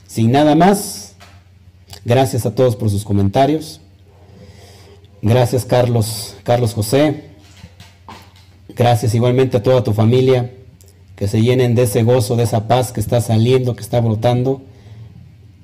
sin 0.07 0.31
nada 0.31 0.55
más, 0.55 1.15
gracias 2.05 2.45
a 2.45 2.53
todos 2.53 2.75
por 2.75 2.89
sus 2.89 3.03
comentarios. 3.03 3.81
Gracias 5.23 5.65
Carlos, 5.65 6.35
Carlos 6.43 6.73
José. 6.73 7.31
Gracias 8.75 9.15
igualmente 9.15 9.57
a 9.57 9.63
toda 9.63 9.83
tu 9.83 9.93
familia. 9.93 10.51
Que 11.15 11.27
se 11.27 11.41
llenen 11.41 11.73
de 11.73 11.83
ese 11.83 12.03
gozo, 12.03 12.35
de 12.35 12.43
esa 12.43 12.67
paz 12.67 12.91
que 12.91 12.99
está 12.99 13.21
saliendo, 13.21 13.75
que 13.75 13.81
está 13.81 14.01
brotando 14.01 14.61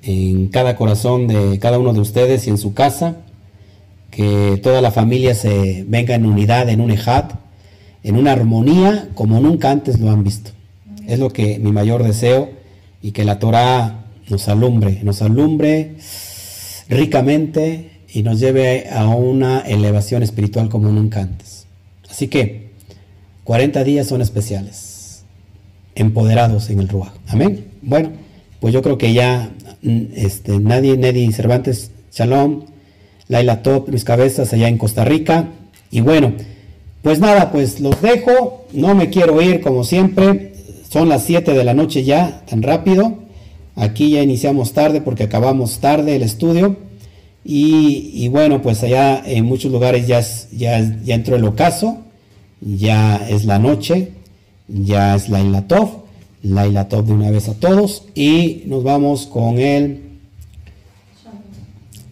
en 0.02 0.48
cada 0.48 0.76
corazón 0.76 1.28
de 1.28 1.58
cada 1.58 1.78
uno 1.78 1.92
de 1.92 2.00
ustedes 2.00 2.46
y 2.46 2.50
en 2.50 2.58
su 2.58 2.74
casa. 2.74 3.18
Que 4.10 4.58
toda 4.62 4.80
la 4.80 4.90
familia 4.90 5.34
se 5.34 5.84
venga 5.86 6.14
en 6.16 6.26
unidad, 6.26 6.68
en 6.70 6.80
un 6.80 6.90
ejad, 6.90 7.26
en 8.02 8.16
una 8.16 8.32
armonía 8.32 9.08
como 9.14 9.40
nunca 9.40 9.70
antes 9.70 10.00
lo 10.00 10.10
han 10.10 10.24
visto. 10.24 10.50
Es 11.06 11.18
lo 11.18 11.30
que 11.32 11.58
mi 11.58 11.72
mayor 11.72 12.02
deseo 12.02 12.50
y 13.02 13.12
que 13.12 13.24
la 13.24 13.38
Torah 13.38 14.04
nos 14.28 14.48
alumbre, 14.48 15.00
nos 15.02 15.22
alumbre 15.22 15.96
ricamente 16.88 17.90
y 18.12 18.22
nos 18.22 18.40
lleve 18.40 18.88
a 18.90 19.06
una 19.08 19.60
elevación 19.60 20.22
espiritual 20.22 20.68
como 20.68 20.90
nunca 20.90 21.20
antes. 21.20 21.66
Así 22.08 22.28
que 22.28 22.70
40 23.44 23.84
días 23.84 24.06
son 24.06 24.20
especiales, 24.20 25.24
empoderados 25.94 26.70
en 26.70 26.80
el 26.80 26.88
Ruach. 26.88 27.12
Amén. 27.28 27.66
Bueno, 27.82 28.10
pues 28.60 28.74
yo 28.74 28.82
creo 28.82 28.98
que 28.98 29.12
ya 29.12 29.50
mm, 29.82 30.02
este, 30.14 30.58
nadie, 30.58 30.96
Neddy 30.96 31.32
Cervantes, 31.32 31.90
Shalom, 32.12 32.64
Laila 33.28 33.62
Top, 33.62 33.88
mis 33.88 34.04
cabezas 34.04 34.52
allá 34.52 34.68
en 34.68 34.78
Costa 34.78 35.04
Rica. 35.04 35.48
Y 35.90 36.00
bueno, 36.00 36.34
pues 37.02 37.18
nada, 37.18 37.50
pues 37.50 37.80
los 37.80 38.00
dejo. 38.02 38.66
No 38.72 38.94
me 38.94 39.10
quiero 39.10 39.40
ir 39.40 39.60
como 39.60 39.84
siempre. 39.84 40.52
Son 40.90 41.08
las 41.08 41.24
7 41.24 41.52
de 41.52 41.64
la 41.64 41.74
noche 41.74 42.04
ya, 42.04 42.42
tan 42.48 42.62
rápido. 42.62 43.14
Aquí 43.76 44.10
ya 44.10 44.22
iniciamos 44.22 44.72
tarde 44.72 45.00
porque 45.00 45.24
acabamos 45.24 45.78
tarde 45.78 46.16
el 46.16 46.22
estudio. 46.22 46.76
Y, 47.42 48.28
bueno, 48.28 48.60
pues 48.60 48.82
allá 48.82 49.22
en 49.24 49.46
muchos 49.46 49.72
lugares 49.72 50.06
ya, 50.06 50.20
ya, 50.52 50.98
ya 51.02 51.14
entró 51.14 51.36
el 51.36 51.44
ocaso, 51.44 51.98
ya 52.60 53.16
es 53.16 53.46
la 53.46 53.58
noche, 53.58 54.12
ya 54.68 55.14
es 55.14 55.30
la 55.30 55.40
Ilatov, 55.40 56.02
la 56.42 56.66
Ilatov 56.66 57.06
de 57.06 57.12
una 57.12 57.30
vez 57.30 57.48
a 57.48 57.54
todos. 57.54 58.04
Y 58.14 58.64
nos 58.66 58.84
vamos 58.84 59.26
con 59.26 59.58
el, 59.58 60.02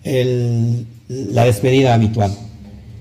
el, 0.02 0.86
la 1.08 1.44
despedida 1.44 1.92
habitual. 1.92 2.32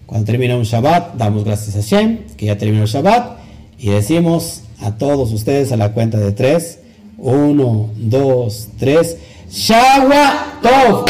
Cuando 0.07 0.25
termina 0.25 0.55
un 0.55 0.63
Shabbat, 0.63 1.15
damos 1.15 1.43
gracias 1.43 1.75
a 1.75 1.81
Shem, 1.81 2.19
que 2.37 2.45
ya 2.45 2.57
terminó 2.57 2.83
el 2.83 2.89
Shabbat, 2.89 3.39
y 3.77 3.89
decimos 3.89 4.61
a 4.81 4.91
todos 4.91 5.33
ustedes 5.33 5.73
a 5.73 5.77
la 5.77 5.91
cuenta 5.91 6.17
de 6.17 6.31
tres, 6.31 6.79
uno, 7.17 7.89
dos, 7.97 8.69
tres, 8.79 9.17
Shabbat 9.51 10.61
Tov. 10.61 11.05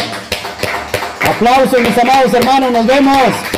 Aplausos 1.30 1.80
mis 1.80 1.98
amados 1.98 2.34
hermanos, 2.34 2.72
nos 2.72 2.88
vemos. 2.88 3.57